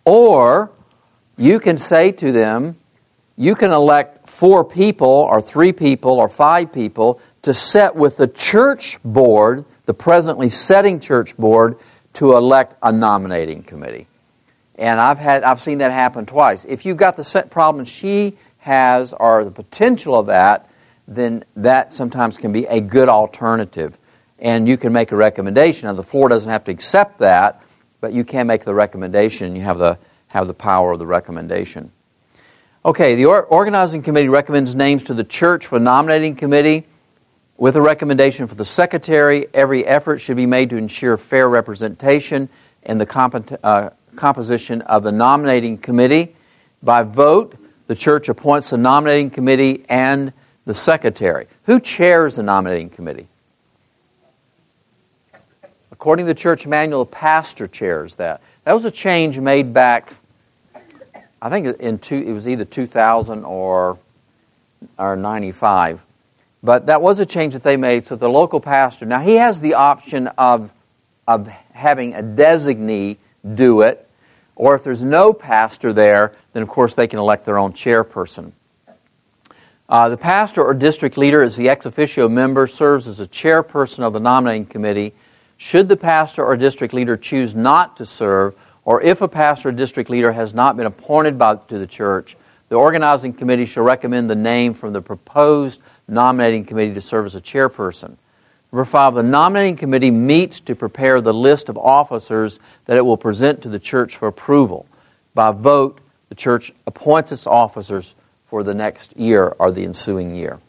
or 0.06 0.72
you 1.36 1.60
can 1.60 1.78
say 1.78 2.13
to 2.13 2.32
them, 2.32 2.78
you 3.36 3.54
can 3.54 3.72
elect 3.72 4.30
four 4.30 4.63
people 4.63 5.08
or 5.08 5.42
three 5.42 5.74
people 5.74 6.12
or 6.12 6.30
five 6.30 6.72
people 6.72 7.20
to 7.42 7.54
set 7.54 7.96
with 7.96 8.16
the 8.16 8.30
church 8.30 8.98
board, 9.04 9.66
the 9.86 9.94
presently 9.94 10.48
setting 10.48 11.00
church 11.00 11.36
board, 11.36 11.78
to 12.13 12.36
elect 12.38 12.76
a 12.82 12.94
nominating 12.94 13.62
committee. 13.62 14.08
And 14.76 15.02
I've 15.02 15.20
had 15.20 15.44
I've 15.44 15.60
seen 15.60 15.80
that 15.80 15.92
happen 15.92 16.26
twice. 16.26 16.63
If 16.63 16.86
you've 16.86 16.98
got 16.98 17.18
the 17.18 17.24
set 17.24 17.52
problem 17.52 17.84
she 17.84 18.38
has 18.60 19.13
or 19.13 19.44
the 19.44 19.52
potential 19.52 20.18
of 20.18 20.28
that, 20.28 20.66
then 21.08 21.43
that 21.56 21.93
sometimes 21.93 22.38
can 22.38 22.52
be 22.52 22.65
a 22.65 22.82
good 22.82 23.10
alternative. 23.10 23.98
And 24.39 24.67
you 24.67 24.78
can 24.78 24.93
make 24.93 25.12
a 25.12 25.15
recommendation. 25.15 25.88
Now 25.88 25.93
the 25.93 26.04
floor 26.04 26.30
doesn't 26.30 26.52
have 26.52 26.63
to 26.65 26.72
accept 26.72 27.20
that, 27.20 27.63
but 28.02 28.13
you 28.13 28.24
can 28.24 28.46
make 28.46 28.63
the 28.63 28.74
recommendation. 28.74 29.56
You 29.56 29.63
have 29.63 29.80
the 29.80 29.98
have 30.30 30.48
the 30.48 30.54
power 30.54 30.91
of 30.91 31.00
the 31.00 31.08
recommendation. 31.08 31.91
Okay, 32.86 33.15
the 33.15 33.26
organizing 33.26 34.02
committee 34.02 34.30
recommends 34.30 34.76
names 34.76 35.04
to 35.04 35.13
the 35.13 35.24
church 35.24 35.65
for 35.65 35.80
nominating 35.80 36.36
committee. 36.36 36.86
With 37.58 37.76
a 37.76 37.82
recommendation 37.82 38.46
for 38.46 38.56
the 38.56 38.65
secretary, 38.65 39.48
every 39.54 39.86
effort 39.86 40.20
should 40.20 40.38
be 40.38 40.46
made 40.46 40.70
to 40.70 40.78
ensure 40.78 41.17
fair 41.17 41.50
representation 41.50 42.50
in 42.84 42.98
the 42.98 43.06
comp- 43.06 43.60
uh, 43.63 43.89
composition 44.15 44.82
of 44.84 45.04
the 45.04 45.12
nominating 45.12 45.78
committee. 45.80 46.36
By 46.84 47.04
vote, 47.04 47.56
the 47.88 47.96
church 47.96 48.30
appoints 48.30 48.70
the 48.70 48.78
nominating 48.78 49.32
committee 49.32 49.84
and 49.89 50.32
the 50.67 50.73
secretary. 50.73 51.47
Who 51.63 51.80
chairs 51.80 52.36
the 52.36 52.43
nominating 52.43 52.89
committee? 52.89 53.30
According 55.93 56.25
to 56.25 56.27
the 56.27 56.38
church 56.39 56.67
manual, 56.67 57.06
the 57.06 57.12
pastor 57.12 57.67
chairs 57.67 58.15
that. 58.15 58.41
That 58.65 58.73
was 58.73 58.84
a 58.84 58.91
change 58.91 59.39
made 59.39 59.73
back, 59.73 60.13
I 61.41 61.49
think 61.49 61.80
in 61.80 61.99
two, 61.99 62.17
it 62.17 62.34
was 62.34 62.49
either 62.49 62.65
2000 62.65 63.45
or, 63.45 63.97
or 64.99 65.15
95. 65.15 66.06
But 66.62 66.88
that 66.88 67.01
was 67.01 67.19
a 67.19 67.25
change 67.25 67.53
that 67.53 67.63
they 67.63 67.77
made. 67.77 68.06
So 68.06 68.17
the 68.17 68.27
local 68.27 68.60
pastor, 68.60 69.06
now 69.06 69.21
he 69.21 69.36
has 69.36 69.62
the 69.62 69.75
option 69.75 70.27
of, 70.38 70.73
of 71.25 71.47
having 71.71 72.13
a 72.13 72.21
designee 72.21 73.17
do 73.56 73.82
it, 73.82 74.06
or 74.58 74.75
if 74.75 74.84
there's 74.84 75.03
no 75.03 75.32
pastor 75.32 75.93
there, 75.93 76.34
then 76.51 76.62
of 76.62 76.67
course 76.67 76.93
they 76.93 77.08
can 77.08 77.19
elect 77.19 77.45
their 77.45 77.58
own 77.58 77.71
chairperson. 77.71 78.51
Uh, 79.89 80.10
the 80.10 80.17
pastor 80.17 80.62
or 80.62 80.73
district 80.73 81.17
leader 81.17 81.41
is 81.41 81.56
the 81.56 81.69
ex 81.69 81.86
officio 81.86 82.28
member, 82.28 82.67
serves 82.67 83.08
as 83.08 83.21
a 83.21 83.28
chairperson 83.28 84.00
of 84.00 84.12
the 84.12 84.19
nominating 84.19 84.65
committee. 84.65 85.13
Should 85.56 85.88
the 85.88 85.95
pastor 85.95 86.43
or 86.43 86.58
district 86.58 86.93
leader 86.93 87.15
choose 87.15 87.56
not 87.56 87.95
to 87.97 88.06
serve, 88.06 88.56
or 88.84 89.02
if 89.02 89.21
a 89.21 89.28
pastor 89.30 89.69
or 89.69 89.71
district 89.71 90.10
leader 90.10 90.34
has 90.34 90.54
not 90.54 90.76
been 90.76 90.86
appointed 90.86 91.38
by, 91.38 91.56
to 91.56 91.80
the 91.80 91.88
church, 91.88 92.36
the 92.69 92.76
organizing 92.76 93.34
committee 93.34 93.65
shall 93.65 93.84
recommend 93.84 94.30
the 94.30 94.36
name 94.36 94.73
from 94.73 94.91
the 94.91 95.02
proposed 95.02 95.82
nominating 96.08 96.65
committee 96.65 96.93
to 96.93 97.02
serve 97.02 97.26
as 97.26 97.36
a 97.36 97.41
chairperson. 97.41 98.17
Number 98.73 98.84
five, 98.84 99.13
the 99.13 99.23
nominating 99.23 99.78
committee 99.78 100.12
meets 100.12 100.60
to 100.62 100.76
prepare 100.76 101.21
the 101.21 101.34
list 101.34 101.69
of 101.69 101.78
officers 101.78 102.60
that 102.86 102.97
it 102.97 103.06
will 103.06 103.15
present 103.15 103.62
to 103.62 103.69
the 103.69 103.80
church 103.80 104.17
for 104.17 104.28
approval. 104.28 104.86
By 105.34 105.52
vote, 105.52 106.02
the 106.28 106.36
church 106.36 106.73
appoints 106.86 107.32
its 107.32 107.47
officers 107.47 108.15
for 108.47 108.63
the 108.63 108.73
next 108.73 109.15
year 109.17 109.55
or 109.60 109.71
the 109.71 109.83
ensuing 109.83 110.36
year. 110.36 110.60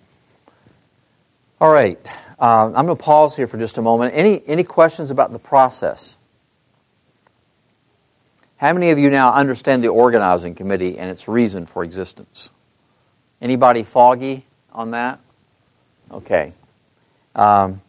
All 1.60 1.72
right, 1.72 1.98
uh, 2.38 2.66
I'm 2.66 2.86
going 2.86 2.96
to 2.96 3.02
pause 3.02 3.36
here 3.36 3.46
for 3.46 3.58
just 3.58 3.78
a 3.78 3.82
moment. 3.82 4.14
Any, 4.14 4.46
any 4.46 4.64
questions 4.64 5.10
about 5.10 5.32
the 5.32 5.38
process? 5.38 6.18
How 8.58 8.72
many 8.72 8.90
of 8.90 8.98
you 8.98 9.08
now 9.10 9.32
understand 9.32 9.82
the 9.82 9.88
organizing 9.88 10.54
committee 10.54 10.98
and 10.98 11.10
its 11.10 11.28
reason 11.28 11.66
for 11.66 11.84
existence? 11.84 12.50
Anybody 13.40 13.84
foggy 13.84 14.46
on 14.72 14.92
that? 14.92 15.20
Okay. 16.10 16.52
Um, 17.34 17.80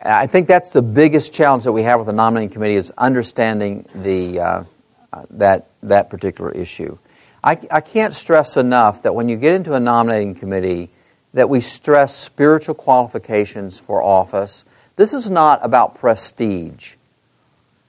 I 0.00 0.28
think 0.28 0.46
that's 0.46 0.70
the 0.70 0.82
biggest 0.82 1.32
challenge 1.32 1.64
that 1.64 1.72
we 1.72 1.82
have 1.82 1.98
with 1.98 2.06
the 2.06 2.12
nominating 2.12 2.50
committee 2.50 2.76
is 2.76 2.92
understanding 2.96 3.88
the, 3.94 4.38
uh, 4.38 4.64
uh, 5.12 5.24
that, 5.30 5.66
that 5.82 6.10
particular 6.10 6.52
issue. 6.52 6.96
I, 7.42 7.58
I 7.70 7.80
can't 7.80 8.12
stress 8.12 8.56
enough 8.56 9.02
that 9.02 9.14
when 9.14 9.28
you 9.28 9.36
get 9.36 9.54
into 9.54 9.74
a 9.74 9.80
nominating 9.80 10.34
committee, 10.34 10.90
that 11.34 11.48
we 11.48 11.60
stress 11.60 12.16
spiritual 12.16 12.74
qualifications 12.74 13.78
for 13.78 14.02
office. 14.02 14.64
This 14.96 15.12
is 15.12 15.30
not 15.30 15.60
about 15.62 15.94
prestige. 15.96 16.94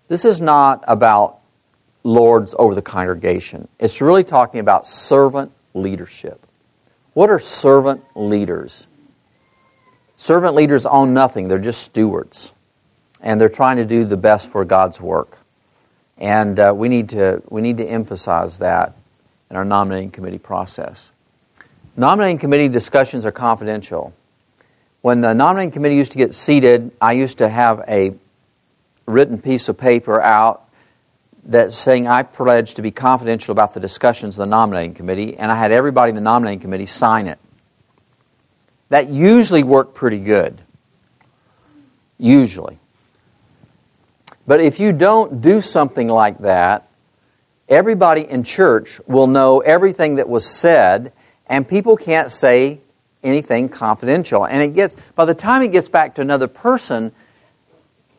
This 0.07 0.25
is 0.25 0.41
not 0.41 0.83
about 0.87 1.39
lords 2.03 2.53
over 2.57 2.75
the 2.75 2.81
congregation. 2.81 3.67
It's 3.79 4.01
really 4.01 4.23
talking 4.23 4.59
about 4.59 4.85
servant 4.85 5.51
leadership. 5.73 6.45
What 7.13 7.29
are 7.29 7.39
servant 7.39 8.03
leaders? 8.15 8.87
Servant 10.15 10.53
leaders 10.55 10.85
own 10.85 11.13
nothing, 11.13 11.47
they're 11.47 11.59
just 11.59 11.81
stewards. 11.81 12.53
And 13.21 13.39
they're 13.39 13.49
trying 13.49 13.77
to 13.77 13.85
do 13.85 14.05
the 14.05 14.17
best 14.17 14.49
for 14.49 14.63
God's 14.63 15.01
work. 15.01 15.37
And 16.17 16.59
uh, 16.59 16.73
we, 16.75 16.89
need 16.89 17.09
to, 17.09 17.41
we 17.49 17.61
need 17.61 17.77
to 17.77 17.85
emphasize 17.85 18.59
that 18.59 18.95
in 19.49 19.55
our 19.55 19.65
nominating 19.65 20.11
committee 20.11 20.37
process. 20.37 21.11
Nominating 21.95 22.37
committee 22.37 22.69
discussions 22.69 23.25
are 23.25 23.31
confidential. 23.31 24.13
When 25.01 25.21
the 25.21 25.33
nominating 25.33 25.71
committee 25.71 25.95
used 25.95 26.11
to 26.11 26.17
get 26.17 26.33
seated, 26.33 26.91
I 27.01 27.13
used 27.13 27.37
to 27.39 27.49
have 27.49 27.83
a 27.87 28.13
written 29.05 29.41
piece 29.41 29.69
of 29.69 29.77
paper 29.77 30.21
out 30.21 30.65
that 31.45 31.71
saying 31.71 32.07
I 32.07 32.23
pledge 32.23 32.75
to 32.75 32.81
be 32.81 32.91
confidential 32.91 33.51
about 33.51 33.73
the 33.73 33.79
discussions 33.79 34.35
of 34.35 34.39
the 34.39 34.45
nominating 34.45 34.93
committee, 34.93 35.37
and 35.37 35.51
I 35.51 35.55
had 35.55 35.71
everybody 35.71 36.09
in 36.09 36.15
the 36.15 36.21
nominating 36.21 36.59
committee 36.59 36.85
sign 36.85 37.27
it. 37.27 37.39
That 38.89 39.09
usually 39.09 39.63
worked 39.63 39.95
pretty 39.95 40.19
good. 40.19 40.61
Usually. 42.17 42.79
But 44.45 44.59
if 44.59 44.79
you 44.79 44.93
don't 44.93 45.41
do 45.41 45.61
something 45.61 46.07
like 46.07 46.39
that, 46.39 46.88
everybody 47.69 48.21
in 48.21 48.43
church 48.43 48.99
will 49.07 49.27
know 49.27 49.59
everything 49.59 50.15
that 50.15 50.27
was 50.27 50.45
said, 50.45 51.13
and 51.47 51.67
people 51.67 51.95
can't 51.95 52.29
say 52.29 52.81
anything 53.23 53.69
confidential. 53.69 54.45
And 54.45 54.61
it 54.61 54.75
gets 54.75 54.95
by 55.15 55.25
the 55.25 55.33
time 55.33 55.61
it 55.61 55.71
gets 55.71 55.87
back 55.87 56.15
to 56.15 56.21
another 56.21 56.47
person, 56.47 57.11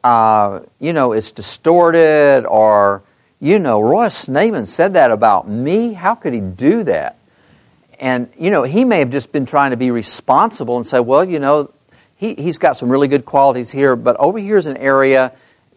uh, 0.02 0.60
you 0.78 0.92
know, 0.92 1.12
it's 1.12 1.32
distorted 1.32 2.46
or 2.46 3.02
you 3.40 3.58
know, 3.58 3.80
Royce 3.80 4.28
Naaman 4.28 4.66
said 4.66 4.94
that 4.94 5.10
about 5.10 5.48
me. 5.48 5.94
How 5.94 6.14
could 6.14 6.34
he 6.34 6.40
do 6.40 6.84
that? 6.84 7.16
And, 7.98 8.28
you 8.38 8.50
know, 8.50 8.62
he 8.64 8.84
may 8.84 8.98
have 8.98 9.10
just 9.10 9.32
been 9.32 9.46
trying 9.46 9.70
to 9.70 9.78
be 9.78 9.90
responsible 9.90 10.76
and 10.76 10.86
say, 10.86 11.00
well, 11.00 11.24
you 11.24 11.38
know, 11.38 11.72
he, 12.16 12.34
he's 12.34 12.58
got 12.58 12.76
some 12.76 12.90
really 12.90 13.08
good 13.08 13.24
qualities 13.24 13.70
here, 13.70 13.96
but 13.96 14.16
over 14.16 14.38
here 14.38 14.58
is 14.58 14.66
an 14.66 14.76
area, 14.76 15.32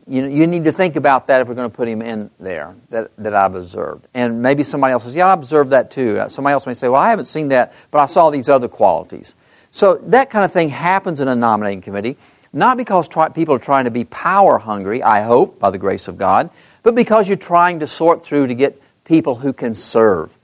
you 0.08 0.28
you 0.28 0.47
need 0.47 0.66
to 0.66 0.72
think 0.72 0.95
about 0.95 1.28
that 1.28 1.41
if 1.41 1.47
we're 1.47 1.56
going 1.56 1.70
to 1.70 1.76
put 1.76 1.88
him 1.88 2.01
in 2.01 2.30
there 2.39 2.76
that, 2.89 3.12
that 3.18 3.34
I've 3.34 3.56
observed. 3.56 4.08
And 4.14 4.41
maybe 4.41 4.64
somebody 4.64 4.93
else 4.93 5.04
says, 5.04 5.16
yeah, 5.16 5.28
I 5.28 5.34
observed 5.34 5.72
that 5.72 5.91
too. 5.91 6.20
Uh, 6.20 6.30
somebody 6.30 6.54
else 6.54 6.68
may 6.68 6.74
say, 6.74 6.89
well, 6.89 7.01
I 7.01 7.10
haven't 7.10 7.26
seen 7.26 7.49
that, 7.49 7.74
but 7.91 7.99
I 7.99 8.06
saw 8.08 8.30
these 8.30 8.49
other 8.49 8.68
qualities. 8.68 9.36
So 9.72 9.95
that 9.95 10.30
kind 10.30 10.45
of 10.45 10.51
thing 10.51 10.70
happens 10.70 11.22
in 11.22 11.28
a 11.28 11.36
nominating 11.36 11.82
committee, 11.82 12.18
not 12.51 12.78
because 12.78 13.08
try, 13.08 13.30
people 13.30 13.56
are 13.56 13.60
trying 13.60 13.86
to 13.86 13.91
be 13.91 14.04
power 14.04 14.60
hungry, 14.60 15.01
I 15.01 15.24
hope, 15.24 15.60
by 15.60 15.72
the 15.72 15.80
grace 15.80 16.08
of 16.08 16.18
God, 16.18 16.49
but 16.84 16.95
because 16.95 17.28
you're 17.28 17.38
trying 17.38 17.80
to 17.80 17.88
sort 17.88 18.24
through 18.24 18.47
to 18.47 18.56
get 18.56 18.82
people 19.06 19.36
who 19.36 19.54
can 19.54 19.74
serve. 19.74 20.38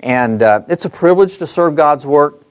And 0.00 0.42
uh, 0.42 0.62
it's 0.68 0.84
a 0.84 0.90
privilege 0.90 1.38
to 1.38 1.46
serve 1.46 1.76
God's 1.76 2.06
work, 2.06 2.44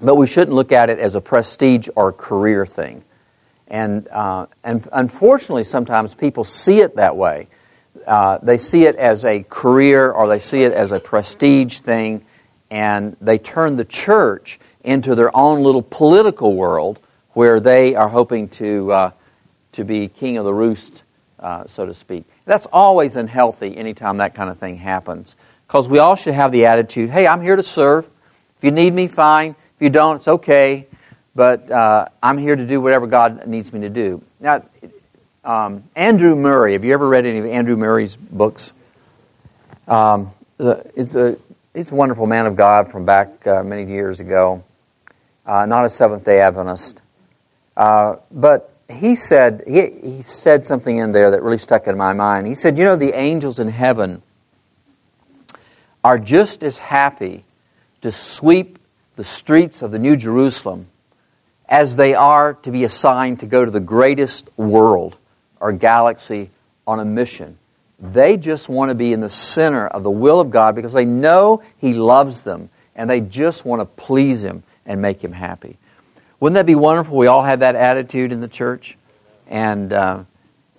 but 0.00 0.16
we 0.16 0.26
shouldn't 0.26 0.54
look 0.54 0.72
at 0.72 0.90
it 0.90 0.98
as 0.98 1.14
a 1.14 1.20
prestige 1.20 1.88
or 1.96 2.12
career 2.12 2.66
thing. 2.66 3.02
And, 3.68 4.08
uh, 4.08 4.46
and 4.62 4.86
unfortunately, 4.92 5.64
sometimes 5.64 6.14
people 6.14 6.44
see 6.44 6.80
it 6.80 6.96
that 6.96 7.16
way. 7.16 7.48
Uh, 8.06 8.38
they 8.42 8.58
see 8.58 8.84
it 8.84 8.96
as 8.96 9.24
a 9.24 9.42
career 9.42 10.12
or 10.12 10.28
they 10.28 10.38
see 10.38 10.62
it 10.62 10.72
as 10.72 10.92
a 10.92 11.00
prestige 11.00 11.80
thing, 11.80 12.24
and 12.70 13.16
they 13.20 13.38
turn 13.38 13.76
the 13.76 13.84
church 13.84 14.60
into 14.84 15.14
their 15.14 15.36
own 15.36 15.62
little 15.62 15.82
political 15.82 16.54
world 16.54 17.00
where 17.32 17.58
they 17.58 17.94
are 17.94 18.08
hoping 18.08 18.48
to, 18.48 18.92
uh, 18.92 19.10
to 19.72 19.84
be 19.84 20.08
king 20.08 20.36
of 20.36 20.44
the 20.44 20.54
roost, 20.54 21.02
uh, 21.40 21.66
so 21.66 21.84
to 21.84 21.92
speak. 21.92 22.24
That's 22.44 22.66
always 22.72 23.16
unhealthy 23.16 23.76
anytime 23.76 24.18
that 24.18 24.34
kind 24.34 24.48
of 24.48 24.58
thing 24.58 24.76
happens. 24.76 25.36
Because 25.66 25.88
we 25.88 25.98
all 25.98 26.14
should 26.14 26.34
have 26.34 26.52
the 26.52 26.66
attitude 26.66 27.10
hey, 27.10 27.26
I'm 27.26 27.42
here 27.42 27.56
to 27.56 27.62
serve. 27.62 28.08
If 28.56 28.64
you 28.64 28.70
need 28.70 28.94
me, 28.94 29.08
fine. 29.08 29.50
If 29.50 29.82
you 29.82 29.90
don't, 29.90 30.16
it's 30.16 30.28
okay. 30.28 30.86
But 31.36 31.70
uh, 31.70 32.06
I'm 32.22 32.38
here 32.38 32.56
to 32.56 32.66
do 32.66 32.80
whatever 32.80 33.06
God 33.06 33.46
needs 33.46 33.70
me 33.70 33.80
to 33.80 33.90
do. 33.90 34.24
Now, 34.40 34.64
um, 35.44 35.84
Andrew 35.94 36.34
Murray, 36.34 36.72
have 36.72 36.82
you 36.82 36.94
ever 36.94 37.06
read 37.06 37.26
any 37.26 37.38
of 37.38 37.44
Andrew 37.44 37.76
Murray's 37.76 38.16
books? 38.16 38.72
Um, 39.86 40.32
it's, 40.58 41.14
a, 41.14 41.36
it's 41.74 41.92
a 41.92 41.94
wonderful 41.94 42.26
man 42.26 42.46
of 42.46 42.56
God 42.56 42.90
from 42.90 43.04
back 43.04 43.46
uh, 43.46 43.62
many 43.62 43.84
years 43.84 44.18
ago, 44.18 44.64
uh, 45.44 45.66
not 45.66 45.84
a 45.84 45.90
Seventh 45.90 46.24
day 46.24 46.40
Adventist. 46.40 47.02
Uh, 47.76 48.16
but 48.30 48.74
he 48.90 49.14
said, 49.14 49.62
he, 49.66 49.90
he 50.02 50.22
said 50.22 50.64
something 50.64 50.96
in 50.96 51.12
there 51.12 51.30
that 51.30 51.42
really 51.42 51.58
stuck 51.58 51.86
in 51.86 51.98
my 51.98 52.14
mind. 52.14 52.46
He 52.46 52.54
said, 52.54 52.78
You 52.78 52.84
know, 52.86 52.96
the 52.96 53.12
angels 53.12 53.58
in 53.58 53.68
heaven 53.68 54.22
are 56.02 56.18
just 56.18 56.62
as 56.62 56.78
happy 56.78 57.44
to 58.00 58.10
sweep 58.10 58.78
the 59.16 59.24
streets 59.24 59.82
of 59.82 59.90
the 59.90 59.98
New 59.98 60.16
Jerusalem 60.16 60.86
as 61.68 61.96
they 61.96 62.14
are 62.14 62.54
to 62.54 62.70
be 62.70 62.84
assigned 62.84 63.40
to 63.40 63.46
go 63.46 63.64
to 63.64 63.70
the 63.70 63.80
greatest 63.80 64.48
world 64.56 65.18
or 65.60 65.72
galaxy 65.72 66.50
on 66.86 67.00
a 67.00 67.04
mission. 67.04 67.58
They 67.98 68.36
just 68.36 68.68
want 68.68 68.90
to 68.90 68.94
be 68.94 69.12
in 69.12 69.20
the 69.20 69.30
center 69.30 69.86
of 69.86 70.02
the 70.02 70.10
will 70.10 70.40
of 70.40 70.50
God 70.50 70.74
because 70.74 70.92
they 70.92 71.04
know 71.04 71.62
He 71.78 71.94
loves 71.94 72.42
them 72.42 72.68
and 72.94 73.08
they 73.08 73.20
just 73.20 73.64
want 73.64 73.80
to 73.80 73.86
please 73.86 74.44
Him 74.44 74.62
and 74.84 75.00
make 75.00 75.22
Him 75.22 75.32
happy. 75.32 75.78
Wouldn't 76.38 76.54
that 76.54 76.66
be 76.66 76.74
wonderful? 76.74 77.16
We 77.16 77.26
all 77.26 77.42
had 77.42 77.60
that 77.60 77.74
attitude 77.74 78.32
in 78.32 78.40
the 78.40 78.48
church 78.48 78.98
and, 79.46 79.92
uh, 79.92 80.24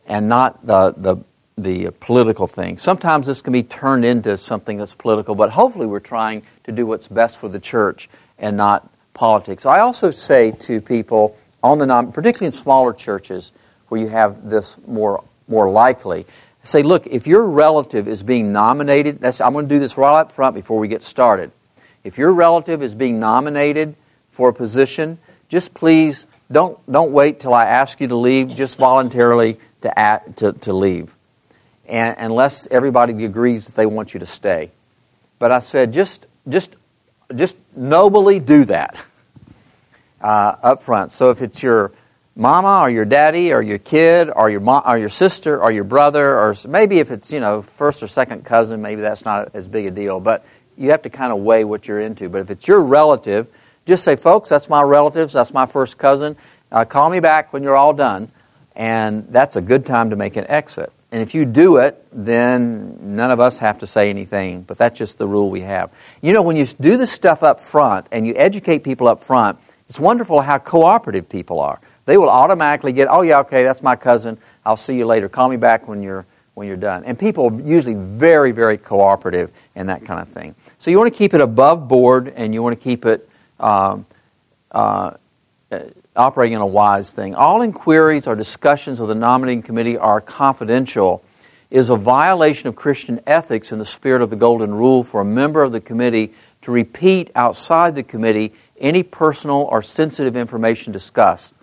and 0.05 0.29
not 0.29 0.65
the, 0.65 0.93
the, 0.95 1.17
the 1.57 1.91
political 1.99 2.45
thing. 2.45 2.77
Sometimes 2.77 3.25
this 3.25 3.41
can 3.41 3.53
be 3.53 3.63
turned 3.63 4.05
into 4.05 4.37
something 4.37 4.77
that's 4.77 4.93
political, 4.93 5.33
but 5.33 5.49
hopefully 5.49 5.87
we're 5.87 5.99
trying 5.99 6.43
to 6.65 6.71
do 6.71 6.85
what's 6.85 7.07
best 7.07 7.39
for 7.39 7.49
the 7.49 7.59
church 7.59 8.07
and 8.37 8.55
not 8.55 8.87
politics. 9.17 9.65
I 9.65 9.79
also 9.79 10.11
say 10.11 10.51
to 10.51 10.79
people 10.79 11.35
on 11.61 11.79
the 11.79 11.85
non, 11.85 12.11
particularly 12.11 12.45
in 12.45 12.51
smaller 12.53 12.93
churches 12.93 13.51
where 13.89 13.99
you 13.99 14.07
have 14.07 14.49
this 14.49 14.77
more 14.87 15.23
more 15.47 15.69
likely, 15.69 16.25
say, 16.63 16.83
look, 16.83 17.07
if 17.07 17.25
your 17.27 17.47
relative 17.47 18.07
is 18.07 18.21
being 18.23 18.51
nominated, 18.51 19.23
I'm 19.23 19.53
going 19.53 19.67
to 19.67 19.75
do 19.75 19.79
this 19.79 19.97
right 19.97 20.19
up 20.19 20.31
front 20.31 20.55
before 20.55 20.77
we 20.79 20.87
get 20.87 21.03
started. 21.03 21.51
If 22.03 22.17
your 22.17 22.33
relative 22.33 22.83
is 22.83 22.93
being 22.93 23.19
nominated 23.19 23.95
for 24.31 24.49
a 24.49 24.53
position, 24.53 25.17
just 25.49 25.73
please 25.73 26.25
don't 26.51 26.79
don't 26.89 27.11
wait 27.11 27.39
till 27.39 27.53
I 27.53 27.65
ask 27.65 27.99
you 27.99 28.07
to 28.07 28.15
leave. 28.15 28.55
Just 28.55 28.77
voluntarily 28.77 29.57
to 29.81 29.99
act, 29.99 30.37
to, 30.37 30.53
to 30.53 30.73
leave, 30.73 31.15
and, 31.87 32.15
unless 32.17 32.67
everybody 32.69 33.25
agrees 33.25 33.67
that 33.67 33.75
they 33.75 33.85
want 33.85 34.13
you 34.13 34.19
to 34.19 34.25
stay. 34.25 34.71
But 35.39 35.51
I 35.51 35.59
said, 35.59 35.91
just 35.91 36.27
just 36.47 36.75
just 37.35 37.57
nobly 37.75 38.39
do 38.39 38.65
that 38.65 39.03
uh, 40.21 40.55
up 40.63 40.83
front. 40.83 41.11
So 41.11 41.29
if 41.29 41.41
it's 41.41 41.61
your 41.61 41.91
mama 42.35 42.81
or 42.81 42.89
your 42.89 43.05
daddy 43.05 43.51
or 43.51 43.61
your 43.61 43.79
kid 43.79 44.29
or 44.35 44.49
your 44.49 44.59
mom, 44.59 44.83
or 44.85 44.97
your 44.97 45.09
sister 45.09 45.59
or 45.59 45.71
your 45.71 45.83
brother 45.83 46.37
or 46.37 46.55
maybe 46.67 46.99
if 46.99 47.09
it's 47.09 47.33
you 47.33 47.39
know 47.39 47.61
first 47.61 48.03
or 48.03 48.07
second 48.07 48.45
cousin, 48.45 48.81
maybe 48.81 49.01
that's 49.01 49.25
not 49.25 49.51
as 49.53 49.67
big 49.67 49.85
a 49.85 49.91
deal. 49.91 50.19
But 50.19 50.45
you 50.77 50.91
have 50.91 51.01
to 51.03 51.09
kind 51.09 51.33
of 51.33 51.39
weigh 51.39 51.63
what 51.63 51.87
you're 51.87 51.99
into. 51.99 52.29
But 52.29 52.41
if 52.41 52.49
it's 52.49 52.67
your 52.67 52.81
relative, 52.81 53.49
just 53.85 54.03
say, 54.03 54.15
folks, 54.15 54.49
that's 54.49 54.69
my 54.69 54.81
relatives, 54.81 55.33
that's 55.33 55.53
my 55.53 55.65
first 55.65 55.97
cousin. 55.97 56.37
Uh, 56.71 56.85
call 56.85 57.09
me 57.09 57.19
back 57.19 57.51
when 57.53 57.63
you're 57.63 57.75
all 57.75 57.93
done, 57.93 58.31
and 58.75 59.27
that's 59.29 59.55
a 59.55 59.61
good 59.61 59.85
time 59.85 60.11
to 60.11 60.15
make 60.15 60.35
an 60.35 60.45
exit. 60.47 60.91
And 61.11 61.21
if 61.21 61.33
you 61.33 61.45
do 61.45 61.77
it, 61.77 62.05
then 62.11 63.15
none 63.15 63.31
of 63.31 63.39
us 63.39 63.59
have 63.59 63.79
to 63.79 63.87
say 63.87 64.09
anything, 64.09 64.63
but 64.63 64.77
that's 64.77 64.99
just 64.99 65.17
the 65.17 65.27
rule 65.27 65.49
we 65.49 65.61
have. 65.61 65.89
You 66.21 66.33
know, 66.33 66.41
when 66.41 66.57
you 66.57 66.65
do 66.65 66.97
the 66.97 67.07
stuff 67.07 67.43
up 67.43 67.61
front 67.61 68.07
and 68.11 68.27
you 68.27 68.33
educate 68.35 68.79
people 68.79 69.07
up 69.07 69.23
front, 69.23 69.57
it's 69.89 69.99
wonderful 69.99 70.41
how 70.41 70.57
cooperative 70.57 71.29
people 71.29 71.59
are. 71.59 71.79
They 72.05 72.17
will 72.17 72.29
automatically 72.29 72.93
get, 72.93 73.07
oh, 73.09 73.21
yeah, 73.21 73.39
okay, 73.39 73.63
that's 73.63 73.83
my 73.83 73.95
cousin. 73.95 74.37
I'll 74.65 74.77
see 74.77 74.97
you 74.97 75.05
later. 75.05 75.27
Call 75.29 75.49
me 75.49 75.57
back 75.57 75.87
when 75.87 76.01
you're, 76.01 76.25
when 76.53 76.67
you're 76.67 76.77
done. 76.77 77.03
And 77.03 77.19
people 77.19 77.49
are 77.49 77.61
usually 77.61 77.95
very, 77.95 78.51
very 78.51 78.77
cooperative 78.77 79.51
in 79.75 79.87
that 79.87 80.05
kind 80.05 80.21
of 80.21 80.29
thing. 80.29 80.55
So 80.77 80.89
you 80.89 80.97
want 80.97 81.11
to 81.13 81.17
keep 81.17 81.33
it 81.33 81.41
above 81.41 81.87
board 81.87 82.33
and 82.35 82.53
you 82.53 82.63
want 82.63 82.79
to 82.79 82.83
keep 82.83 83.05
it 83.05 83.29
um, 83.59 84.05
uh, 84.71 85.11
operating 86.15 86.53
in 86.53 86.61
a 86.61 86.67
wise 86.67 87.11
thing. 87.11 87.35
All 87.35 87.61
inquiries 87.61 88.25
or 88.27 88.35
discussions 88.35 88.99
of 88.99 89.07
the 89.07 89.15
nominating 89.15 89.61
committee 89.61 89.97
are 89.97 90.21
confidential 90.21 91.23
is 91.69 91.89
a 91.89 91.95
violation 91.95 92.69
of 92.69 92.75
Christian 92.75 93.19
ethics 93.27 93.71
in 93.71 93.79
the 93.79 93.85
spirit 93.85 94.21
of 94.21 94.29
the 94.29 94.35
Golden 94.35 94.73
Rule 94.73 95.03
for 95.03 95.21
a 95.21 95.25
member 95.25 95.63
of 95.63 95.73
the 95.73 95.81
committee 95.81 96.33
to 96.67 96.71
repeat 96.71 97.31
outside 97.33 97.95
the 97.95 98.03
committee 98.03 98.51
any 98.77 99.01
personal 99.01 99.69
or 99.71 99.81
sensitive 99.81 100.35
information 100.35 100.91
discussed. 100.91 101.55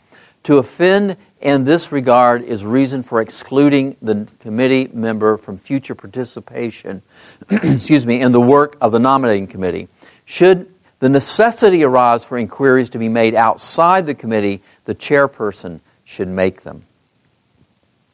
To 0.45 0.57
offend 0.57 1.19
in 1.43 1.65
this 1.65 1.93
regard 1.93 2.41
is 2.43 2.65
reason 2.65 3.03
for 3.03 3.21
excluding 3.21 3.99
the 4.01 4.27
committee 4.41 4.89
member 4.95 5.37
from 5.37 5.59
future 5.59 5.95
participation 5.95 7.03
excuse 7.51 8.07
me, 8.07 8.23
in 8.23 8.33
the 8.33 8.41
work 8.41 8.79
of 8.81 8.93
the 8.93 8.99
nominating 8.99 9.47
committee. 9.47 9.89
Should 10.25 10.73
the 11.01 11.11
necessity 11.11 11.85
arise 11.85 12.25
for 12.25 12.39
inquiries 12.39 12.89
to 12.89 12.99
be 12.99 13.11
made 13.11 13.35
outside 13.35 14.07
the 14.07 14.15
committee, 14.15 14.63
the 14.87 14.95
chairperson 14.95 15.81
should 16.05 16.29
make 16.29 16.63
them. 16.63 16.87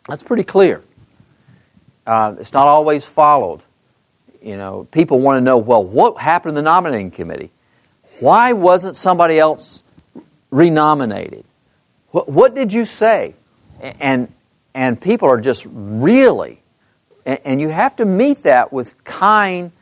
That's 0.08 0.24
pretty 0.24 0.42
clear. 0.42 0.82
Uh, 2.04 2.34
it's 2.40 2.52
not 2.52 2.66
always 2.66 3.06
followed. 3.06 3.62
You 4.42 4.56
know, 4.56 4.88
people 4.90 5.20
want 5.20 5.36
to 5.36 5.40
know, 5.40 5.58
well, 5.58 5.84
what 5.84 6.18
happened 6.18 6.50
in 6.50 6.54
the 6.56 6.62
nominating 6.62 7.10
committee? 7.10 7.50
Why 8.20 8.52
wasn't 8.52 8.96
somebody 8.96 9.38
else 9.38 9.82
renominated? 10.50 11.44
What, 12.10 12.28
what 12.28 12.54
did 12.54 12.72
you 12.72 12.84
say? 12.84 13.34
And, 13.80 14.32
and 14.74 15.00
people 15.00 15.28
are 15.28 15.40
just 15.40 15.66
really, 15.70 16.62
and, 17.26 17.38
and 17.44 17.60
you 17.60 17.68
have 17.68 17.96
to 17.96 18.04
meet 18.04 18.42
that 18.44 18.72
with 18.72 19.02
kind 19.04 19.72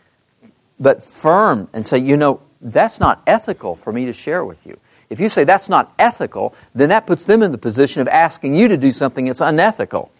but 0.80 1.02
firm 1.02 1.68
and 1.72 1.86
say, 1.86 1.98
you 1.98 2.16
know, 2.16 2.40
that's 2.60 3.00
not 3.00 3.22
ethical 3.26 3.76
for 3.76 3.92
me 3.92 4.04
to 4.06 4.12
share 4.12 4.44
with 4.44 4.66
you. 4.66 4.78
If 5.10 5.20
you 5.20 5.28
say 5.28 5.44
that's 5.44 5.68
not 5.68 5.92
ethical, 5.98 6.54
then 6.74 6.90
that 6.90 7.06
puts 7.06 7.24
them 7.24 7.42
in 7.42 7.50
the 7.50 7.58
position 7.58 8.02
of 8.02 8.08
asking 8.08 8.54
you 8.54 8.68
to 8.68 8.76
do 8.76 8.92
something 8.92 9.24
that's 9.24 9.40
unethical. 9.40 10.10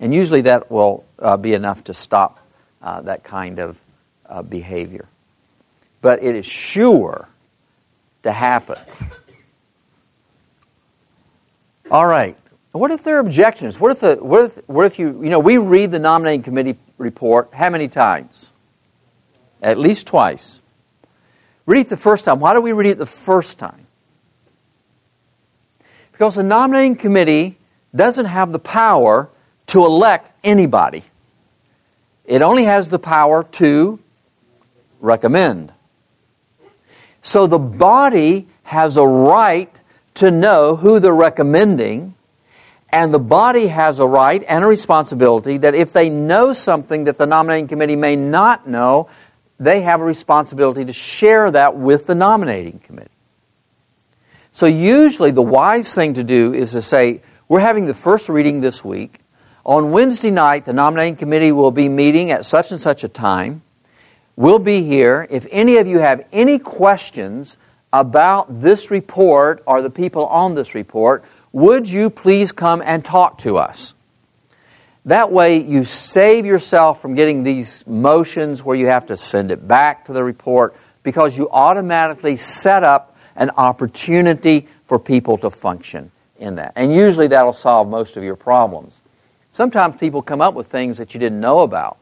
And 0.00 0.14
usually 0.14 0.40
that 0.42 0.70
will 0.70 1.04
uh, 1.18 1.36
be 1.36 1.54
enough 1.54 1.84
to 1.84 1.94
stop 1.94 2.40
uh, 2.80 3.00
that 3.02 3.24
kind 3.24 3.58
of 3.58 3.80
uh, 4.28 4.42
behavior. 4.42 5.08
But 6.00 6.22
it 6.22 6.36
is 6.36 6.46
sure 6.46 7.28
to 8.22 8.32
happen. 8.32 8.78
All 11.90 12.06
right. 12.06 12.36
What 12.72 12.90
if 12.90 13.02
there 13.02 13.16
are 13.16 13.20
objections? 13.20 13.80
What 13.80 13.92
if, 13.92 14.00
the, 14.00 14.16
what 14.16 14.44
if, 14.44 14.68
what 14.68 14.86
if 14.86 14.98
you, 14.98 15.22
you 15.22 15.30
know, 15.30 15.38
we 15.38 15.58
read 15.58 15.90
the 15.90 15.98
nominating 15.98 16.42
committee 16.42 16.76
report 16.98 17.48
how 17.52 17.70
many 17.70 17.88
times? 17.88 18.52
At 19.62 19.78
least 19.78 20.06
twice. 20.06 20.60
Read 21.66 21.80
it 21.80 21.88
the 21.88 21.96
first 21.96 22.24
time. 22.24 22.40
Why 22.40 22.54
do 22.54 22.60
we 22.60 22.72
read 22.72 22.90
it 22.90 22.98
the 22.98 23.06
first 23.06 23.58
time? 23.58 23.86
Because 26.12 26.34
the 26.34 26.42
nominating 26.42 26.96
committee 26.96 27.58
doesn't 27.94 28.26
have 28.26 28.52
the 28.52 28.58
power 28.58 29.30
to 29.68 29.84
elect 29.84 30.32
anybody. 30.44 31.04
It 32.24 32.42
only 32.42 32.64
has 32.64 32.88
the 32.88 32.98
power 32.98 33.44
to 33.44 33.98
recommend. 35.00 35.72
So 37.22 37.46
the 37.46 37.58
body 37.58 38.48
has 38.64 38.96
a 38.96 39.06
right 39.06 39.70
to 40.14 40.30
know 40.30 40.76
who 40.76 41.00
they're 41.00 41.14
recommending, 41.14 42.14
and 42.90 43.12
the 43.12 43.18
body 43.18 43.66
has 43.66 44.00
a 44.00 44.06
right 44.06 44.42
and 44.48 44.64
a 44.64 44.66
responsibility 44.66 45.58
that 45.58 45.74
if 45.74 45.92
they 45.92 46.08
know 46.08 46.52
something 46.52 47.04
that 47.04 47.18
the 47.18 47.26
nominating 47.26 47.68
committee 47.68 47.96
may 47.96 48.16
not 48.16 48.66
know, 48.66 49.08
they 49.60 49.82
have 49.82 50.00
a 50.00 50.04
responsibility 50.04 50.84
to 50.84 50.92
share 50.92 51.50
that 51.50 51.76
with 51.76 52.06
the 52.06 52.14
nominating 52.14 52.78
committee. 52.78 53.10
So, 54.52 54.66
usually, 54.66 55.30
the 55.30 55.42
wise 55.42 55.94
thing 55.94 56.14
to 56.14 56.24
do 56.24 56.54
is 56.54 56.72
to 56.72 56.82
say, 56.82 57.22
We're 57.48 57.60
having 57.60 57.86
the 57.86 57.94
first 57.94 58.28
reading 58.28 58.60
this 58.60 58.84
week. 58.84 59.20
On 59.64 59.92
Wednesday 59.92 60.30
night, 60.30 60.64
the 60.64 60.72
nominating 60.72 61.16
committee 61.16 61.52
will 61.52 61.70
be 61.70 61.88
meeting 61.88 62.30
at 62.30 62.44
such 62.44 62.72
and 62.72 62.80
such 62.80 63.04
a 63.04 63.08
time. 63.08 63.62
We'll 64.38 64.60
be 64.60 64.84
here. 64.84 65.26
If 65.30 65.48
any 65.50 65.78
of 65.78 65.88
you 65.88 65.98
have 65.98 66.24
any 66.32 66.60
questions 66.60 67.56
about 67.92 68.60
this 68.60 68.88
report 68.88 69.64
or 69.66 69.82
the 69.82 69.90
people 69.90 70.26
on 70.26 70.54
this 70.54 70.76
report, 70.76 71.24
Would 71.52 71.90
you 71.90 72.08
please 72.08 72.52
come 72.52 72.80
and 72.84 73.04
talk 73.04 73.38
to 73.38 73.56
us? 73.56 73.94
That 75.04 75.32
way, 75.32 75.56
you 75.56 75.84
save 75.84 76.46
yourself 76.46 77.02
from 77.02 77.16
getting 77.16 77.42
these 77.42 77.84
motions 77.84 78.62
where 78.62 78.76
you 78.76 78.86
have 78.86 79.06
to 79.06 79.16
send 79.16 79.50
it 79.50 79.66
back 79.66 80.04
to 80.04 80.12
the 80.12 80.22
report 80.22 80.76
because 81.02 81.36
you 81.36 81.50
automatically 81.50 82.36
set 82.36 82.84
up 82.84 83.16
an 83.34 83.50
opportunity 83.56 84.68
for 84.84 85.00
people 85.00 85.36
to 85.38 85.50
function 85.50 86.12
in 86.38 86.54
that. 86.56 86.74
And 86.76 86.94
usually 86.94 87.26
that'll 87.26 87.52
solve 87.52 87.88
most 87.88 88.16
of 88.16 88.22
your 88.22 88.36
problems. 88.36 89.02
Sometimes 89.50 89.96
people 89.96 90.22
come 90.22 90.40
up 90.40 90.54
with 90.54 90.68
things 90.68 90.98
that 90.98 91.12
you 91.12 91.18
didn't 91.18 91.40
know 91.40 91.62
about. 91.62 91.96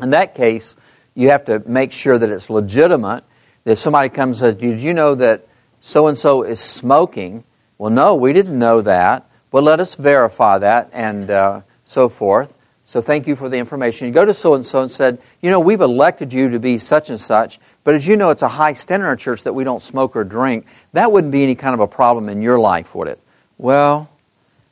In 0.00 0.08
that 0.10 0.34
case, 0.34 0.76
you 1.14 1.30
have 1.30 1.44
to 1.46 1.62
make 1.66 1.92
sure 1.92 2.18
that 2.18 2.28
it's 2.28 2.50
legitimate. 2.50 3.24
If 3.64 3.78
somebody 3.78 4.08
comes 4.08 4.42
and 4.42 4.54
says, 4.54 4.60
Did 4.60 4.82
you 4.82 4.94
know 4.94 5.14
that 5.14 5.46
so 5.80 6.06
and 6.06 6.16
so 6.16 6.42
is 6.42 6.60
smoking? 6.60 7.44
Well, 7.78 7.90
no, 7.90 8.14
we 8.14 8.32
didn't 8.32 8.58
know 8.58 8.80
that, 8.82 9.28
but 9.50 9.64
let 9.64 9.80
us 9.80 9.94
verify 9.94 10.58
that 10.58 10.90
and 10.92 11.30
uh, 11.30 11.60
so 11.84 12.08
forth. 12.08 12.56
So 12.84 13.00
thank 13.00 13.26
you 13.26 13.36
for 13.36 13.48
the 13.48 13.56
information. 13.56 14.06
You 14.06 14.12
go 14.12 14.24
to 14.24 14.34
so 14.34 14.54
and 14.54 14.66
so 14.66 14.82
and 14.82 14.90
said, 14.90 15.18
You 15.40 15.50
know, 15.50 15.60
we've 15.60 15.80
elected 15.80 16.32
you 16.32 16.50
to 16.50 16.58
be 16.58 16.78
such 16.78 17.10
and 17.10 17.20
such, 17.20 17.58
but 17.84 17.94
as 17.94 18.06
you 18.06 18.16
know, 18.16 18.30
it's 18.30 18.42
a 18.42 18.48
high 18.48 18.72
standard 18.72 19.06
in 19.06 19.08
our 19.08 19.16
church 19.16 19.44
that 19.44 19.54
we 19.54 19.64
don't 19.64 19.82
smoke 19.82 20.16
or 20.16 20.24
drink. 20.24 20.66
That 20.92 21.10
wouldn't 21.10 21.32
be 21.32 21.42
any 21.42 21.54
kind 21.54 21.74
of 21.74 21.80
a 21.80 21.86
problem 21.86 22.28
in 22.28 22.42
your 22.42 22.58
life, 22.58 22.94
would 22.94 23.08
it? 23.08 23.20
Well, 23.58 24.10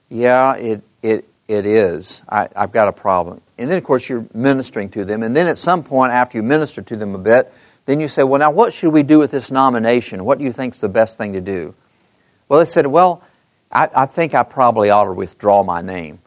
yeah, 0.09 0.55
it, 0.57 0.83
it, 1.03 1.29
it 1.49 1.67
is. 1.67 2.23
I, 2.29 2.49
I've 2.55 2.73
got 2.73 2.89
a 2.89 2.93
problem. 2.93 3.41
And 3.61 3.71
then, 3.71 3.77
of 3.77 3.85
course, 3.85 4.09
you're 4.09 4.27
ministering 4.33 4.89
to 4.91 5.05
them. 5.05 5.23
And 5.23 5.37
then 5.37 5.47
at 5.47 5.59
some 5.59 5.85
point, 5.85 6.13
after 6.13 6.39
you 6.39 6.43
minister 6.43 6.81
to 6.81 6.97
them 6.97 7.15
a 7.15 7.19
bit, 7.19 7.53
then 7.85 8.01
you 8.01 8.09
say, 8.09 8.23
Well, 8.23 8.39
now 8.39 8.51
what 8.51 8.73
should 8.73 8.91
we 8.91 9.03
do 9.03 9.19
with 9.19 9.31
this 9.31 9.51
nomination? 9.51 10.25
What 10.25 10.39
do 10.39 10.45
you 10.45 10.53
think 10.53 10.75
is 10.75 10.81
the 10.81 10.89
best 10.89 11.19
thing 11.19 11.35
to 11.35 11.43
do? 11.43 11.75
Well, 12.49 12.59
they 12.59 12.65
said, 12.65 12.87
Well, 12.87 13.23
I, 13.71 13.91
I 13.95 14.07
think 14.07 14.35
I 14.35 14.45
probably 14.45 14.89
ought 14.89 15.05
to 15.05 15.13
withdraw 15.13 15.63
my 15.63 15.83
name. 15.83 16.21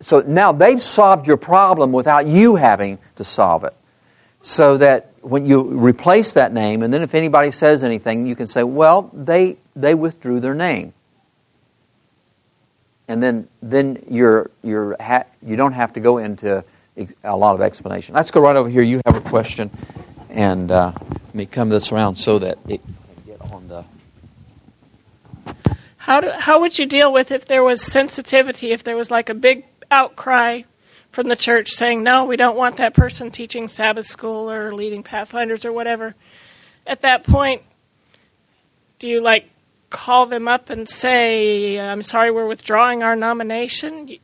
So 0.00 0.20
now 0.20 0.50
they've 0.50 0.82
solved 0.82 1.28
your 1.28 1.36
problem 1.36 1.92
without 1.92 2.26
you 2.26 2.56
having 2.56 2.98
to 3.16 3.24
solve 3.24 3.62
it. 3.62 3.74
So 4.40 4.78
that 4.78 5.12
when 5.20 5.46
you 5.46 5.62
replace 5.62 6.32
that 6.32 6.52
name, 6.52 6.82
and 6.82 6.92
then 6.92 7.02
if 7.02 7.14
anybody 7.14 7.52
says 7.52 7.84
anything, 7.84 8.26
you 8.26 8.34
can 8.34 8.48
say, 8.48 8.64
Well, 8.64 9.10
they, 9.12 9.58
they 9.76 9.94
withdrew 9.94 10.40
their 10.40 10.56
name 10.56 10.92
and 13.12 13.22
then 13.22 13.46
then 13.60 14.02
you're 14.08 14.50
you're 14.62 14.96
ha- 14.98 15.26
you 15.42 15.54
don't 15.54 15.74
have 15.74 15.92
to 15.92 16.00
go 16.00 16.16
into 16.16 16.64
a 17.22 17.36
lot 17.36 17.54
of 17.54 17.60
explanation. 17.60 18.14
Let's 18.14 18.30
go 18.30 18.40
right 18.40 18.56
over 18.56 18.70
here. 18.70 18.82
You 18.82 19.02
have 19.04 19.16
a 19.16 19.20
question, 19.20 19.70
and 20.30 20.70
uh, 20.70 20.92
let 20.96 21.34
me 21.34 21.44
come 21.44 21.68
this 21.68 21.92
around 21.92 22.14
so 22.16 22.38
that 22.38 22.56
it 22.66 22.80
get 23.26 23.38
on 23.52 23.68
the. 23.68 23.84
How 25.98 26.20
do, 26.20 26.30
how 26.30 26.58
would 26.58 26.78
you 26.78 26.86
deal 26.86 27.12
with 27.12 27.30
if 27.30 27.44
there 27.44 27.62
was 27.62 27.82
sensitivity? 27.82 28.72
If 28.72 28.82
there 28.82 28.96
was 28.96 29.10
like 29.10 29.28
a 29.28 29.34
big 29.34 29.66
outcry 29.90 30.62
from 31.10 31.28
the 31.28 31.36
church 31.36 31.68
saying 31.68 32.02
no, 32.02 32.24
we 32.24 32.36
don't 32.36 32.56
want 32.56 32.78
that 32.78 32.94
person 32.94 33.30
teaching 33.30 33.68
Sabbath 33.68 34.06
school 34.06 34.50
or 34.50 34.72
leading 34.74 35.02
Pathfinders 35.02 35.66
or 35.66 35.72
whatever. 35.72 36.14
At 36.86 37.02
that 37.02 37.24
point, 37.24 37.60
do 38.98 39.06
you 39.06 39.20
like 39.20 39.50
call 39.92 40.26
them 40.26 40.48
up 40.48 40.70
and 40.70 40.88
say, 40.88 41.78
I'm 41.78 42.02
sorry, 42.02 42.30
we're 42.32 42.48
withdrawing 42.48 43.02
our 43.02 43.14
nomination. 43.14 44.08
You, 44.08 44.18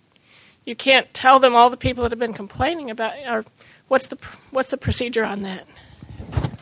you 0.64 0.74
can't 0.74 1.12
tell 1.14 1.38
them 1.38 1.54
all 1.54 1.70
the 1.70 1.76
people 1.76 2.02
that 2.02 2.10
have 2.10 2.18
been 2.18 2.32
complaining 2.32 2.90
about 2.90 3.14
what's 3.86 4.08
the 4.08 4.18
what's 4.50 4.70
the 4.70 4.76
procedure 4.76 5.24
on 5.24 5.42
that? 5.42 5.66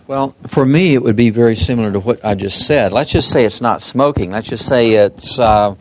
Well, 0.07 0.37
for 0.47 0.65
me, 0.65 0.95
it 0.95 1.03
would 1.03 1.17
be 1.17 1.31
very 1.31 1.57
similar 1.57 1.91
to 1.93 1.99
what 1.99 2.25
I 2.25 2.35
just 2.35 2.67
said. 2.67 2.93
Let's 2.93 3.11
just 3.11 3.31
say 3.31 3.45
it's 3.45 3.61
not 3.61 3.83
smoking. 3.83 4.33
Let's 4.33 4.49
just 4.49 4.67
say 4.67 4.93
it's 4.93 5.39
uh, 5.39 5.75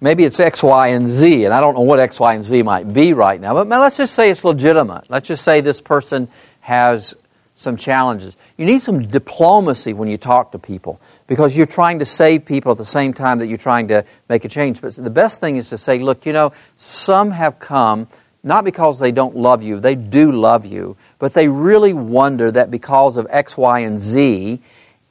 maybe 0.00 0.24
it's 0.24 0.38
X, 0.38 0.62
Y, 0.62 0.88
and 0.88 1.08
Z, 1.08 1.44
and 1.44 1.54
I 1.54 1.60
don't 1.60 1.74
know 1.74 1.80
what 1.80 1.98
X, 1.98 2.20
Y, 2.20 2.34
and 2.34 2.44
Z 2.44 2.62
might 2.62 2.92
be 2.92 3.12
right 3.12 3.40
now. 3.40 3.54
But 3.54 3.68
let's 3.68 3.96
just 3.96 4.14
say 4.14 4.30
it's 4.30 4.44
legitimate. 4.44 5.08
Let's 5.08 5.28
just 5.28 5.42
say 5.44 5.60
this 5.60 5.80
person 5.80 6.28
has 6.60 7.14
some 7.54 7.76
challenges. 7.76 8.36
You 8.56 8.66
need 8.66 8.82
some 8.82 9.02
diplomacy 9.02 9.92
when 9.92 10.08
you 10.08 10.16
talk 10.16 10.52
to 10.52 10.58
people 10.58 11.00
because 11.26 11.56
you're 11.56 11.66
trying 11.66 12.00
to 12.00 12.04
save 12.04 12.44
people 12.44 12.72
at 12.72 12.78
the 12.78 12.84
same 12.84 13.14
time 13.14 13.38
that 13.38 13.46
you're 13.46 13.56
trying 13.56 13.88
to 13.88 14.04
make 14.28 14.44
a 14.44 14.48
change. 14.48 14.80
But 14.80 14.96
the 14.96 15.10
best 15.10 15.40
thing 15.40 15.56
is 15.56 15.70
to 15.70 15.78
say, 15.78 15.98
look, 16.00 16.26
you 16.26 16.32
know, 16.32 16.52
some 16.76 17.30
have 17.30 17.58
come 17.58 18.08
not 18.44 18.62
because 18.62 18.98
they 18.98 19.10
don't 19.10 19.34
love 19.34 19.62
you, 19.62 19.80
they 19.80 19.94
do 19.94 20.30
love 20.30 20.66
you, 20.66 20.96
but 21.18 21.32
they 21.32 21.48
really 21.48 21.94
wonder 21.94 22.50
that 22.52 22.70
because 22.70 23.16
of 23.16 23.26
X, 23.30 23.56
Y, 23.56 23.78
and 23.80 23.98
Z, 23.98 24.60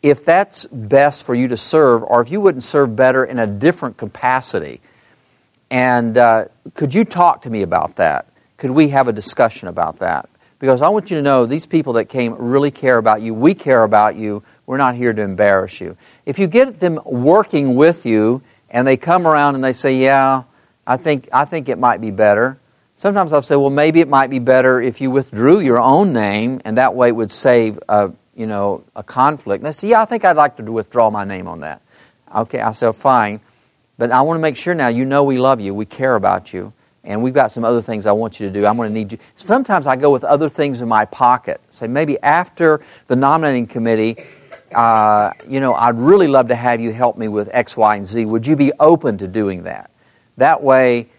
if 0.04 0.24
that's 0.24 0.68
best 0.68 1.26
for 1.26 1.34
you 1.34 1.48
to 1.48 1.58
serve 1.58 2.04
or 2.04 2.22
if 2.22 2.30
you 2.30 2.39
wouldn't 2.39 2.64
serve 2.64 2.96
better 2.96 3.26
in 3.26 3.39
a 3.39 3.48
different 3.48 3.98
capacity. 3.98 4.82
And 5.72 6.16
uh, 6.16 6.46
could 6.76 6.94
you 6.94 7.06
talk 7.06 7.41
to 7.41 7.50
me 7.50 7.64
about 7.64 7.96
that? 7.96 8.28
Could 8.58 8.72
we 8.72 8.89
have 8.89 9.08
a 9.08 9.14
discussion 9.14 9.68
about 9.68 9.98
that? 9.98 10.30
Because 10.64 10.82
I 10.82 10.88
want 10.88 11.11
you 11.11 11.18
to 11.18 11.22
know 11.22 11.45
these 11.45 11.66
people 11.66 11.91
that 11.91 12.05
came 12.05 12.36
really 12.36 12.72
care 12.72 12.97
about 12.97 13.22
you. 13.22 13.34
We 13.34 13.53
care 13.53 13.84
about 13.84 14.16
you. 14.16 14.43
We're 14.66 14.78
not 14.78 14.95
here 14.95 15.11
to 15.11 15.22
embarrass 15.22 15.82
you. 15.82 15.97
If 16.26 16.39
you 16.39 16.47
get 16.47 16.80
them 16.80 17.01
working 17.03 17.76
with 17.76 18.05
you 18.05 18.41
and 18.70 18.88
they 18.88 18.95
come 18.95 19.28
around 19.28 19.55
and 19.55 19.64
they 19.66 19.74
say, 19.74 19.97
Yeah, 19.97 20.43
I 20.88 20.95
think, 20.95 21.28
I 21.34 21.43
think 21.43 21.68
it 21.68 21.78
might 21.78 21.99
be 21.99 22.11
better. 22.11 22.59
Sometimes 22.95 23.34
I'll 23.34 23.41
say, 23.41 23.57
Well, 23.57 23.72
maybe 23.72 23.99
it 23.99 24.07
might 24.07 24.30
be 24.30 24.39
better 24.39 24.80
if 24.80 25.01
you 25.01 25.11
withdrew 25.11 25.59
your 25.59 25.82
own 25.82 26.14
name 26.14 26.61
and 26.64 26.78
that 26.78 26.95
way 26.95 27.09
it 27.09 27.18
would 27.18 27.32
save 27.32 27.78
a, 27.89 28.14
you 28.34 28.47
know, 28.47 28.86
a 28.95 29.03
conflict. 29.03 29.64
And 29.64 29.68
they 29.68 29.74
say, 29.74 29.89
Yeah, 29.89 30.01
I 30.01 30.05
think 30.05 30.24
I'd 30.24 30.38
like 30.38 30.55
to 30.55 30.72
withdraw 30.72 31.09
my 31.09 31.26
name 31.26 31.49
on 31.49 31.59
that. 31.59 31.82
Okay, 32.34 32.61
I 32.61 32.72
said, 32.72 32.95
Fine. 32.95 33.41
But 33.97 34.11
I 34.11 34.22
want 34.22 34.38
to 34.38 34.41
make 34.41 34.55
sure 34.55 34.74
now 34.74 34.88
you 34.88 35.03
know 35.03 35.26
we 35.26 35.38
love 35.38 35.59
you, 35.59 35.74
we 35.74 35.86
care 35.86 36.16
about 36.16 36.53
you 36.53 36.72
and 37.04 37.22
we've 37.22 37.34
got 37.34 37.51
some 37.51 37.66
other 37.66 37.82
things 37.82 38.06
I 38.06 38.14
want 38.14 38.39
you 38.39 38.47
to 38.47 38.54
do. 38.54 38.66
I'm 38.66 38.78
going 38.78 38.89
to 38.89 38.93
need 38.93 39.12
you. 39.12 39.18
Sometimes 39.36 39.88
I 39.88 39.95
go 39.95 40.12
with 40.12 40.24
other 40.24 40.47
things 40.47 40.82
in 40.82 40.88
my 40.88 41.06
pocket. 41.06 41.60
Say 41.70 41.88
maybe 41.88 42.18
after 42.22 42.82
the 43.08 43.16
nominating 43.16 43.68
committee, 43.68 44.24
uh, 44.74 45.32
you 45.47 45.60
know, 45.60 45.74
I'd 45.74 45.97
really 45.97 46.28
love 46.28 46.47
to 46.47 46.56
have 46.56 46.80
you 46.80 46.93
help 46.93 47.18
me 47.18 47.28
with 47.28 47.49
X, 47.51 47.76
Y, 47.76 47.95
and 47.95 48.08
Z. 48.08 48.26
Would 48.26 48.47
you 48.47 48.56
be 48.56 48.72
open 48.80 49.18
to 49.18 49.28
doing 49.28 49.64
that? 49.64 49.91
That 50.38 50.64
way, 50.64 51.10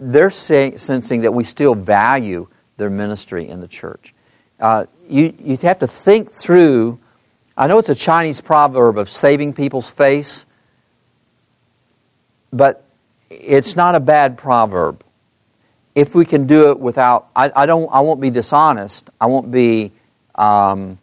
they're 0.00 0.30
say, 0.30 0.76
sensing 0.76 1.20
that 1.20 1.32
we 1.32 1.44
still 1.44 1.74
value 1.74 2.48
their 2.76 2.90
ministry 2.90 3.48
in 3.48 3.60
the 3.60 3.68
church. 3.68 4.14
Uh, 4.58 4.86
you, 5.08 5.34
you 5.38 5.56
have 5.58 5.78
to 5.80 5.86
think 5.86 6.30
through. 6.30 6.98
I 7.56 7.66
know 7.66 7.78
it's 7.78 7.90
a 7.90 7.94
Chinese 7.94 8.40
proverb 8.40 8.98
of 8.98 9.08
saving 9.08 9.52
people's 9.52 9.90
face, 9.90 10.46
but 12.52 12.84
it's 13.30 13.76
not 13.76 13.94
a 13.94 14.00
bad 14.00 14.38
proverb 14.38 15.04
if 15.94 16.14
we 16.14 16.24
can 16.24 16.46
do 16.46 16.70
it 16.70 16.80
without, 16.80 17.28
I, 17.36 17.50
I 17.54 17.66
don't, 17.66 17.88
I 17.92 18.00
won't 18.00 18.20
be 18.20 18.30
dishonest. 18.30 19.10
I 19.20 19.26
won't 19.26 19.50
be, 19.50 19.92
um, 20.34 20.98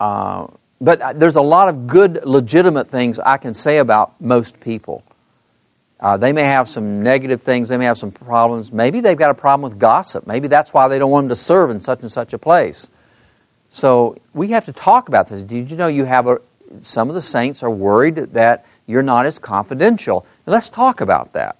uh, 0.00 0.46
but 0.80 1.18
there's 1.18 1.36
a 1.36 1.42
lot 1.42 1.68
of 1.68 1.86
good, 1.86 2.24
legitimate 2.24 2.88
things 2.88 3.18
I 3.18 3.36
can 3.36 3.54
say 3.54 3.78
about 3.78 4.20
most 4.20 4.60
people. 4.60 5.04
Uh, 6.00 6.16
they 6.16 6.32
may 6.32 6.42
have 6.42 6.68
some 6.68 7.02
negative 7.02 7.42
things. 7.42 7.68
They 7.68 7.78
may 7.78 7.84
have 7.84 7.98
some 7.98 8.10
problems. 8.10 8.72
Maybe 8.72 9.00
they've 9.00 9.16
got 9.16 9.30
a 9.30 9.34
problem 9.34 9.70
with 9.70 9.78
gossip. 9.78 10.26
Maybe 10.26 10.48
that's 10.48 10.74
why 10.74 10.88
they 10.88 10.98
don't 10.98 11.10
want 11.10 11.24
them 11.24 11.28
to 11.30 11.36
serve 11.36 11.70
in 11.70 11.80
such 11.80 12.00
and 12.00 12.10
such 12.10 12.32
a 12.32 12.38
place. 12.38 12.90
So 13.70 14.18
we 14.32 14.48
have 14.48 14.64
to 14.66 14.72
talk 14.72 15.08
about 15.08 15.28
this. 15.28 15.42
Did 15.42 15.70
you 15.70 15.76
know 15.76 15.86
you 15.86 16.04
have 16.04 16.26
a, 16.26 16.40
some 16.80 17.08
of 17.08 17.14
the 17.14 17.22
saints 17.22 17.62
are 17.62 17.70
worried 17.70 18.16
that 18.16 18.66
you're 18.86 19.02
not 19.02 19.24
as 19.26 19.38
confidential? 19.38 20.26
Let's 20.46 20.68
talk 20.68 21.00
about 21.00 21.32
that. 21.32 21.56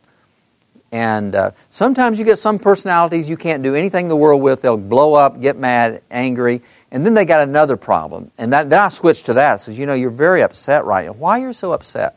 And 0.95 1.35
uh, 1.35 1.51
sometimes 1.71 2.21
you 2.21 2.25
get 2.25 2.39
some 2.39 2.61
personalities 2.61 3.29
you 3.29 3.37
can't 3.37 3.65
do 3.65 3.75
anything 3.75 4.05
in 4.05 4.09
the 4.09 4.15
world 4.15 4.41
with. 4.41 4.63
They'll 4.63 4.77
blow 4.77 5.15
up, 5.15 5.41
get 5.41 5.57
mad, 5.57 6.03
angry, 6.09 6.63
and 6.93 7.05
then 7.05 7.15
they 7.15 7.25
got 7.25 7.41
another 7.41 7.77
problem. 7.77 8.31
And 8.39 8.53
that, 8.53 8.71
then 8.71 8.81
I 8.81 8.91
switch 8.91 9.25
to 9.25 9.33
that. 9.33 9.61
says, 9.61 9.77
you 9.77 9.87
know, 9.87 9.95
you're 9.95 10.11
very 10.11 10.41
upset 10.41 10.85
right 10.85 11.07
now. 11.07 11.13
Why 11.15 11.41
are 11.41 11.49
you 11.49 11.53
so 11.53 11.73
upset? 11.73 12.17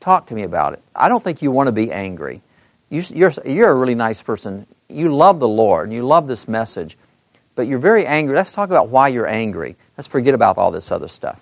Talk 0.00 0.26
to 0.26 0.34
me 0.34 0.42
about 0.42 0.72
it. 0.72 0.82
I 0.96 1.08
don't 1.08 1.22
think 1.22 1.42
you 1.42 1.52
want 1.52 1.68
to 1.68 1.72
be 1.72 1.92
angry. 1.92 2.42
You, 2.90 3.04
you're, 3.14 3.32
you're 3.46 3.70
a 3.70 3.74
really 3.76 3.94
nice 3.94 4.20
person. 4.20 4.66
You 4.88 5.14
love 5.14 5.38
the 5.38 5.46
Lord, 5.46 5.86
and 5.86 5.94
you 5.94 6.04
love 6.04 6.26
this 6.26 6.48
message, 6.48 6.98
but 7.54 7.68
you're 7.68 7.78
very 7.78 8.04
angry. 8.04 8.34
Let's 8.34 8.50
talk 8.50 8.68
about 8.68 8.88
why 8.88 9.08
you're 9.08 9.28
angry. 9.28 9.76
Let's 9.96 10.08
forget 10.08 10.34
about 10.34 10.58
all 10.58 10.72
this 10.72 10.90
other 10.90 11.06
stuff. 11.06 11.40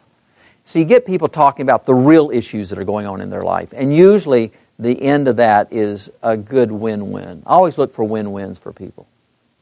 So 0.66 0.78
you 0.78 0.84
get 0.84 1.06
people 1.06 1.28
talking 1.28 1.62
about 1.62 1.86
the 1.86 1.94
real 1.94 2.30
issues 2.30 2.68
that 2.68 2.78
are 2.78 2.84
going 2.84 3.06
on 3.06 3.22
in 3.22 3.30
their 3.30 3.44
life. 3.44 3.72
And 3.74 3.96
usually 3.96 4.52
the 4.80 5.02
end 5.02 5.28
of 5.28 5.36
that 5.36 5.72
is 5.72 6.10
a 6.22 6.36
good 6.36 6.72
win 6.72 7.10
win. 7.10 7.42
I 7.46 7.50
always 7.50 7.78
look 7.78 7.92
for 7.92 8.04
win 8.04 8.32
wins 8.32 8.58
for 8.58 8.72
people 8.72 9.06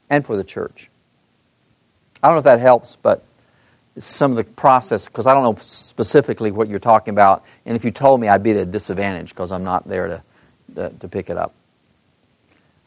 and 0.09 0.25
for 0.25 0.37
the 0.37 0.43
church. 0.43 0.89
I 2.21 2.27
don't 2.27 2.35
know 2.35 2.39
if 2.39 2.45
that 2.45 2.59
helps, 2.59 2.95
but 2.95 3.23
some 3.97 4.31
of 4.31 4.37
the 4.37 4.43
process, 4.43 5.07
because 5.07 5.27
I 5.27 5.33
don't 5.33 5.43
know 5.43 5.55
specifically 5.61 6.51
what 6.51 6.69
you're 6.69 6.79
talking 6.79 7.13
about, 7.13 7.43
and 7.65 7.75
if 7.75 7.83
you 7.83 7.91
told 7.91 8.21
me, 8.21 8.27
I'd 8.27 8.43
be 8.43 8.51
at 8.51 8.57
a 8.57 8.65
disadvantage 8.65 9.29
because 9.29 9.51
I'm 9.51 9.63
not 9.63 9.87
there 9.87 10.07
to, 10.07 10.23
to, 10.75 10.89
to 10.89 11.07
pick 11.07 11.29
it 11.29 11.37
up. 11.37 11.53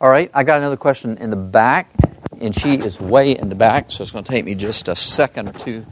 All 0.00 0.08
right, 0.08 0.30
I 0.34 0.42
got 0.42 0.58
another 0.58 0.76
question 0.76 1.18
in 1.18 1.30
the 1.30 1.36
back, 1.36 1.94
and 2.40 2.54
she 2.54 2.74
is 2.74 3.00
way 3.00 3.36
in 3.36 3.48
the 3.48 3.54
back, 3.54 3.90
so 3.90 4.02
it's 4.02 4.10
going 4.10 4.24
to 4.24 4.30
take 4.30 4.44
me 4.44 4.54
just 4.54 4.88
a 4.88 4.96
second 4.96 5.48
or 5.48 5.52
two 5.52 5.86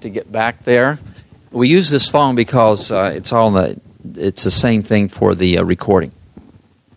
to 0.00 0.08
get 0.10 0.30
back 0.30 0.64
there. 0.64 0.98
We 1.50 1.68
use 1.68 1.88
this 1.88 2.08
phone 2.08 2.34
because 2.34 2.90
uh, 2.90 3.12
it's 3.14 3.32
on 3.32 3.54
the 3.54 3.80
it's 4.14 4.44
the 4.44 4.50
same 4.50 4.82
thing 4.82 5.08
for 5.08 5.34
the 5.34 5.58
uh, 5.58 5.64
recording. 5.64 6.12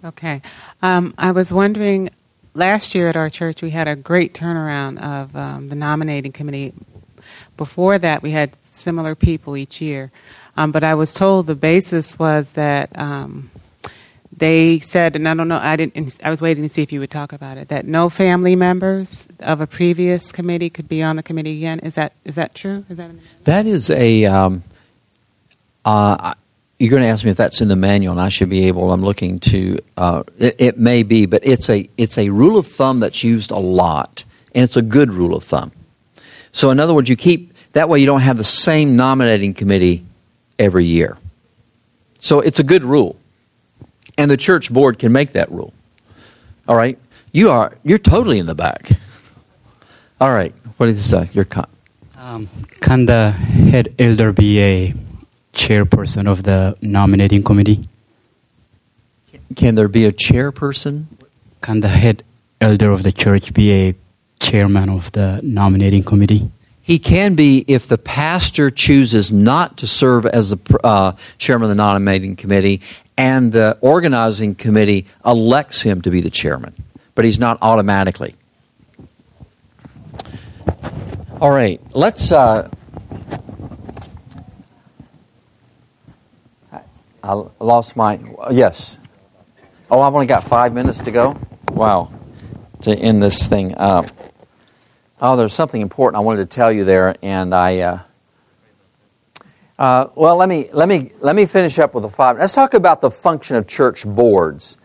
Okay. 0.03 0.41
Um, 0.81 1.13
I 1.17 1.31
was 1.31 1.51
wondering, 1.51 2.09
last 2.53 2.93
year 2.95 3.09
at 3.09 3.15
our 3.15 3.29
church, 3.29 3.61
we 3.61 3.71
had 3.71 3.87
a 3.87 3.95
great 3.95 4.33
turnaround 4.33 5.01
of 5.01 5.35
um, 5.35 5.69
the 5.69 5.75
nominating 5.75 6.31
committee. 6.31 6.73
Before 7.55 7.97
that, 7.97 8.21
we 8.21 8.31
had 8.31 8.51
similar 8.71 9.15
people 9.15 9.57
each 9.57 9.81
year. 9.81 10.11
Um, 10.55 10.71
but 10.71 10.83
I 10.83 10.95
was 10.95 11.13
told 11.13 11.47
the 11.47 11.55
basis 11.55 12.17
was 12.17 12.53
that 12.53 12.97
um, 12.97 13.51
they 14.35 14.79
said, 14.79 15.15
and 15.15 15.27
I 15.27 15.33
don't 15.33 15.47
know, 15.47 15.59
I 15.61 15.75
didn't. 15.75 16.19
I 16.23 16.29
was 16.29 16.41
waiting 16.41 16.63
to 16.63 16.69
see 16.69 16.83
if 16.83 16.91
you 16.91 16.99
would 16.99 17.11
talk 17.11 17.33
about 17.33 17.57
it. 17.57 17.69
That 17.69 17.85
no 17.85 18.09
family 18.09 18.55
members 18.55 19.27
of 19.39 19.61
a 19.61 19.67
previous 19.67 20.31
committee 20.31 20.69
could 20.69 20.87
be 20.87 21.01
on 21.01 21.15
the 21.15 21.23
committee 21.23 21.57
again. 21.57 21.79
Is 21.79 21.95
that 21.95 22.13
is 22.23 22.35
that 22.35 22.53
true? 22.53 22.85
Is 22.89 22.97
that 22.97 23.11
that 23.45 23.65
is 23.65 23.89
a. 23.89 24.25
Um, 24.25 24.63
uh, 25.85 26.33
you're 26.79 26.91
going 26.91 27.01
to 27.01 27.07
ask 27.07 27.25
me 27.25 27.31
if 27.31 27.37
that's 27.37 27.59
in 27.59 27.69
the 27.69 27.75
manual, 27.75 28.11
and 28.11 28.21
I 28.21 28.29
should 28.29 28.49
be 28.49 28.67
able. 28.67 28.91
I'm 28.91 29.01
looking 29.01 29.39
to. 29.41 29.79
Uh, 29.95 30.23
it, 30.37 30.55
it, 30.59 30.77
may 30.77 31.03
be, 31.03 31.25
but 31.25 31.45
it's 31.45 31.69
a 31.69 31.89
it's 31.97 32.17
a 32.17 32.29
rule 32.29 32.57
of 32.57 32.67
thumb 32.67 32.99
that's 32.99 33.23
used 33.23 33.49
a 33.51 33.57
lot, 33.57 34.23
and 34.53 34.63
it's 34.63 34.77
a 34.77 34.81
good 34.81 35.11
rule 35.11 35.35
of 35.35 35.43
thumb. 35.43 35.71
So, 36.51 36.69
in 36.69 36.79
other 36.79 36.93
words, 36.93 37.09
you 37.09 37.15
keep 37.15 37.53
that 37.73 37.89
way. 37.89 37.99
You 37.99 38.05
don't 38.05 38.21
have 38.21 38.37
the 38.37 38.43
same 38.43 38.95
nominating 38.95 39.55
committee 39.55 40.05
every 40.59 40.85
year. 40.85 41.17
So, 42.19 42.41
it's 42.41 42.59
a 42.59 42.63
good 42.63 42.83
rule, 42.83 43.15
and 44.17 44.29
the 44.29 44.37
church 44.37 44.71
board 44.71 44.99
can 44.99 45.11
make 45.11 45.31
that 45.33 45.51
rule. 45.51 45.73
All 46.67 46.75
right, 46.75 46.99
you 47.31 47.49
are 47.49 47.75
you're 47.83 47.97
totally 47.97 48.37
in 48.37 48.45
the 48.45 48.55
back. 48.55 48.91
All 50.21 50.31
right, 50.31 50.53
what 50.77 50.89
is 50.89 51.11
uh, 51.11 51.25
your 51.33 51.45
con? 51.45 51.67
Um, 52.17 52.49
can 52.81 53.05
the 53.05 53.31
head 53.31 53.95
elder 53.97 54.31
be 54.31 54.61
a 54.61 54.93
chairperson 55.57 56.27
of 56.27 56.43
the 56.43 56.77
nominating 56.81 57.43
committee? 57.43 57.89
Can 59.55 59.75
there 59.75 59.87
be 59.87 60.05
a 60.05 60.11
chairperson? 60.11 61.05
Can 61.61 61.79
the 61.79 61.89
head 61.89 62.23
elder 62.61 62.91
of 62.91 63.03
the 63.03 63.11
church 63.11 63.53
be 63.53 63.71
a 63.71 63.95
chairman 64.39 64.89
of 64.89 65.11
the 65.11 65.41
nominating 65.43 66.03
committee? 66.03 66.51
He 66.81 66.99
can 66.99 67.35
be 67.35 67.65
if 67.67 67.87
the 67.87 67.97
pastor 67.97 68.69
chooses 68.69 69.31
not 69.31 69.77
to 69.77 69.87
serve 69.87 70.25
as 70.25 70.51
the 70.51 70.79
uh, 70.83 71.13
chairman 71.37 71.65
of 71.65 71.69
the 71.69 71.83
nominating 71.83 72.35
committee 72.35 72.81
and 73.17 73.51
the 73.51 73.77
organizing 73.81 74.55
committee 74.55 75.07
elects 75.25 75.81
him 75.81 76.01
to 76.03 76.09
be 76.11 76.21
the 76.21 76.29
chairman, 76.29 76.73
but 77.15 77.25
he's 77.25 77.39
not 77.39 77.57
automatically. 77.61 78.35
All 81.41 81.51
right, 81.51 81.81
let's 81.93 82.31
uh, 82.31 82.69
I 87.27 87.33
lost 87.59 87.97
my. 87.97 88.19
Yes. 88.51 88.97
Oh, 89.91 89.99
I've 89.99 90.13
only 90.13 90.27
got 90.27 90.45
five 90.45 90.73
minutes 90.73 91.01
to 91.01 91.11
go? 91.11 91.37
Wow. 91.69 92.09
To 92.83 92.95
end 92.95 93.21
this 93.21 93.45
thing 93.45 93.75
up. 93.75 94.09
Oh, 95.19 95.35
there's 95.35 95.53
something 95.53 95.81
important 95.81 96.21
I 96.21 96.23
wanted 96.23 96.49
to 96.49 96.55
tell 96.55 96.71
you 96.71 96.85
there, 96.85 97.15
and 97.21 97.53
I. 97.53 97.79
Uh, 97.79 97.99
uh, 99.77 100.07
well, 100.15 100.37
let 100.37 100.47
me 100.47 100.69
let 100.71 100.87
me 100.87 101.11
let 101.19 101.35
me 101.35 101.45
finish 101.45 101.77
up 101.79 101.93
with 101.93 102.03
the 102.03 102.09
five. 102.09 102.37
Let's 102.37 102.53
talk 102.53 102.73
about 102.73 103.01
the 103.01 103.11
function 103.11 103.57
of 103.57 103.67
church 103.67 104.05
boards. 104.05 104.77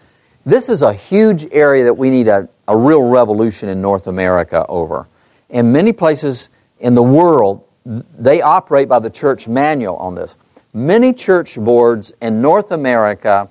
This 0.44 0.68
is 0.68 0.82
a 0.82 0.92
huge 0.92 1.46
area 1.52 1.84
that 1.84 1.94
we 1.94 2.10
need 2.10 2.26
a, 2.26 2.48
a 2.66 2.76
real 2.76 3.02
revolution 3.02 3.68
in 3.68 3.80
North 3.80 4.08
America 4.08 4.66
over. 4.68 5.06
In 5.48 5.70
many 5.70 5.92
places 5.92 6.50
in 6.80 6.96
the 6.96 7.04
world, 7.04 7.64
they 7.86 8.42
operate 8.42 8.88
by 8.88 8.98
the 8.98 9.10
church 9.10 9.46
manual 9.46 9.96
on 9.98 10.16
this 10.16 10.36
many 10.72 11.12
church 11.12 11.56
boards 11.56 12.12
in 12.20 12.40
North 12.40 12.72
America, 12.72 13.48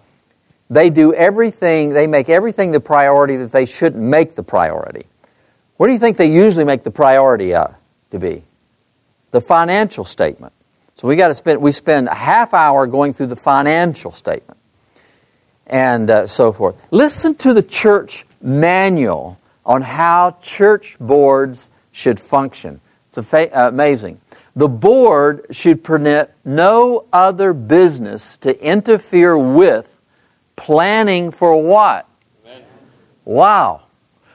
they 0.70 0.90
do 0.90 1.14
everything, 1.14 1.90
they 1.90 2.08
make 2.08 2.30
everything 2.30 2.72
the 2.72 2.80
priority 2.80 3.38
that 3.38 3.52
they 3.52 3.66
shouldn't 3.66 4.02
make 4.02 4.36
the 4.36 4.44
priority. 4.44 5.06
What 5.78 5.88
do 5.88 5.94
you 5.94 6.00
think 6.00 6.18
they 6.18 6.32
usually 6.32 6.66
make 6.66 6.84
the 6.84 6.92
priority 6.92 7.54
uh, 7.54 7.68
to 8.12 8.20
be? 8.20 8.44
The 9.32 9.42
financial 9.42 10.06
statement. 10.06 10.54
So 10.96 11.08
we 11.08 11.16
got 11.16 11.30
to 11.30 11.36
spend 11.36 11.62
we 11.62 11.72
spend 11.72 12.08
a 12.08 12.14
half 12.14 12.54
hour 12.54 12.86
going 12.86 13.14
through 13.14 13.28
the 13.28 13.36
financial 13.36 14.12
statement 14.12 14.60
and 15.66 16.10
uh, 16.10 16.28
so 16.28 16.52
forth. 16.52 16.76
Listen 16.92 17.34
to 17.36 17.54
the 17.54 17.64
church 17.64 18.26
manual 18.42 19.40
on 19.66 19.82
how 19.82 20.38
church 20.42 20.98
boards 21.00 21.70
should 21.92 22.20
function. 22.20 22.82
It's 23.08 23.28
fa- 23.28 23.58
uh, 23.58 23.70
amazing. 23.70 24.20
The 24.56 24.68
board 24.68 25.48
should 25.52 25.84
permit 25.84 26.34
no 26.44 27.06
other 27.14 27.54
business 27.54 28.38
to 28.38 28.62
interfere 28.64 29.38
with 29.38 30.00
planning 30.56 31.32
for 31.32 31.62
what? 31.62 32.08
Amen. 32.46 32.64
Wow. 33.24 33.84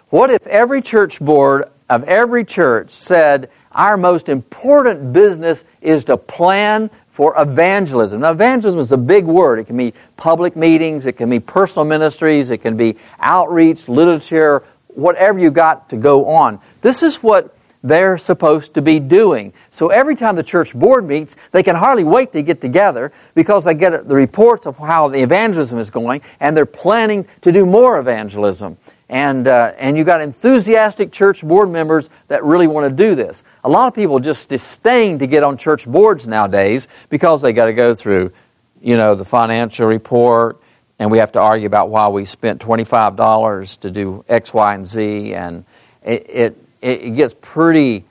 What 0.08 0.30
if 0.30 0.46
every 0.46 0.80
church 0.80 1.20
board 1.20 1.64
of 1.88 2.04
every 2.04 2.44
church 2.44 2.90
said, 2.90 3.50
our 3.72 3.96
most 3.96 4.28
important 4.28 5.12
business 5.12 5.64
is 5.80 6.04
to 6.06 6.16
plan 6.16 6.90
for 7.10 7.34
evangelism. 7.40 8.20
Now, 8.20 8.32
evangelism 8.32 8.80
is 8.80 8.92
a 8.92 8.98
big 8.98 9.24
word. 9.24 9.58
It 9.58 9.64
can 9.64 9.76
be 9.76 9.94
public 10.16 10.56
meetings, 10.56 11.06
it 11.06 11.12
can 11.12 11.30
be 11.30 11.40
personal 11.40 11.86
ministries, 11.86 12.50
it 12.50 12.58
can 12.58 12.76
be 12.76 12.96
outreach, 13.20 13.88
literature, 13.88 14.62
whatever 14.88 15.38
you 15.38 15.50
got 15.50 15.88
to 15.90 15.96
go 15.96 16.26
on. 16.26 16.60
This 16.82 17.02
is 17.02 17.22
what 17.22 17.55
they're 17.86 18.18
supposed 18.18 18.74
to 18.74 18.82
be 18.82 18.98
doing. 18.98 19.52
So 19.70 19.88
every 19.88 20.16
time 20.16 20.36
the 20.36 20.42
church 20.42 20.74
board 20.74 21.06
meets, 21.06 21.36
they 21.52 21.62
can 21.62 21.76
hardly 21.76 22.04
wait 22.04 22.32
to 22.32 22.42
get 22.42 22.60
together 22.60 23.12
because 23.34 23.64
they 23.64 23.74
get 23.74 24.08
the 24.08 24.14
reports 24.14 24.66
of 24.66 24.78
how 24.78 25.08
the 25.08 25.22
evangelism 25.22 25.78
is 25.78 25.90
going 25.90 26.22
and 26.40 26.56
they're 26.56 26.66
planning 26.66 27.26
to 27.42 27.52
do 27.52 27.64
more 27.64 27.98
evangelism. 27.98 28.76
And, 29.08 29.46
uh, 29.46 29.72
and 29.78 29.96
you've 29.96 30.06
got 30.06 30.20
enthusiastic 30.20 31.12
church 31.12 31.44
board 31.44 31.70
members 31.70 32.10
that 32.26 32.42
really 32.42 32.66
want 32.66 32.90
to 32.90 32.94
do 32.94 33.14
this. 33.14 33.44
A 33.62 33.68
lot 33.68 33.86
of 33.86 33.94
people 33.94 34.18
just 34.18 34.48
disdain 34.48 35.20
to 35.20 35.28
get 35.28 35.44
on 35.44 35.56
church 35.56 35.86
boards 35.86 36.26
nowadays 36.26 36.88
because 37.08 37.40
they 37.40 37.52
got 37.52 37.66
to 37.66 37.72
go 37.72 37.94
through, 37.94 38.32
you 38.80 38.96
know, 38.96 39.14
the 39.14 39.24
financial 39.24 39.86
report 39.86 40.60
and 40.98 41.10
we 41.10 41.18
have 41.18 41.32
to 41.32 41.40
argue 41.40 41.66
about 41.66 41.90
why 41.90 42.08
we 42.08 42.24
spent 42.24 42.60
$25 42.60 43.80
to 43.80 43.90
do 43.90 44.24
X, 44.28 44.54
Y, 44.54 44.74
and 44.74 44.86
Z. 44.86 45.34
And 45.34 45.64
it, 46.02 46.26
it 46.28 46.65
it, 46.86 47.16
gets 47.16 47.34
pretty, 47.40 48.04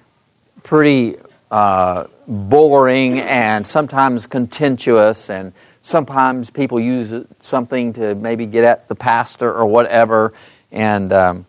pretty 0.64 1.18
uh, 1.50 2.08
boring 2.28 3.20
and 3.20 3.66
sometimes 3.66 4.28
contentious, 4.28 5.30
and 5.30 5.54
sometimes 5.82 6.50
people 6.50 6.80
use 6.80 7.14
something 7.40 7.94
to 7.94 8.16
maybe 8.16 8.46
get 8.46 8.64
at 8.64 8.88
the 8.88 8.96
pastor 8.96 9.54
or 9.54 9.66
whatever, 9.66 10.34
and 10.72 11.14
um, 11.14 11.46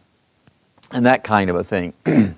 and 0.93 1.07
that 1.07 1.24
kind 1.24 1.51
of 1.51 1.57
a 1.57 1.64
thing. 1.64 1.93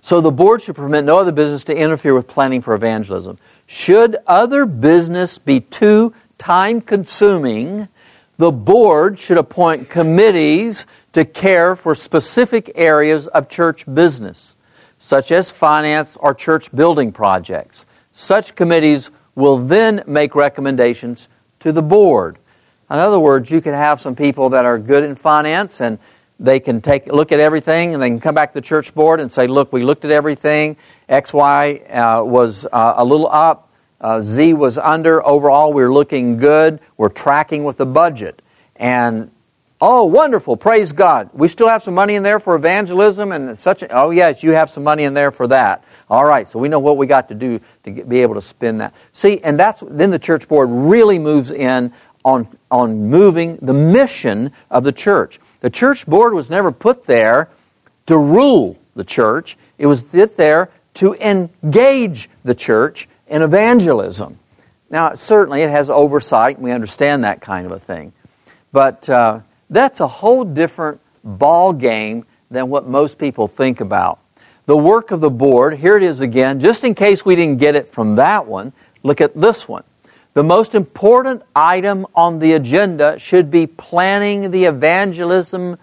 so 0.00 0.20
the 0.20 0.32
board 0.32 0.60
should 0.62 0.74
permit 0.74 1.04
no 1.04 1.20
other 1.20 1.32
business 1.32 1.62
to 1.64 1.76
interfere 1.76 2.14
with 2.14 2.26
planning 2.26 2.60
for 2.60 2.74
evangelism. 2.74 3.38
Should 3.66 4.16
other 4.26 4.66
business 4.66 5.38
be 5.38 5.60
too 5.60 6.12
time 6.36 6.80
consuming, 6.80 7.86
the 8.38 8.50
board 8.50 9.20
should 9.20 9.38
appoint 9.38 9.88
committees 9.88 10.86
to 11.12 11.24
care 11.24 11.76
for 11.76 11.94
specific 11.94 12.72
areas 12.74 13.26
of 13.28 13.48
church 13.48 13.84
business, 13.92 14.56
such 14.98 15.30
as 15.30 15.50
finance 15.50 16.16
or 16.16 16.34
church 16.34 16.74
building 16.74 17.12
projects. 17.12 17.86
Such 18.12 18.54
committees 18.54 19.10
will 19.34 19.58
then 19.58 20.02
make 20.06 20.34
recommendations 20.34 21.28
to 21.60 21.72
the 21.72 21.82
board. 21.82 22.38
In 22.90 22.98
other 22.98 23.18
words, 23.18 23.50
you 23.50 23.60
can 23.60 23.74
have 23.74 24.00
some 24.00 24.14
people 24.14 24.50
that 24.50 24.64
are 24.66 24.78
good 24.78 25.02
in 25.02 25.14
finance 25.14 25.80
and 25.80 25.98
they 26.38 26.60
can 26.60 26.80
take 26.80 27.06
look 27.06 27.30
at 27.30 27.40
everything 27.40 27.94
and 27.94 28.02
they 28.02 28.08
can 28.08 28.20
come 28.20 28.34
back 28.34 28.52
to 28.52 28.58
the 28.58 28.66
church 28.66 28.94
board 28.94 29.20
and 29.20 29.30
say, 29.30 29.46
"Look, 29.46 29.72
we 29.72 29.82
looked 29.82 30.04
at 30.04 30.10
everything. 30.10 30.76
X, 31.08 31.32
Y 31.32 31.76
uh, 31.88 32.22
was 32.24 32.66
uh, 32.72 32.94
a 32.96 33.04
little 33.04 33.28
up. 33.28 33.70
Uh, 34.00 34.20
Z 34.20 34.54
was 34.54 34.76
under. 34.76 35.24
Overall, 35.24 35.72
we're 35.72 35.92
looking 35.92 36.36
good. 36.36 36.80
We're 36.96 37.10
tracking 37.10 37.64
with 37.64 37.76
the 37.76 37.86
budget." 37.86 38.42
And 38.76 39.30
Oh, 39.84 40.04
wonderful. 40.04 40.56
Praise 40.56 40.92
God. 40.92 41.30
We 41.32 41.48
still 41.48 41.66
have 41.66 41.82
some 41.82 41.94
money 41.94 42.14
in 42.14 42.22
there 42.22 42.38
for 42.38 42.54
evangelism 42.54 43.32
and 43.32 43.58
such. 43.58 43.82
Oh, 43.90 44.10
yes, 44.10 44.44
you 44.44 44.52
have 44.52 44.70
some 44.70 44.84
money 44.84 45.02
in 45.02 45.12
there 45.12 45.32
for 45.32 45.48
that. 45.48 45.82
All 46.08 46.24
right, 46.24 46.46
so 46.46 46.60
we 46.60 46.68
know 46.68 46.78
what 46.78 46.96
we 46.96 47.08
got 47.08 47.30
to 47.30 47.34
do 47.34 47.60
to 47.82 47.90
get, 47.90 48.08
be 48.08 48.22
able 48.22 48.34
to 48.36 48.40
spend 48.40 48.80
that. 48.80 48.94
See, 49.10 49.40
and 49.42 49.58
that's 49.58 49.82
then 49.84 50.12
the 50.12 50.20
church 50.20 50.46
board 50.46 50.68
really 50.70 51.18
moves 51.18 51.50
in 51.50 51.92
on, 52.24 52.46
on 52.70 53.10
moving 53.10 53.56
the 53.56 53.74
mission 53.74 54.52
of 54.70 54.84
the 54.84 54.92
church. 54.92 55.40
The 55.62 55.70
church 55.70 56.06
board 56.06 56.32
was 56.32 56.48
never 56.48 56.70
put 56.70 57.06
there 57.06 57.48
to 58.06 58.16
rule 58.16 58.78
the 58.94 59.02
church, 59.02 59.58
it 59.78 59.86
was 59.86 60.04
there 60.04 60.68
to 60.94 61.14
engage 61.14 62.30
the 62.44 62.54
church 62.54 63.08
in 63.26 63.42
evangelism. 63.42 64.38
Now, 64.90 65.14
certainly 65.14 65.62
it 65.62 65.70
has 65.70 65.90
oversight, 65.90 66.54
and 66.54 66.64
we 66.64 66.70
understand 66.70 67.24
that 67.24 67.40
kind 67.40 67.66
of 67.66 67.72
a 67.72 67.80
thing. 67.80 68.12
But. 68.70 69.10
Uh, 69.10 69.40
that's 69.72 70.00
a 70.00 70.06
whole 70.06 70.44
different 70.44 71.00
ball 71.24 71.72
game 71.72 72.24
than 72.50 72.68
what 72.68 72.86
most 72.86 73.18
people 73.18 73.48
think 73.48 73.80
about. 73.80 74.18
The 74.66 74.76
work 74.76 75.10
of 75.10 75.20
the 75.20 75.30
board, 75.30 75.78
here 75.78 75.96
it 75.96 76.02
is 76.02 76.20
again, 76.20 76.60
just 76.60 76.84
in 76.84 76.94
case 76.94 77.24
we 77.24 77.34
didn't 77.34 77.58
get 77.58 77.74
it 77.74 77.88
from 77.88 78.16
that 78.16 78.46
one, 78.46 78.72
look 79.02 79.20
at 79.20 79.34
this 79.34 79.66
one. 79.66 79.82
The 80.34 80.44
most 80.44 80.74
important 80.74 81.42
item 81.54 82.06
on 82.14 82.38
the 82.38 82.52
agenda 82.52 83.18
should 83.18 83.50
be 83.50 83.66
planning 83.66 84.50
the 84.50 84.64
evangelism, 84.66 85.78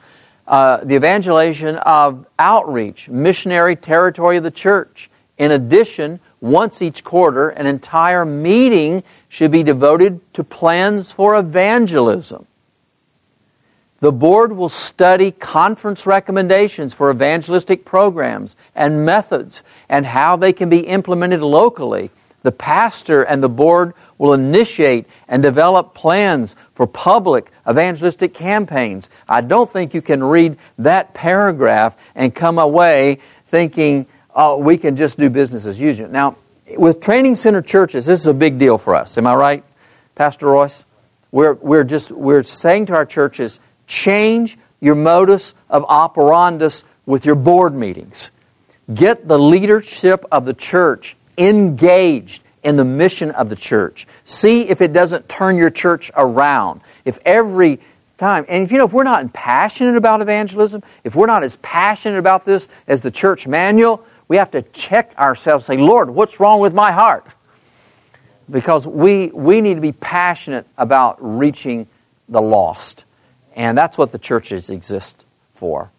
uh, 0.47 0.77
the 0.77 0.95
evangelization 0.95 1.75
of 1.77 2.25
outreach, 2.39 3.09
missionary 3.09 3.75
territory 3.75 4.37
of 4.37 4.43
the 4.43 4.51
church. 4.51 5.09
In 5.37 5.51
addition, 5.51 6.19
once 6.41 6.81
each 6.81 7.03
quarter, 7.03 7.49
an 7.49 7.65
entire 7.65 8.25
meeting 8.25 9.03
should 9.27 9.51
be 9.51 9.61
devoted 9.61 10.21
to 10.33 10.43
plans 10.43 11.13
for 11.13 11.37
evangelism. 11.37 12.47
The 13.99 14.11
board 14.13 14.53
will 14.53 14.69
study 14.69 15.31
conference 15.31 16.05
recommendations 16.05 16.93
for 16.93 17.11
evangelistic 17.11 17.83
programs 17.83 18.55
and 18.73 19.05
methods 19.05 19.63
and 19.89 20.05
how 20.05 20.37
they 20.37 20.53
can 20.53 20.69
be 20.69 20.79
implemented 20.79 21.41
locally. 21.41 22.09
The 22.41 22.53
pastor 22.53 23.23
and 23.23 23.43
the 23.43 23.49
board 23.49 23.93
will 24.17 24.33
initiate 24.33 25.05
and 25.27 25.43
develop 25.43 25.93
plans 25.93 26.55
for 26.73 26.87
public 26.87 27.51
evangelistic 27.69 28.33
campaigns. 28.33 29.09
I 29.27 29.41
don't 29.41 29.69
think 29.69 29.93
you 29.93 30.01
can 30.01 30.23
read 30.23 30.57
that 30.77 31.13
paragraph 31.13 31.97
and 32.15 32.33
come 32.33 32.57
away 32.57 33.19
thinking, 33.47 34.05
oh, 34.33 34.57
we 34.57 34.77
can 34.77 34.95
just 34.95 35.17
do 35.17 35.29
business 35.29 35.65
as 35.65 35.77
usual. 35.79 36.07
Now, 36.07 36.37
with 36.77 37.01
training 37.01 37.35
center 37.35 37.61
churches, 37.61 38.05
this 38.05 38.21
is 38.21 38.27
a 38.27 38.33
big 38.33 38.59
deal 38.59 38.77
for 38.77 38.95
us. 38.95 39.17
Am 39.17 39.27
I 39.27 39.35
right, 39.35 39.63
Pastor 40.15 40.45
Royce? 40.45 40.85
We're, 41.31 41.53
we're 41.55 41.83
just 41.83 42.09
we're 42.11 42.43
saying 42.43 42.87
to 42.87 42.93
our 42.93 43.05
churches, 43.05 43.59
change 43.89 44.57
your 44.79 44.95
modus 44.95 45.55
of 45.69 45.83
operandus 45.83 46.85
with 47.05 47.25
your 47.25 47.35
board 47.35 47.73
meetings. 47.73 48.31
Get 48.93 49.27
the 49.27 49.37
leadership 49.37 50.23
of 50.31 50.45
the 50.45 50.53
church 50.53 51.17
engaged 51.37 52.43
in 52.63 52.77
the 52.77 52.85
mission 52.85 53.31
of 53.31 53.49
the 53.49 53.55
church. 53.55 54.07
See 54.23 54.69
if 54.69 54.81
it 54.81 54.93
doesn't 54.93 55.27
turn 55.27 55.57
your 55.57 55.69
church 55.69 56.11
around. 56.15 56.81
If 57.03 57.19
every 57.25 57.79
time, 58.17 58.45
and 58.47 58.63
if 58.63 58.71
you 58.71 58.77
know, 58.77 58.85
if 58.85 58.93
we're 58.93 59.03
not 59.03 59.33
passionate 59.33 59.95
about 59.95 60.21
evangelism, 60.21 60.83
if 61.03 61.15
we're 61.15 61.25
not 61.25 61.43
as 61.43 61.57
passionate 61.57 62.19
about 62.19 62.45
this 62.45 62.67
as 62.87 63.01
the 63.01 63.11
church 63.11 63.47
manual, 63.47 64.05
we 64.27 64.37
have 64.37 64.51
to 64.51 64.61
check 64.61 65.13
ourselves 65.17 65.67
and 65.69 65.79
say, 65.79 65.83
Lord, 65.83 66.09
what's 66.09 66.39
wrong 66.39 66.59
with 66.59 66.73
my 66.73 66.91
heart? 66.91 67.25
Because 68.49 68.87
we, 68.87 69.27
we 69.27 69.61
need 69.61 69.75
to 69.75 69.81
be 69.81 69.93
passionate 69.93 70.67
about 70.77 71.17
reaching 71.19 71.87
the 72.27 72.41
lost. 72.41 73.05
And 73.59 73.77
that's 73.77 73.97
what 73.97 74.13
the 74.13 74.17
churches 74.17 74.69
exist 74.69 75.25
for. 75.53 75.91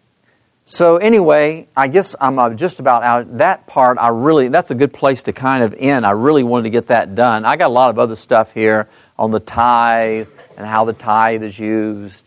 So 0.65 0.97
anyway, 0.97 1.67
I 1.77 1.89
guess 1.89 2.15
I'm 2.19 2.39
uh, 2.39 2.55
just 2.55 2.79
about 2.79 3.03
out. 3.03 3.37
That 3.37 3.67
part, 3.67 3.99
I 3.99 4.07
really, 4.07 4.47
that's 4.47 4.71
a 4.71 4.75
good 4.75 4.91
place 4.91 5.21
to 5.23 5.31
kind 5.31 5.61
of 5.63 5.75
end. 5.77 6.03
I 6.03 6.11
really 6.11 6.41
wanted 6.41 6.63
to 6.63 6.69
get 6.71 6.87
that 6.87 7.13
done. 7.13 7.45
I 7.45 7.57
got 7.57 7.67
a 7.67 7.73
lot 7.73 7.91
of 7.91 7.99
other 7.99 8.15
stuff 8.15 8.51
here 8.51 8.89
on 9.15 9.29
the 9.29 9.39
tithe 9.39 10.27
and 10.57 10.65
how 10.65 10.85
the 10.85 10.93
tithe 10.93 11.43
is 11.43 11.59
used 11.59 12.25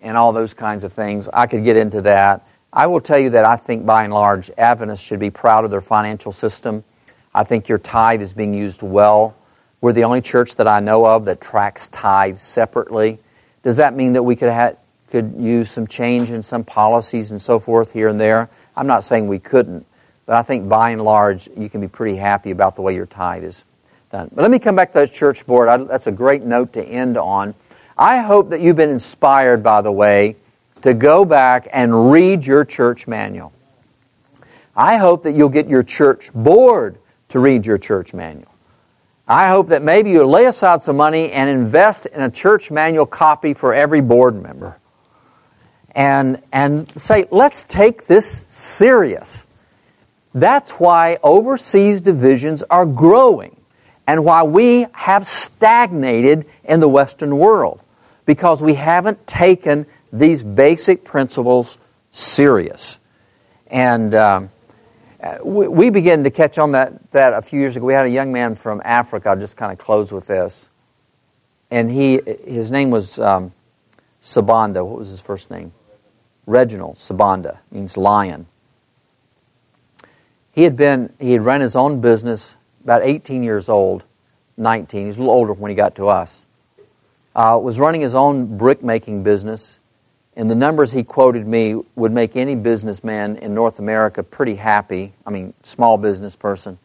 and 0.00 0.16
all 0.16 0.32
those 0.32 0.52
kinds 0.52 0.82
of 0.82 0.92
things. 0.92 1.28
I 1.32 1.46
could 1.46 1.62
get 1.62 1.76
into 1.76 2.00
that. 2.00 2.44
I 2.72 2.88
will 2.88 3.00
tell 3.00 3.20
you 3.20 3.30
that 3.30 3.44
I 3.44 3.54
think 3.54 3.86
by 3.86 4.02
and 4.02 4.12
large, 4.12 4.50
Adventists 4.58 5.06
should 5.06 5.20
be 5.20 5.30
proud 5.30 5.64
of 5.64 5.70
their 5.70 5.80
financial 5.80 6.32
system. 6.32 6.82
I 7.32 7.44
think 7.44 7.68
your 7.68 7.78
tithe 7.78 8.20
is 8.20 8.32
being 8.32 8.52
used 8.52 8.82
well. 8.82 9.36
We're 9.80 9.92
the 9.92 10.02
only 10.02 10.22
church 10.22 10.56
that 10.56 10.66
I 10.66 10.80
know 10.80 11.06
of 11.06 11.26
that 11.26 11.40
tracks 11.40 11.86
tithes 11.86 12.42
separately. 12.42 13.20
Does 13.62 13.76
that 13.76 13.94
mean 13.94 14.14
that 14.14 14.22
we 14.22 14.36
could 14.36 14.76
could 15.10 15.34
use 15.36 15.70
some 15.70 15.86
change 15.86 16.30
in 16.30 16.42
some 16.42 16.64
policies 16.64 17.30
and 17.30 17.40
so 17.40 17.58
forth 17.58 17.92
here 17.92 18.08
and 18.08 18.18
there? 18.18 18.48
I'm 18.76 18.86
not 18.86 19.04
saying 19.04 19.28
we 19.28 19.38
couldn't, 19.38 19.86
but 20.24 20.36
I 20.36 20.42
think 20.42 20.68
by 20.68 20.90
and 20.90 21.02
large 21.02 21.48
you 21.56 21.68
can 21.68 21.80
be 21.80 21.88
pretty 21.88 22.16
happy 22.16 22.50
about 22.50 22.76
the 22.76 22.82
way 22.82 22.94
your 22.94 23.06
tithe 23.06 23.44
is 23.44 23.64
done. 24.10 24.30
But 24.34 24.42
let 24.42 24.50
me 24.50 24.58
come 24.58 24.74
back 24.74 24.88
to 24.92 25.00
that 25.00 25.12
church 25.12 25.46
board. 25.46 25.68
I, 25.68 25.76
that's 25.76 26.06
a 26.06 26.12
great 26.12 26.42
note 26.42 26.72
to 26.74 26.82
end 26.82 27.18
on. 27.18 27.54
I 27.96 28.18
hope 28.18 28.50
that 28.50 28.60
you've 28.60 28.76
been 28.76 28.90
inspired, 28.90 29.62
by 29.62 29.82
the 29.82 29.92
way, 29.92 30.36
to 30.80 30.94
go 30.94 31.24
back 31.24 31.68
and 31.72 32.10
read 32.10 32.46
your 32.46 32.64
church 32.64 33.06
manual. 33.06 33.52
I 34.74 34.96
hope 34.96 35.24
that 35.24 35.32
you'll 35.32 35.50
get 35.50 35.68
your 35.68 35.82
church 35.82 36.32
board 36.32 36.98
to 37.28 37.38
read 37.38 37.66
your 37.66 37.78
church 37.78 38.14
manual. 38.14 38.51
I 39.32 39.48
hope 39.48 39.68
that 39.68 39.82
maybe 39.82 40.10
you'll 40.10 40.28
lay 40.28 40.44
aside 40.44 40.82
some 40.82 40.98
money 40.98 41.32
and 41.32 41.48
invest 41.48 42.04
in 42.04 42.20
a 42.20 42.30
church 42.30 42.70
manual 42.70 43.06
copy 43.06 43.54
for 43.54 43.72
every 43.72 44.02
board 44.02 44.40
member. 44.42 44.78
And, 45.92 46.42
and 46.52 46.86
say, 47.00 47.24
let's 47.30 47.64
take 47.64 48.06
this 48.06 48.28
serious. 48.30 49.46
That's 50.34 50.72
why 50.72 51.18
overseas 51.22 52.02
divisions 52.02 52.62
are 52.64 52.84
growing 52.84 53.56
and 54.06 54.22
why 54.22 54.42
we 54.42 54.84
have 54.92 55.26
stagnated 55.26 56.44
in 56.64 56.80
the 56.80 56.88
Western 56.88 57.38
world 57.38 57.80
because 58.26 58.62
we 58.62 58.74
haven't 58.74 59.26
taken 59.26 59.86
these 60.12 60.44
basic 60.44 61.04
principles 61.04 61.78
serious. 62.10 63.00
And 63.68 64.14
um, 64.14 64.50
we, 65.44 65.68
we 65.68 65.90
began 65.90 66.24
to 66.24 66.30
catch 66.30 66.58
on 66.58 66.72
that, 66.72 67.10
that 67.12 67.32
a 67.32 67.42
few 67.42 67.60
years 67.60 67.76
ago. 67.76 67.86
We 67.86 67.94
had 67.94 68.06
a 68.06 68.10
young 68.10 68.32
man 68.32 68.54
from 68.54 68.82
Africa. 68.84 69.30
I'll 69.30 69.38
just 69.38 69.56
kind 69.56 69.72
of 69.72 69.78
close 69.78 70.12
with 70.12 70.26
this. 70.26 70.68
And 71.70 71.90
he, 71.90 72.20
his 72.44 72.70
name 72.70 72.90
was 72.90 73.18
um, 73.18 73.52
Sabanda. 74.20 74.84
What 74.84 74.98
was 74.98 75.10
his 75.10 75.20
first 75.20 75.50
name? 75.50 75.72
Reginald 76.46 76.96
Sabanda, 76.96 77.58
means 77.70 77.96
lion. 77.96 78.46
He 80.50 80.64
had 80.64 80.76
been, 80.76 81.12
he 81.18 81.32
had 81.32 81.42
run 81.42 81.60
his 81.60 81.76
own 81.76 82.00
business 82.00 82.56
about 82.82 83.02
18 83.02 83.42
years 83.42 83.68
old, 83.68 84.04
19. 84.56 85.00
He 85.00 85.06
was 85.06 85.16
a 85.16 85.20
little 85.20 85.34
older 85.34 85.52
when 85.52 85.70
he 85.70 85.74
got 85.74 85.94
to 85.96 86.08
us. 86.08 86.44
Uh, 87.34 87.58
was 87.62 87.78
running 87.78 88.02
his 88.02 88.14
own 88.14 88.58
brick 88.58 88.82
making 88.82 89.22
business 89.22 89.78
and 90.36 90.50
the 90.50 90.54
numbers 90.54 90.92
he 90.92 91.02
quoted 91.02 91.46
me 91.46 91.76
would 91.94 92.12
make 92.12 92.36
any 92.36 92.54
businessman 92.54 93.36
in 93.36 93.54
North 93.54 93.78
America 93.78 94.22
pretty 94.22 94.54
happy. 94.54 95.12
I 95.26 95.30
mean, 95.30 95.52
small 95.62 95.98
business 95.98 96.36
person. 96.36 96.78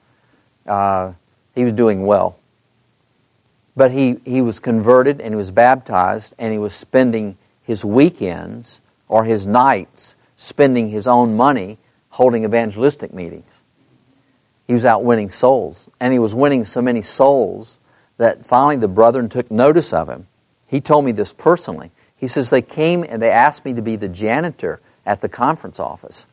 Uh, 0.66 1.14
he 1.56 1.64
was 1.64 1.74
doing 1.74 2.06
well. 2.06 2.38
But 3.76 3.92
he, 3.92 4.18
he 4.26 4.42
was 4.42 4.60
converted 4.60 5.22
and 5.22 5.34
he 5.34 5.36
was 5.36 5.52
baptized, 5.52 6.34
and 6.40 6.52
he 6.52 6.60
was 6.60 6.74
spending 6.74 7.38
his 7.62 7.86
weekends 7.86 8.82
or 9.08 9.24
his 9.24 9.48
nights 9.48 10.16
spending 10.36 10.90
his 10.90 11.08
own 11.08 11.38
money 11.38 11.78
holding 12.10 12.44
evangelistic 12.44 13.14
meetings. 13.14 13.62
He 14.66 14.74
was 14.74 14.84
out 14.84 15.04
winning 15.04 15.30
souls. 15.30 15.90
And 16.00 16.12
he 16.12 16.20
was 16.20 16.36
winning 16.36 16.66
so 16.66 16.82
many 16.82 17.02
souls 17.02 17.80
that 18.18 18.46
finally 18.46 18.76
the 18.76 18.88
brethren 18.88 19.30
took 19.30 19.50
notice 19.50 19.94
of 19.94 20.10
him. 20.10 20.28
He 20.68 20.82
told 20.82 21.06
me 21.06 21.12
this 21.12 21.32
personally. 21.34 21.92
He 22.18 22.28
says, 22.28 22.50
They 22.50 22.62
came 22.62 23.04
and 23.08 23.22
they 23.22 23.32
asked 23.32 23.64
me 23.64 23.74
to 23.74 23.82
be 23.82 23.96
the 23.96 24.10
janitor 24.10 24.82
at 25.06 25.22
the 25.22 25.30
conference 25.30 25.80
office. 25.80 26.28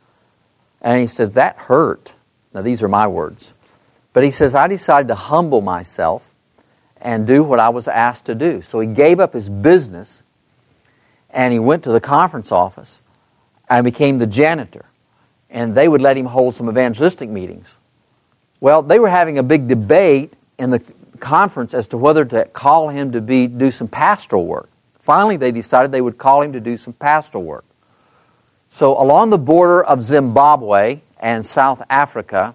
And 0.81 1.01
he 1.01 1.07
says, 1.07 1.31
That 1.31 1.57
hurt. 1.57 2.15
Now, 2.53 2.63
these 2.63 2.83
are 2.83 2.89
my 2.89 3.07
words. 3.07 3.53
But 4.13 4.25
he 4.25 4.31
says, 4.31 4.55
I 4.55 4.69
decided 4.69 5.09
to 5.09 5.15
humble 5.15 5.61
myself 5.61 6.35
and 7.01 7.27
do 7.27 7.45
what 7.45 7.61
I 7.61 7.69
was 7.69 7.87
asked 7.87 8.27
to 8.27 8.35
do. 8.35 8.63
So 8.63 8.81
he 8.81 8.87
gave 8.87 9.21
up 9.21 9.35
his 9.35 9.51
business 9.51 10.23
and 11.31 11.53
he 11.53 11.59
went 11.59 11.85
to 11.85 11.93
the 11.93 12.01
conference 12.01 12.53
office 12.53 13.03
and 13.69 13.85
became 13.85 14.19
the 14.19 14.27
janitor. 14.27 14.87
And 15.51 15.75
they 15.75 15.89
would 15.89 16.01
let 16.01 16.17
him 16.17 16.27
hold 16.27 16.55
some 16.55 16.69
evangelistic 16.69 17.29
meetings. 17.29 17.77
Well, 18.61 18.83
they 18.83 18.99
were 18.99 19.09
having 19.09 19.37
a 19.37 19.43
big 19.43 19.69
debate 19.69 20.33
in 20.59 20.71
the 20.71 20.81
conference 21.19 21.75
as 21.75 21.89
to 21.89 21.99
whether 21.99 22.25
to 22.25 22.45
call 22.47 22.89
him 22.89 23.13
to 23.13 23.21
be 23.21 23.47
do 23.47 23.71
some 23.71 23.89
pastoral 23.89 24.47
work. 24.47 24.69
Finally, 25.05 25.37
they 25.37 25.53
decided 25.53 25.93
they 25.93 26.01
would 26.01 26.17
call 26.17 26.41
him 26.41 26.55
to 26.55 26.61
do 26.61 26.79
some 26.79 26.95
pastoral 26.95 27.45
work. 27.45 27.67
So, 28.71 28.99
along 28.99 29.29
the 29.29 29.39
border 29.39 29.85
of 29.85 30.03
Zimbabwe 30.03 31.03
and 31.21 31.45
South 31.45 31.83
Africa 31.91 32.55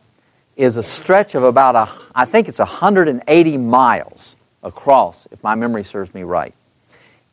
is 0.58 0.76
a 0.76 0.82
stretch 0.82 1.36
of 1.36 1.44
about, 1.44 1.76
a, 1.76 1.88
I 2.16 2.26
think 2.26 2.48
it's 2.48 2.58
180 2.58 3.58
miles 3.60 4.36
across, 4.64 5.28
if 5.30 5.44
my 5.44 5.54
memory 5.54 5.84
serves 5.84 6.12
me 6.16 6.24
right. 6.24 6.56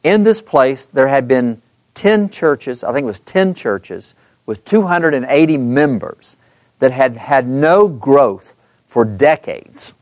In 0.04 0.22
this 0.22 0.42
place, 0.42 0.86
there 0.86 1.08
had 1.08 1.26
been 1.26 1.62
10 1.94 2.28
churches, 2.28 2.84
I 2.84 2.92
think 2.92 3.04
it 3.04 3.06
was 3.06 3.20
10 3.20 3.54
churches, 3.54 4.14
with 4.44 4.66
280 4.66 5.56
members 5.56 6.36
that 6.78 6.92
had 6.92 7.16
had 7.16 7.48
no 7.48 7.88
growth 7.88 8.54
for 8.86 9.06
decades. 9.06 9.94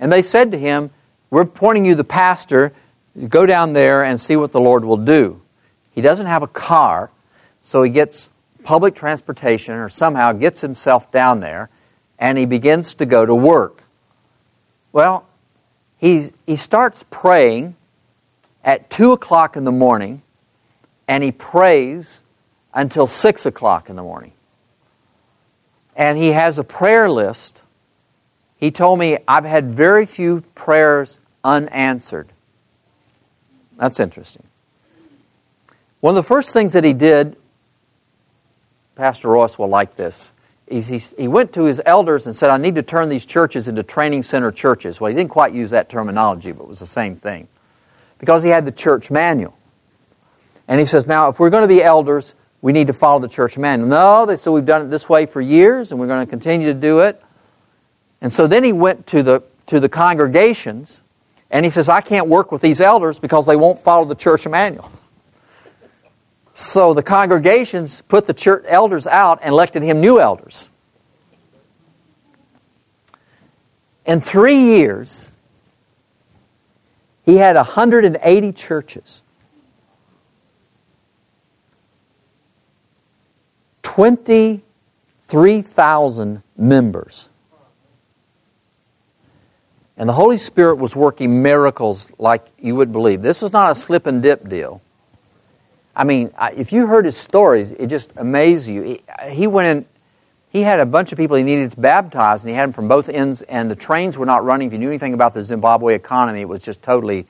And 0.00 0.10
they 0.10 0.22
said 0.22 0.52
to 0.52 0.58
him, 0.58 0.90
we're 1.30 1.42
appointing 1.42 1.84
you 1.84 1.94
the 1.94 2.04
pastor. 2.04 2.72
Go 3.28 3.46
down 3.46 3.72
there 3.72 4.04
and 4.04 4.20
see 4.20 4.36
what 4.36 4.52
the 4.52 4.60
Lord 4.60 4.84
will 4.84 4.96
do. 4.96 5.40
He 5.90 6.00
doesn't 6.00 6.26
have 6.26 6.42
a 6.42 6.48
car, 6.48 7.10
so 7.62 7.82
he 7.82 7.90
gets 7.90 8.30
public 8.62 8.94
transportation 8.94 9.74
or 9.74 9.88
somehow 9.88 10.32
gets 10.32 10.60
himself 10.60 11.10
down 11.10 11.40
there 11.40 11.70
and 12.18 12.36
he 12.36 12.44
begins 12.44 12.94
to 12.94 13.06
go 13.06 13.24
to 13.24 13.34
work. 13.34 13.84
Well, 14.92 15.26
he's, 15.96 16.32
he 16.46 16.56
starts 16.56 17.04
praying 17.10 17.76
at 18.64 18.90
2 18.90 19.12
o'clock 19.12 19.56
in 19.56 19.64
the 19.64 19.72
morning 19.72 20.22
and 21.06 21.24
he 21.24 21.32
prays 21.32 22.22
until 22.74 23.06
6 23.06 23.46
o'clock 23.46 23.88
in 23.88 23.96
the 23.96 24.02
morning. 24.02 24.32
And 25.96 26.18
he 26.18 26.28
has 26.28 26.58
a 26.58 26.64
prayer 26.64 27.10
list 27.10 27.62
he 28.58 28.70
told 28.70 28.98
me, 28.98 29.18
I've 29.26 29.44
had 29.44 29.70
very 29.70 30.04
few 30.04 30.42
prayers 30.54 31.18
unanswered. 31.44 32.32
That's 33.76 34.00
interesting. 34.00 34.42
One 36.00 36.12
of 36.12 36.16
the 36.16 36.28
first 36.28 36.52
things 36.52 36.72
that 36.72 36.84
he 36.84 36.92
did, 36.92 37.36
Pastor 38.96 39.28
Ross 39.28 39.58
will 39.58 39.68
like 39.68 39.96
this, 39.96 40.32
is 40.66 40.88
he, 40.88 40.98
he 41.22 41.28
went 41.28 41.52
to 41.54 41.64
his 41.64 41.80
elders 41.86 42.26
and 42.26 42.34
said, 42.36 42.50
I 42.50 42.56
need 42.56 42.74
to 42.74 42.82
turn 42.82 43.08
these 43.08 43.24
churches 43.24 43.68
into 43.68 43.82
training 43.82 44.22
center 44.24 44.50
churches. 44.52 45.00
Well, 45.00 45.08
he 45.08 45.16
didn't 45.16 45.30
quite 45.30 45.54
use 45.54 45.70
that 45.70 45.88
terminology, 45.88 46.52
but 46.52 46.64
it 46.64 46.68
was 46.68 46.80
the 46.80 46.86
same 46.86 47.16
thing. 47.16 47.48
Because 48.18 48.42
he 48.42 48.50
had 48.50 48.66
the 48.66 48.72
church 48.72 49.10
manual. 49.10 49.56
And 50.66 50.78
he 50.78 50.84
says, 50.84 51.06
now, 51.06 51.28
if 51.28 51.38
we're 51.38 51.50
going 51.50 51.62
to 51.62 51.68
be 51.68 51.82
elders, 51.82 52.34
we 52.60 52.72
need 52.72 52.88
to 52.88 52.92
follow 52.92 53.20
the 53.20 53.28
church 53.28 53.56
manual. 53.56 53.88
No, 53.88 54.26
they 54.26 54.36
said, 54.36 54.50
we've 54.50 54.64
done 54.64 54.82
it 54.82 54.90
this 54.90 55.08
way 55.08 55.24
for 55.24 55.40
years, 55.40 55.90
and 55.90 56.00
we're 56.00 56.08
going 56.08 56.26
to 56.26 56.28
continue 56.28 56.66
to 56.66 56.74
do 56.74 56.98
it. 57.00 57.22
And 58.20 58.32
so 58.32 58.46
then 58.46 58.64
he 58.64 58.72
went 58.72 59.06
to 59.08 59.22
the, 59.22 59.42
to 59.66 59.80
the 59.80 59.88
congregations, 59.88 61.02
and 61.50 61.64
he 61.64 61.70
says, 61.70 61.88
I 61.88 62.00
can't 62.00 62.28
work 62.28 62.52
with 62.52 62.62
these 62.62 62.80
elders 62.80 63.18
because 63.18 63.46
they 63.46 63.56
won't 63.56 63.78
follow 63.78 64.04
the 64.04 64.14
church 64.14 64.46
manual. 64.46 64.90
So 66.54 66.92
the 66.92 67.04
congregations 67.04 68.02
put 68.02 68.26
the 68.26 68.34
church 68.34 68.64
elders 68.66 69.06
out 69.06 69.38
and 69.42 69.52
elected 69.52 69.84
him 69.84 70.00
new 70.00 70.18
elders. 70.18 70.68
In 74.04 74.20
three 74.20 74.58
years, 74.58 75.30
he 77.24 77.36
had 77.36 77.54
180 77.54 78.52
churches. 78.52 79.22
23,000 83.82 86.42
members. 86.56 87.27
And 89.98 90.08
the 90.08 90.14
Holy 90.14 90.38
Spirit 90.38 90.76
was 90.76 90.94
working 90.94 91.42
miracles 91.42 92.08
like 92.18 92.46
you 92.58 92.76
would 92.76 92.92
believe. 92.92 93.20
This 93.20 93.42
was 93.42 93.52
not 93.52 93.72
a 93.72 93.74
slip 93.74 94.06
and 94.06 94.22
dip 94.22 94.48
deal. 94.48 94.80
I 95.94 96.04
mean, 96.04 96.32
if 96.56 96.72
you 96.72 96.86
heard 96.86 97.04
his 97.04 97.16
stories, 97.16 97.72
it 97.72 97.88
just 97.88 98.12
amazed 98.16 98.68
you. 98.68 99.00
He 99.28 99.48
went 99.48 99.66
in, 99.66 99.86
he 100.50 100.62
had 100.62 100.78
a 100.78 100.86
bunch 100.86 101.10
of 101.10 101.18
people 101.18 101.36
he 101.36 101.42
needed 101.42 101.72
to 101.72 101.80
baptize, 101.80 102.44
and 102.44 102.50
he 102.50 102.54
had 102.54 102.68
them 102.68 102.72
from 102.72 102.86
both 102.86 103.08
ends, 103.08 103.42
and 103.42 103.68
the 103.68 103.74
trains 103.74 104.16
were 104.16 104.24
not 104.24 104.44
running. 104.44 104.68
If 104.68 104.72
you 104.72 104.78
knew 104.78 104.88
anything 104.88 105.14
about 105.14 105.34
the 105.34 105.42
Zimbabwe 105.42 105.96
economy, 105.96 106.42
it 106.42 106.48
was 106.48 106.62
just 106.62 106.80
totally 106.80 107.26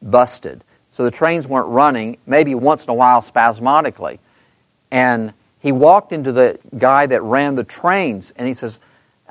busted. 0.00 0.64
So 0.92 1.04
the 1.04 1.10
trains 1.10 1.46
weren't 1.46 1.68
running, 1.68 2.16
maybe 2.24 2.54
once 2.54 2.86
in 2.86 2.90
a 2.90 2.94
while 2.94 3.20
spasmodically. 3.20 4.18
And 4.90 5.34
he 5.60 5.72
walked 5.72 6.12
into 6.12 6.32
the 6.32 6.58
guy 6.78 7.04
that 7.04 7.22
ran 7.22 7.54
the 7.54 7.64
trains, 7.64 8.32
and 8.36 8.48
he 8.48 8.54
says, 8.54 8.80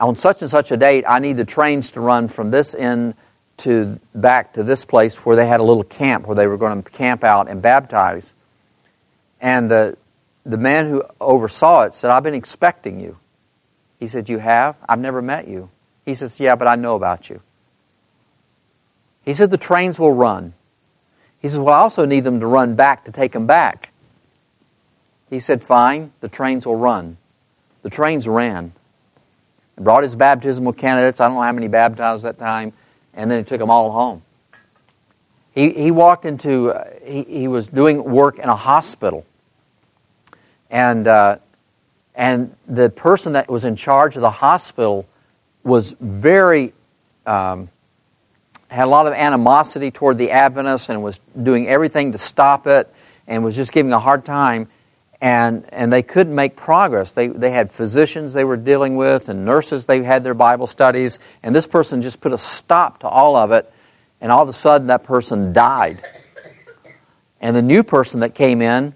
On 0.01 0.15
such 0.15 0.41
and 0.41 0.49
such 0.49 0.71
a 0.71 0.77
date, 0.77 1.05
I 1.07 1.19
need 1.19 1.37
the 1.37 1.45
trains 1.45 1.91
to 1.91 2.01
run 2.01 2.27
from 2.27 2.49
this 2.49 2.73
end 2.73 3.13
to 3.57 3.99
back 4.15 4.53
to 4.53 4.63
this 4.63 4.83
place 4.83 5.23
where 5.23 5.35
they 5.35 5.45
had 5.47 5.59
a 5.59 5.63
little 5.63 5.83
camp 5.83 6.25
where 6.25 6.35
they 6.35 6.47
were 6.47 6.57
going 6.57 6.81
to 6.81 6.89
camp 6.89 7.23
out 7.23 7.47
and 7.47 7.61
baptize. 7.61 8.33
And 9.39 9.69
the, 9.69 9.97
the 10.43 10.57
man 10.57 10.87
who 10.87 11.03
oversaw 11.19 11.83
it 11.83 11.93
said, 11.93 12.09
I've 12.09 12.23
been 12.23 12.33
expecting 12.33 12.99
you. 12.99 13.17
He 13.99 14.07
said, 14.07 14.27
You 14.27 14.39
have? 14.39 14.75
I've 14.89 14.99
never 14.99 15.21
met 15.21 15.47
you. 15.47 15.69
He 16.03 16.15
says, 16.15 16.39
Yeah, 16.39 16.55
but 16.55 16.67
I 16.67 16.75
know 16.75 16.95
about 16.95 17.29
you. 17.29 17.41
He 19.23 19.35
said, 19.35 19.51
The 19.51 19.57
trains 19.57 19.99
will 19.99 20.13
run. 20.13 20.55
He 21.39 21.47
says, 21.47 21.59
Well, 21.59 21.75
I 21.75 21.79
also 21.79 22.05
need 22.05 22.23
them 22.23 22.39
to 22.39 22.47
run 22.47 22.75
back 22.75 23.05
to 23.05 23.11
take 23.11 23.33
them 23.33 23.45
back. 23.45 23.91
He 25.29 25.39
said, 25.39 25.61
Fine, 25.61 26.11
the 26.21 26.29
trains 26.29 26.65
will 26.65 26.75
run. 26.75 27.17
The 27.83 27.91
trains 27.91 28.27
ran. 28.27 28.73
Brought 29.83 30.03
his 30.03 30.15
baptismal 30.15 30.73
candidates. 30.73 31.19
I 31.19 31.27
don't 31.27 31.35
know 31.35 31.41
how 31.41 31.51
many 31.51 31.67
baptized 31.67 32.23
that 32.23 32.37
time. 32.37 32.73
And 33.13 33.29
then 33.29 33.39
he 33.39 33.43
took 33.43 33.59
them 33.59 33.69
all 33.69 33.91
home. 33.91 34.23
He, 35.53 35.71
he 35.71 35.91
walked 35.91 36.25
into, 36.25 36.71
uh, 36.71 36.89
he, 37.03 37.23
he 37.23 37.47
was 37.47 37.67
doing 37.67 38.03
work 38.03 38.39
in 38.39 38.47
a 38.47 38.55
hospital 38.55 39.25
and 40.71 41.05
uh, 41.07 41.37
and 42.15 42.55
the 42.67 42.89
person 42.89 43.33
that 43.33 43.49
was 43.49 43.65
in 43.65 43.75
charge 43.75 44.15
of 44.15 44.21
the 44.21 44.31
hospital 44.31 45.05
was 45.63 45.95
very 45.99 46.73
um, 47.25 47.69
had 48.69 48.85
a 48.85 48.89
lot 48.89 49.05
of 49.05 49.13
animosity 49.13 49.91
toward 49.91 50.17
the 50.17 50.31
Adventists 50.31 50.89
and 50.89 51.03
was 51.03 51.19
doing 51.43 51.67
everything 51.67 52.13
to 52.13 52.17
stop 52.17 52.65
it 52.67 52.91
and 53.27 53.43
was 53.43 53.55
just 53.55 53.71
giving 53.71 53.91
a 53.91 53.99
hard 53.99 54.25
time 54.25 54.67
and 55.21 55.71
and 55.71 55.93
they 55.93 56.01
couldn't 56.01 56.33
make 56.33 56.55
progress. 56.55 57.13
They 57.13 57.27
they 57.27 57.51
had 57.51 57.69
physicians 57.69 58.33
they 58.33 58.43
were 58.43 58.57
dealing 58.57 58.95
with 58.95 59.29
and 59.29 59.45
nurses 59.45 59.85
they 59.85 60.03
had 60.03 60.23
their 60.23 60.33
Bible 60.33 60.67
studies 60.67 61.19
and 61.43 61.55
this 61.55 61.67
person 61.67 62.01
just 62.01 62.19
put 62.19 62.33
a 62.33 62.37
stop 62.37 62.99
to 62.99 63.07
all 63.07 63.35
of 63.35 63.51
it 63.51 63.71
and 64.19 64.31
all 64.31 64.41
of 64.41 64.49
a 64.49 64.53
sudden 64.53 64.87
that 64.87 65.03
person 65.03 65.53
died. 65.53 66.03
And 67.39 67.55
the 67.55 67.61
new 67.61 67.83
person 67.83 68.21
that 68.21 68.35
came 68.35 68.61
in 68.61 68.93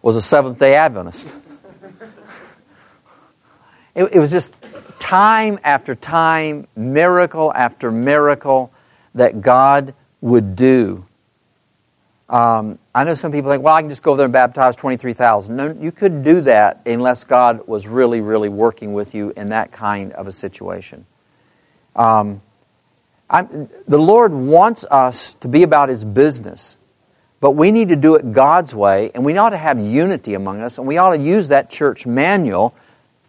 was 0.00 0.16
a 0.16 0.22
Seventh 0.22 0.58
day 0.58 0.74
Adventist. 0.74 1.34
it, 3.94 4.04
it 4.12 4.18
was 4.18 4.30
just 4.30 4.56
time 4.98 5.58
after 5.64 5.94
time, 5.94 6.66
miracle 6.76 7.52
after 7.54 7.90
miracle 7.90 8.72
that 9.14 9.42
God 9.42 9.94
would 10.20 10.56
do. 10.56 11.06
Um, 12.32 12.78
I 12.94 13.04
know 13.04 13.12
some 13.12 13.30
people 13.30 13.50
think, 13.50 13.62
well, 13.62 13.74
I 13.74 13.82
can 13.82 13.90
just 13.90 14.02
go 14.02 14.12
over 14.12 14.16
there 14.16 14.24
and 14.24 14.32
baptize 14.32 14.74
23,000. 14.74 15.54
No, 15.54 15.76
you 15.78 15.92
couldn't 15.92 16.22
do 16.22 16.40
that 16.40 16.80
unless 16.86 17.24
God 17.24 17.68
was 17.68 17.86
really, 17.86 18.22
really 18.22 18.48
working 18.48 18.94
with 18.94 19.14
you 19.14 19.34
in 19.36 19.50
that 19.50 19.70
kind 19.70 20.12
of 20.14 20.26
a 20.26 20.32
situation. 20.32 21.04
Um, 21.94 22.40
the 23.30 23.98
Lord 23.98 24.32
wants 24.32 24.84
us 24.90 25.34
to 25.36 25.48
be 25.48 25.62
about 25.62 25.90
His 25.90 26.04
business. 26.04 26.78
But 27.42 27.52
we 27.52 27.72
need 27.72 27.88
to 27.88 27.96
do 27.96 28.14
it 28.14 28.32
God's 28.32 28.72
way, 28.72 29.10
and 29.16 29.24
we 29.24 29.36
ought 29.36 29.50
to 29.50 29.56
have 29.56 29.76
unity 29.76 30.34
among 30.34 30.60
us, 30.60 30.78
and 30.78 30.86
we 30.86 30.96
ought 30.96 31.10
to 31.10 31.18
use 31.18 31.48
that 31.48 31.70
church 31.70 32.06
manual 32.06 32.72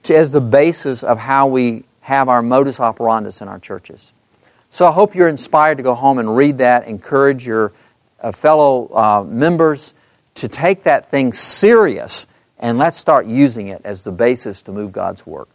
to, 0.03 0.15
as 0.15 0.31
the 0.31 0.39
basis 0.39 1.03
of 1.03 1.17
how 1.17 1.47
we 1.47 1.83
have 2.01 2.29
our 2.29 2.43
modus 2.43 2.79
operandi 2.79 3.31
in 3.41 3.47
our 3.47 3.57
churches. 3.57 4.13
So 4.69 4.87
I 4.87 4.91
hope 4.91 5.15
you're 5.15 5.27
inspired 5.27 5.77
to 5.77 5.83
go 5.83 5.95
home 5.95 6.19
and 6.19 6.37
read 6.37 6.59
that, 6.59 6.87
encourage 6.87 7.47
your 7.47 7.73
uh, 8.23 8.31
fellow 8.31 8.89
uh, 8.95 9.23
members 9.23 9.93
to 10.35 10.47
take 10.47 10.83
that 10.83 11.09
thing 11.09 11.33
serious, 11.33 12.25
and 12.57 12.77
let's 12.77 12.97
start 12.97 13.27
using 13.27 13.67
it 13.67 13.81
as 13.83 14.03
the 14.03 14.11
basis 14.11 14.61
to 14.63 14.71
move 14.71 14.91
God's 14.91 15.27
work. 15.27 15.49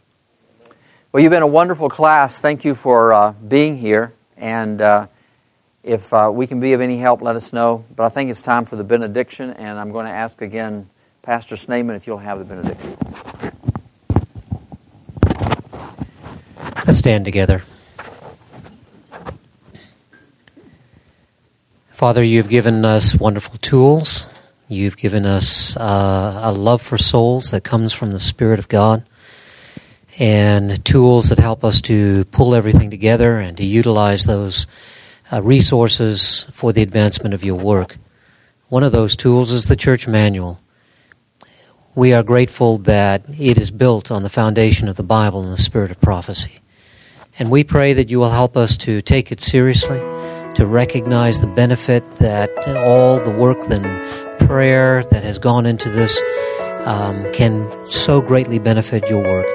Well, 1.11 1.23
you've 1.23 1.31
been 1.31 1.43
a 1.43 1.47
wonderful 1.47 1.89
class. 1.89 2.39
Thank 2.39 2.63
you 2.63 2.75
for 2.75 3.11
uh, 3.11 3.31
being 3.31 3.77
here, 3.77 4.13
and 4.37 4.79
uh, 4.79 5.07
if 5.83 6.13
uh, 6.13 6.29
we 6.31 6.45
can 6.45 6.59
be 6.59 6.73
of 6.73 6.81
any 6.81 6.97
help, 6.97 7.21
let 7.21 7.35
us 7.35 7.51
know. 7.51 7.83
But 7.95 8.05
I 8.05 8.09
think 8.09 8.29
it's 8.29 8.43
time 8.43 8.65
for 8.65 8.75
the 8.75 8.83
benediction, 8.83 9.51
and 9.51 9.79
I'm 9.79 9.91
going 9.91 10.05
to 10.05 10.11
ask 10.11 10.41
again 10.41 10.89
Pastor 11.23 11.57
Snyman 11.57 11.95
if 11.95 12.05
you'll 12.05 12.19
have 12.19 12.39
the 12.39 12.45
benediction. 12.45 12.95
Let's 16.85 16.99
stand 16.99 17.25
together. 17.25 17.63
Father, 21.99 22.23
you've 22.23 22.47
given 22.47 22.85
us 22.85 23.13
wonderful 23.13 23.57
tools. 23.57 24.25
You've 24.69 24.95
given 24.95 25.25
us 25.25 25.75
uh, 25.75 26.39
a 26.43 26.53
love 26.53 26.81
for 26.81 26.97
souls 26.97 27.51
that 27.51 27.65
comes 27.65 27.91
from 27.91 28.13
the 28.13 28.21
Spirit 28.21 28.57
of 28.57 28.69
God, 28.69 29.03
and 30.17 30.85
tools 30.85 31.27
that 31.27 31.39
help 31.39 31.65
us 31.65 31.81
to 31.81 32.23
pull 32.31 32.55
everything 32.55 32.89
together 32.89 33.41
and 33.41 33.57
to 33.57 33.65
utilize 33.65 34.23
those 34.23 34.65
uh, 35.29 35.41
resources 35.41 36.45
for 36.53 36.71
the 36.71 36.81
advancement 36.81 37.33
of 37.33 37.43
your 37.43 37.55
work. 37.55 37.97
One 38.69 38.83
of 38.83 38.93
those 38.93 39.17
tools 39.17 39.51
is 39.51 39.65
the 39.65 39.75
church 39.75 40.07
manual. 40.07 40.61
We 41.95 42.13
are 42.13 42.23
grateful 42.23 42.77
that 42.77 43.23
it 43.37 43.57
is 43.57 43.71
built 43.71 44.09
on 44.09 44.23
the 44.23 44.29
foundation 44.29 44.87
of 44.87 44.95
the 44.95 45.03
Bible 45.03 45.43
and 45.43 45.51
the 45.51 45.57
spirit 45.57 45.91
of 45.91 45.99
prophecy. 45.99 46.59
And 47.37 47.51
we 47.51 47.65
pray 47.65 47.91
that 47.91 48.09
you 48.09 48.21
will 48.21 48.29
help 48.29 48.55
us 48.55 48.77
to 48.77 49.01
take 49.01 49.33
it 49.33 49.41
seriously, 49.41 49.99
to 50.59 50.67
recognize 50.67 51.39
the 51.39 51.47
benefit 51.47 52.03
that 52.15 52.51
all 52.85 53.17
the 53.17 53.31
work 53.31 53.57
and 53.69 53.85
prayer 54.45 55.05
that 55.05 55.23
has 55.23 55.39
gone 55.39 55.65
into 55.65 55.89
this 55.89 56.21
um, 56.85 57.31
can 57.31 57.71
so 57.85 58.21
greatly 58.21 58.59
benefit 58.59 59.09
your 59.09 59.23
work. 59.23 59.45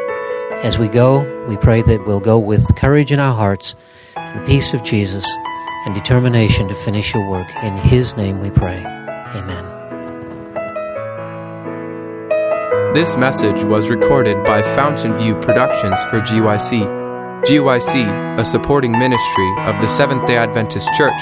As 0.65 0.79
we 0.79 0.89
go, 0.89 1.21
we 1.47 1.59
pray 1.59 1.83
that 1.83 2.07
we'll 2.07 2.21
go 2.21 2.39
with 2.39 2.75
courage 2.77 3.13
in 3.13 3.21
our 3.21 3.35
hearts 3.35 3.75
the 4.15 4.43
peace 4.47 4.73
of 4.73 4.83
Jesus 4.83 5.27
and 5.85 5.95
determination 5.95 6.69
to 6.69 6.75
finish 6.75 7.13
your 7.13 7.29
work. 7.29 7.55
In 7.63 7.77
His 7.77 8.17
name 8.17 8.41
we 8.41 8.51
pray. 8.51 8.79
Amen. 8.79 9.73
This 12.95 13.15
message 13.15 13.63
was 13.63 13.91
recorded 13.91 14.43
by 14.47 14.63
Fountain 14.75 15.19
View 15.19 15.35
Productions 15.35 16.03
for 16.05 16.21
GYC. 16.21 17.04
GYC, 17.47 18.39
a 18.39 18.45
supporting 18.45 18.93
ministry 18.93 19.55
of 19.61 19.81
the 19.81 19.89
Seventh 19.89 20.27
day 20.27 20.37
Adventist 20.37 20.89
Church, 20.95 21.21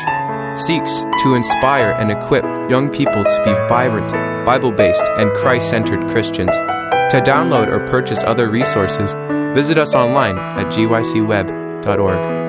seeks 0.58 1.02
to 1.22 1.34
inspire 1.34 1.92
and 1.92 2.10
equip 2.10 2.44
young 2.70 2.90
people 2.90 3.24
to 3.24 3.42
be 3.44 3.52
vibrant, 3.68 4.10
Bible 4.46 4.72
based, 4.72 5.04
and 5.16 5.30
Christ 5.32 5.70
centered 5.70 6.10
Christians. 6.10 6.54
To 6.54 7.20
download 7.24 7.68
or 7.68 7.86
purchase 7.86 8.22
other 8.22 8.48
resources, 8.48 9.14
Visit 9.54 9.76
us 9.76 9.94
online 9.94 10.38
at 10.38 10.72
gycweb.org. 10.72 12.41